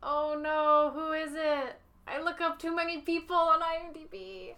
Oh 0.03 0.39
no, 0.41 0.91
who 0.93 1.11
is 1.13 1.33
it? 1.33 1.79
I 2.07 2.21
look 2.21 2.41
up 2.41 2.59
too 2.59 2.75
many 2.75 2.99
people 2.99 3.35
on 3.35 3.59
IMDb. 3.61 4.53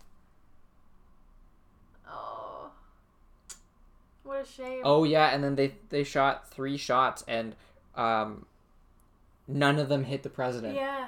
Oh. 2.08 2.72
What 4.24 4.42
a 4.42 4.46
shame. 4.46 4.82
Oh 4.84 5.04
yeah, 5.04 5.30
and 5.34 5.44
then 5.44 5.56
they 5.56 5.74
they 5.90 6.04
shot 6.04 6.52
three 6.52 6.78
shots, 6.78 7.24
and 7.28 7.56
um, 7.96 8.46
none 9.48 9.80
of 9.80 9.90
them 9.90 10.04
hit 10.04 10.24
the 10.24 10.30
president. 10.30 10.76
Yeah. 10.76 11.08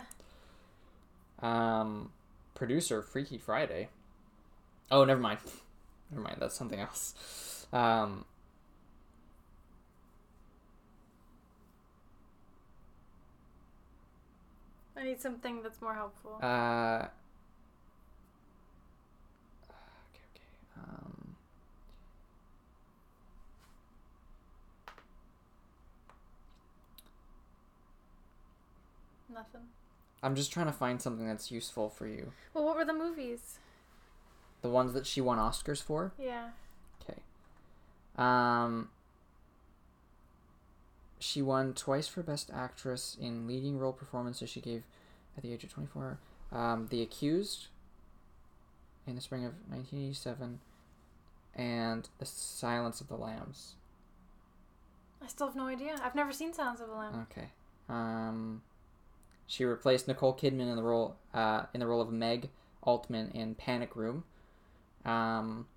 Um, 1.42 2.12
producer 2.56 3.02
Freaky 3.02 3.38
Friday. 3.38 3.90
Oh, 4.90 5.04
never 5.06 5.20
mind. 5.20 5.40
Never 6.10 6.24
mind. 6.24 6.38
That's 6.40 6.56
something 6.56 6.80
else. 6.80 7.68
Um, 7.72 8.26
I 14.96 15.04
need 15.04 15.22
something 15.22 15.64
that's 15.64 15.82
more 15.82 15.94
helpful. 15.94 16.40
uh. 16.42 17.08
Okay. 20.14 20.22
Okay. 20.36 20.78
Um. 20.78 21.36
Nothing. 29.34 29.62
I'm 30.24 30.36
just 30.36 30.52
trying 30.52 30.68
to 30.68 30.72
find 30.72 31.02
something 31.02 31.26
that's 31.26 31.52
useful 31.52 31.90
for 31.90 32.06
you. 32.08 32.32
Well, 32.54 32.66
what 32.66 32.76
were 32.76 32.86
the 32.86 32.94
movies? 32.94 33.58
The 34.62 34.70
ones 34.70 34.94
that 34.94 35.08
she 35.08 35.22
won 35.22 35.38
Oscars 35.40 35.82
for. 35.82 36.14
Yeah. 36.20 36.50
Okay. 37.02 37.20
Um. 38.18 38.90
She 41.22 41.44
won 41.44 41.76
twice 41.76 42.08
for 42.08 42.24
Best 42.24 42.50
Actress 42.52 43.16
in 43.22 43.48
leading 43.48 43.78
role 43.78 43.94
performances 43.94 44.50
she 44.50 44.60
gave 44.60 44.84
at 45.38 45.44
the 45.44 45.54
age 45.54 45.64
of 45.64 45.72
24. 45.72 46.18
Um, 46.52 46.88
the 46.90 47.04
Accused 47.04 47.68
in 49.06 49.14
the 49.14 49.22
spring 49.22 49.46
of 49.46 49.54
1987 49.70 50.60
and 51.56 52.10
The 52.18 52.26
Silence 52.26 53.02
of 53.02 53.08
the 53.08 53.18
Lambs. 53.18 53.76
I 55.24 55.28
still 55.28 55.46
have 55.46 55.56
no 55.56 55.68
idea. 55.68 55.96
I've 56.04 56.16
never 56.16 56.34
seen 56.34 56.54
Silence 56.54 56.82
of 56.82 56.88
the 56.88 56.96
Lambs. 56.96 57.28
Okay. 57.32 57.50
Um, 57.88 58.64
she 59.46 59.64
replaced 59.64 60.08
Nicole 60.08 60.34
Kidman 60.34 60.72
in 60.72 60.76
the 60.76 60.82
role 60.82 61.18
uh, 61.36 61.66
in 61.74 61.82
the 61.82 61.88
role 61.88 62.02
of 62.02 62.12
Meg 62.12 62.50
Altman 62.82 63.30
in 63.36 63.54
Panic 63.54 63.96
Room. 63.96 64.24
Um, 65.06 65.68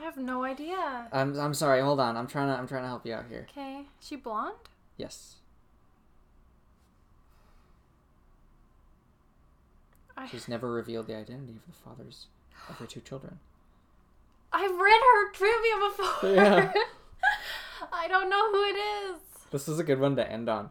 I 0.00 0.04
have 0.04 0.16
no 0.16 0.44
idea. 0.44 1.08
I'm 1.12 1.38
I'm 1.38 1.52
sorry. 1.52 1.82
Hold 1.82 2.00
on. 2.00 2.16
I'm 2.16 2.26
trying 2.26 2.48
to 2.48 2.58
I'm 2.58 2.66
trying 2.66 2.82
to 2.82 2.88
help 2.88 3.04
you 3.04 3.12
out 3.12 3.26
here. 3.28 3.46
Okay. 3.50 3.82
She 4.00 4.16
blonde? 4.16 4.54
Yes. 4.96 5.36
I, 10.16 10.26
She's 10.26 10.48
never 10.48 10.72
revealed 10.72 11.06
the 11.06 11.16
identity 11.16 11.52
of 11.52 11.66
the 11.66 11.78
fathers 11.84 12.26
of 12.68 12.76
her 12.76 12.86
two 12.86 13.00
children. 13.00 13.38
I've 14.52 14.78
read 14.78 15.00
her 15.12 15.32
trivia 15.32 15.74
before. 15.88 16.34
Yeah. 16.34 16.72
I 17.92 18.08
don't 18.08 18.30
know 18.30 18.50
who 18.50 18.64
it 18.64 18.78
is. 18.78 19.20
This 19.50 19.68
is 19.68 19.78
a 19.78 19.84
good 19.84 20.00
one 20.00 20.16
to 20.16 20.30
end 20.30 20.48
on. 20.48 20.70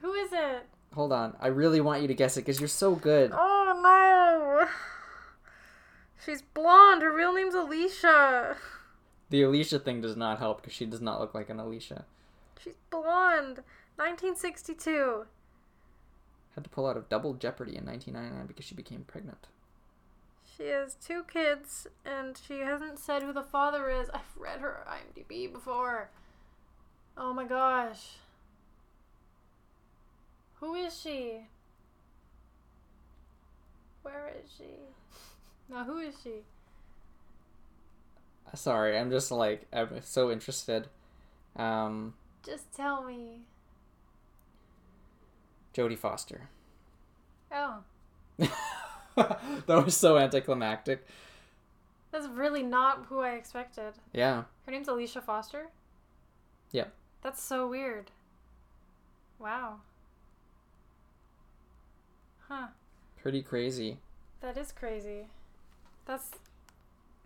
Who 0.00 0.12
is 0.14 0.32
it? 0.32 0.66
Hold 0.94 1.12
on. 1.12 1.36
I 1.40 1.48
really 1.48 1.80
want 1.80 2.02
you 2.02 2.08
to 2.08 2.14
guess 2.14 2.36
it 2.36 2.40
because 2.40 2.60
you're 2.60 2.68
so 2.68 2.94
good. 2.96 3.30
Oh 3.32 3.80
no. 3.82 4.68
She's 6.24 6.42
blonde. 6.42 7.02
Her 7.02 7.14
real 7.14 7.34
name's 7.34 7.54
Alicia. 7.54 8.56
The 9.30 9.42
Alicia 9.42 9.78
thing 9.78 10.00
does 10.00 10.16
not 10.16 10.38
help 10.38 10.60
because 10.60 10.72
she 10.72 10.86
does 10.86 11.00
not 11.00 11.20
look 11.20 11.34
like 11.34 11.50
an 11.50 11.60
Alicia. 11.60 12.04
She's 12.62 12.76
blonde. 12.90 13.62
1962. 13.96 15.26
Had 16.54 16.64
to 16.64 16.70
pull 16.70 16.86
out 16.86 16.96
of 16.96 17.08
Double 17.08 17.34
Jeopardy 17.34 17.76
in 17.76 17.84
1999 17.84 18.46
because 18.46 18.64
she 18.64 18.74
became 18.74 19.04
pregnant. 19.06 19.46
She 20.56 20.68
has 20.68 20.94
two 20.96 21.22
kids, 21.22 21.86
and 22.04 22.36
she 22.36 22.60
hasn't 22.60 22.98
said 22.98 23.22
who 23.22 23.32
the 23.32 23.42
father 23.42 23.88
is. 23.88 24.10
I've 24.12 24.36
read 24.36 24.60
her 24.60 24.84
IMDb 24.88 25.52
before. 25.52 26.10
Oh 27.16 27.32
my 27.32 27.44
gosh. 27.44 28.16
Who 30.60 30.74
is 30.74 30.98
she? 30.98 31.46
Where 34.02 34.32
is 34.42 34.50
she? 34.56 34.64
No, 35.70 35.84
who 35.84 35.98
is 35.98 36.14
she? 36.22 36.42
Sorry, 38.54 38.96
I'm 38.98 39.10
just 39.10 39.30
like 39.30 39.66
I'm 39.72 40.00
so 40.02 40.30
interested. 40.30 40.88
Um, 41.56 42.14
Just 42.44 42.74
tell 42.74 43.02
me. 43.04 43.40
Jodie 45.74 45.98
Foster. 45.98 46.48
Oh, 47.50 47.80
that 49.66 49.84
was 49.84 49.96
so 49.96 50.16
anticlimactic. 50.16 51.04
that's 52.12 52.28
really 52.28 52.62
not 52.62 53.06
who 53.08 53.18
I 53.20 53.30
expected. 53.32 53.94
Yeah. 54.12 54.44
Her 54.64 54.70
name's 54.72 54.86
Alicia 54.86 55.20
Foster? 55.20 55.70
Yep. 56.70 56.92
That's 57.22 57.42
so 57.42 57.66
weird. 57.66 58.12
Wow. 59.40 59.80
Huh. 62.48 62.68
Pretty 63.20 63.42
crazy. 63.42 63.98
That 64.40 64.56
is 64.56 64.70
crazy. 64.70 65.26
That's. 66.08 66.30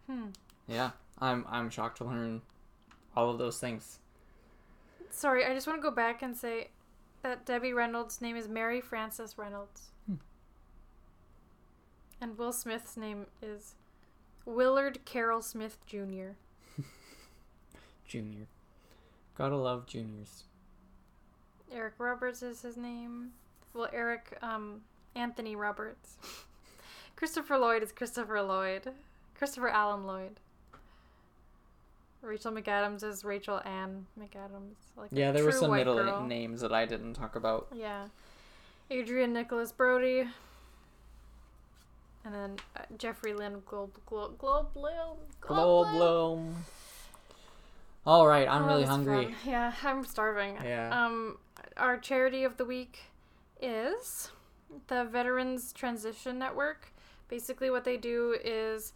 Hmm. 0.07 0.27
Yeah. 0.69 0.91
I'm 1.21 1.47
I'm 1.49 1.71
shocked 1.71 1.99
to 1.99 2.05
learn 2.05 2.43
all 3.17 3.31
of 3.31 3.39
those 3.39 3.59
things. 3.59 4.01
Sorry, 5.11 5.47
I 5.47 5.55
just 5.55 5.67
want 5.67 5.79
to 5.79 5.83
go 5.83 5.95
back 5.95 6.23
and 6.23 6.37
say 6.37 6.69
that 7.23 7.47
Debbie 7.47 7.73
Reynolds' 7.73 8.21
name 8.21 8.37
is 8.37 8.49
Mary 8.49 8.81
Frances 8.81 9.39
Reynolds. 9.39 9.93
Hmm. 10.07 10.17
And 12.21 12.37
Will 12.37 12.53
Smith's 12.53 12.97
name 12.97 13.27
is 13.41 13.77
Willard 14.45 15.05
Carroll 15.05 15.43
Smith 15.43 15.79
Jr. 15.87 16.33
Junior. 18.07 18.47
Gotta 19.37 19.57
love 19.57 19.87
juniors. 19.87 20.45
Eric 21.73 21.95
Roberts 21.99 22.43
is 22.43 22.63
his 22.63 22.77
name. 22.77 23.31
Well, 23.75 23.89
Eric 23.93 24.37
um, 24.43 24.83
Anthony 25.15 25.55
Roberts. 25.55 26.17
Christopher 27.23 27.57
Lloyd 27.57 27.85
is 27.85 27.93
Christopher 27.93 28.43
Lloyd. 28.43 28.91
Christopher 29.37 29.69
Allen 29.69 30.09
Lloyd. 30.09 30.41
Rachel 32.21 32.51
McAdams 32.51 33.05
is 33.05 33.25
Rachel 33.25 33.61
Ann 33.65 34.07
McAdams. 34.19 34.75
Like 34.97 35.11
Yeah, 35.13 35.31
there 35.31 35.45
were 35.45 35.53
some 35.53 35.71
middle 35.71 35.95
girl. 36.03 36.27
names 36.27 36.63
that 36.63 36.73
I 36.73 36.85
didn't 36.85 37.15
talk 37.15 37.37
about. 37.37 37.69
Yeah. 37.73 38.07
Adrien 38.91 39.33
Nicholas 39.33 39.71
Brody. 39.71 40.25
And 42.25 42.35
then 42.35 42.57
uh, 42.77 42.81
Jeffrey 42.99 43.35
Lynn 43.35 43.63
Globe 43.67 43.97
Globe 44.05 44.37
Globe 44.37 44.73
Globe. 45.41 46.55
All 48.05 48.27
right, 48.27 48.49
I'm 48.49 48.65
Oh, 48.65 48.67
really 48.67 48.83
hungry. 48.83 49.27
fun. 49.27 49.35
Yeah, 49.47 49.73
I'm 49.85 50.05
starving. 50.05 50.57
Yeah. 50.65 51.05
Um, 51.07 51.39
our 51.77 51.99
charity 51.99 52.43
of 52.43 52.57
the 52.57 52.65
week 52.65 52.99
is 53.61 54.33
the 54.89 55.05
Veterans 55.05 55.73
Transition 55.73 56.37
Network. 56.41 56.89
Basically, 57.33 57.71
what 57.71 57.85
they 57.85 57.97
do 57.97 58.37
is 58.45 58.93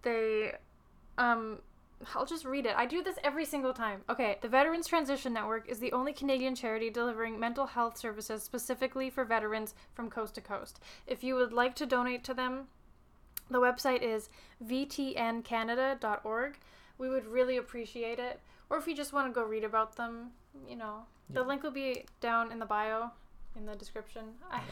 they, 0.00 0.52
um, 1.18 1.58
I'll 2.14 2.24
just 2.24 2.46
read 2.46 2.64
it. 2.64 2.72
I 2.74 2.86
do 2.86 3.02
this 3.02 3.18
every 3.22 3.44
single 3.44 3.74
time. 3.74 4.00
Okay, 4.08 4.38
the 4.40 4.48
Veterans 4.48 4.86
Transition 4.86 5.34
Network 5.34 5.68
is 5.68 5.78
the 5.78 5.92
only 5.92 6.14
Canadian 6.14 6.54
charity 6.54 6.88
delivering 6.88 7.38
mental 7.38 7.66
health 7.66 7.98
services 7.98 8.42
specifically 8.42 9.10
for 9.10 9.26
veterans 9.26 9.74
from 9.92 10.08
coast 10.08 10.36
to 10.36 10.40
coast. 10.40 10.80
If 11.06 11.22
you 11.22 11.34
would 11.34 11.52
like 11.52 11.74
to 11.74 11.84
donate 11.84 12.24
to 12.24 12.32
them, 12.32 12.68
the 13.50 13.60
website 13.60 14.00
is 14.00 14.30
vtncanada.org. 14.66 16.58
We 16.96 17.10
would 17.10 17.26
really 17.26 17.58
appreciate 17.58 18.18
it. 18.18 18.40
Or 18.70 18.78
if 18.78 18.86
you 18.86 18.96
just 18.96 19.12
want 19.12 19.28
to 19.28 19.38
go 19.38 19.46
read 19.46 19.64
about 19.64 19.96
them, 19.96 20.30
you 20.66 20.76
know, 20.76 21.02
the 21.28 21.42
link 21.42 21.62
will 21.62 21.72
be 21.72 22.06
down 22.22 22.52
in 22.52 22.58
the 22.58 22.64
bio, 22.64 23.10
in 23.54 23.66
the 23.66 23.76
description. 23.76 24.22
I, 24.50 24.62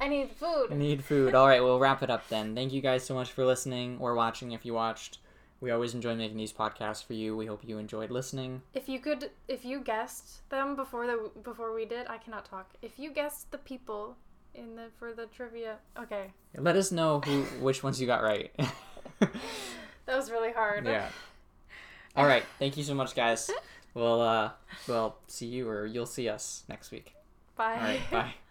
I 0.00 0.08
need 0.08 0.30
food. 0.30 0.68
I 0.70 0.74
need 0.74 1.02
food. 1.04 1.34
All 1.34 1.46
right, 1.46 1.62
we'll 1.62 1.78
wrap 1.78 2.02
it 2.02 2.10
up 2.10 2.28
then. 2.28 2.54
Thank 2.54 2.72
you 2.72 2.80
guys 2.80 3.04
so 3.04 3.14
much 3.14 3.32
for 3.32 3.44
listening 3.46 3.96
or 4.00 4.14
watching 4.14 4.52
if 4.52 4.64
you 4.66 4.74
watched. 4.74 5.18
We 5.60 5.70
always 5.70 5.94
enjoy 5.94 6.14
making 6.14 6.36
these 6.36 6.52
podcasts 6.52 7.02
for 7.02 7.14
you. 7.14 7.34
We 7.34 7.46
hope 7.46 7.62
you 7.66 7.78
enjoyed 7.78 8.10
listening. 8.10 8.60
If 8.74 8.90
you 8.90 8.98
could, 9.00 9.30
if 9.48 9.64
you 9.64 9.80
guessed 9.80 10.46
them 10.50 10.76
before 10.76 11.06
the 11.06 11.30
before 11.42 11.72
we 11.74 11.86
did, 11.86 12.06
I 12.08 12.18
cannot 12.18 12.44
talk. 12.44 12.74
If 12.82 12.98
you 12.98 13.10
guessed 13.10 13.50
the 13.50 13.58
people 13.58 14.16
in 14.54 14.76
the 14.76 14.88
for 14.98 15.14
the 15.14 15.26
trivia, 15.26 15.76
okay, 15.98 16.32
Let 16.56 16.76
us 16.76 16.92
know 16.92 17.20
who 17.20 17.42
which 17.64 17.82
ones 17.82 17.98
you 17.98 18.06
got 18.06 18.22
right. 18.22 18.54
that 19.20 19.30
was 20.06 20.30
really 20.30 20.52
hard. 20.52 20.84
yeah. 20.84 21.08
All 22.16 22.26
right. 22.26 22.44
Thank 22.58 22.76
you 22.76 22.82
so 22.82 22.94
much, 22.94 23.14
guys. 23.14 23.50
We'll 23.94 24.20
uh, 24.20 24.50
we'll 24.86 25.16
see 25.26 25.46
you 25.46 25.66
or 25.68 25.86
you'll 25.86 26.04
see 26.04 26.28
us 26.28 26.64
next 26.68 26.90
week. 26.90 27.14
Bye. 27.56 27.74
All 27.74 27.80
right. 27.80 28.10
Bye. 28.10 28.34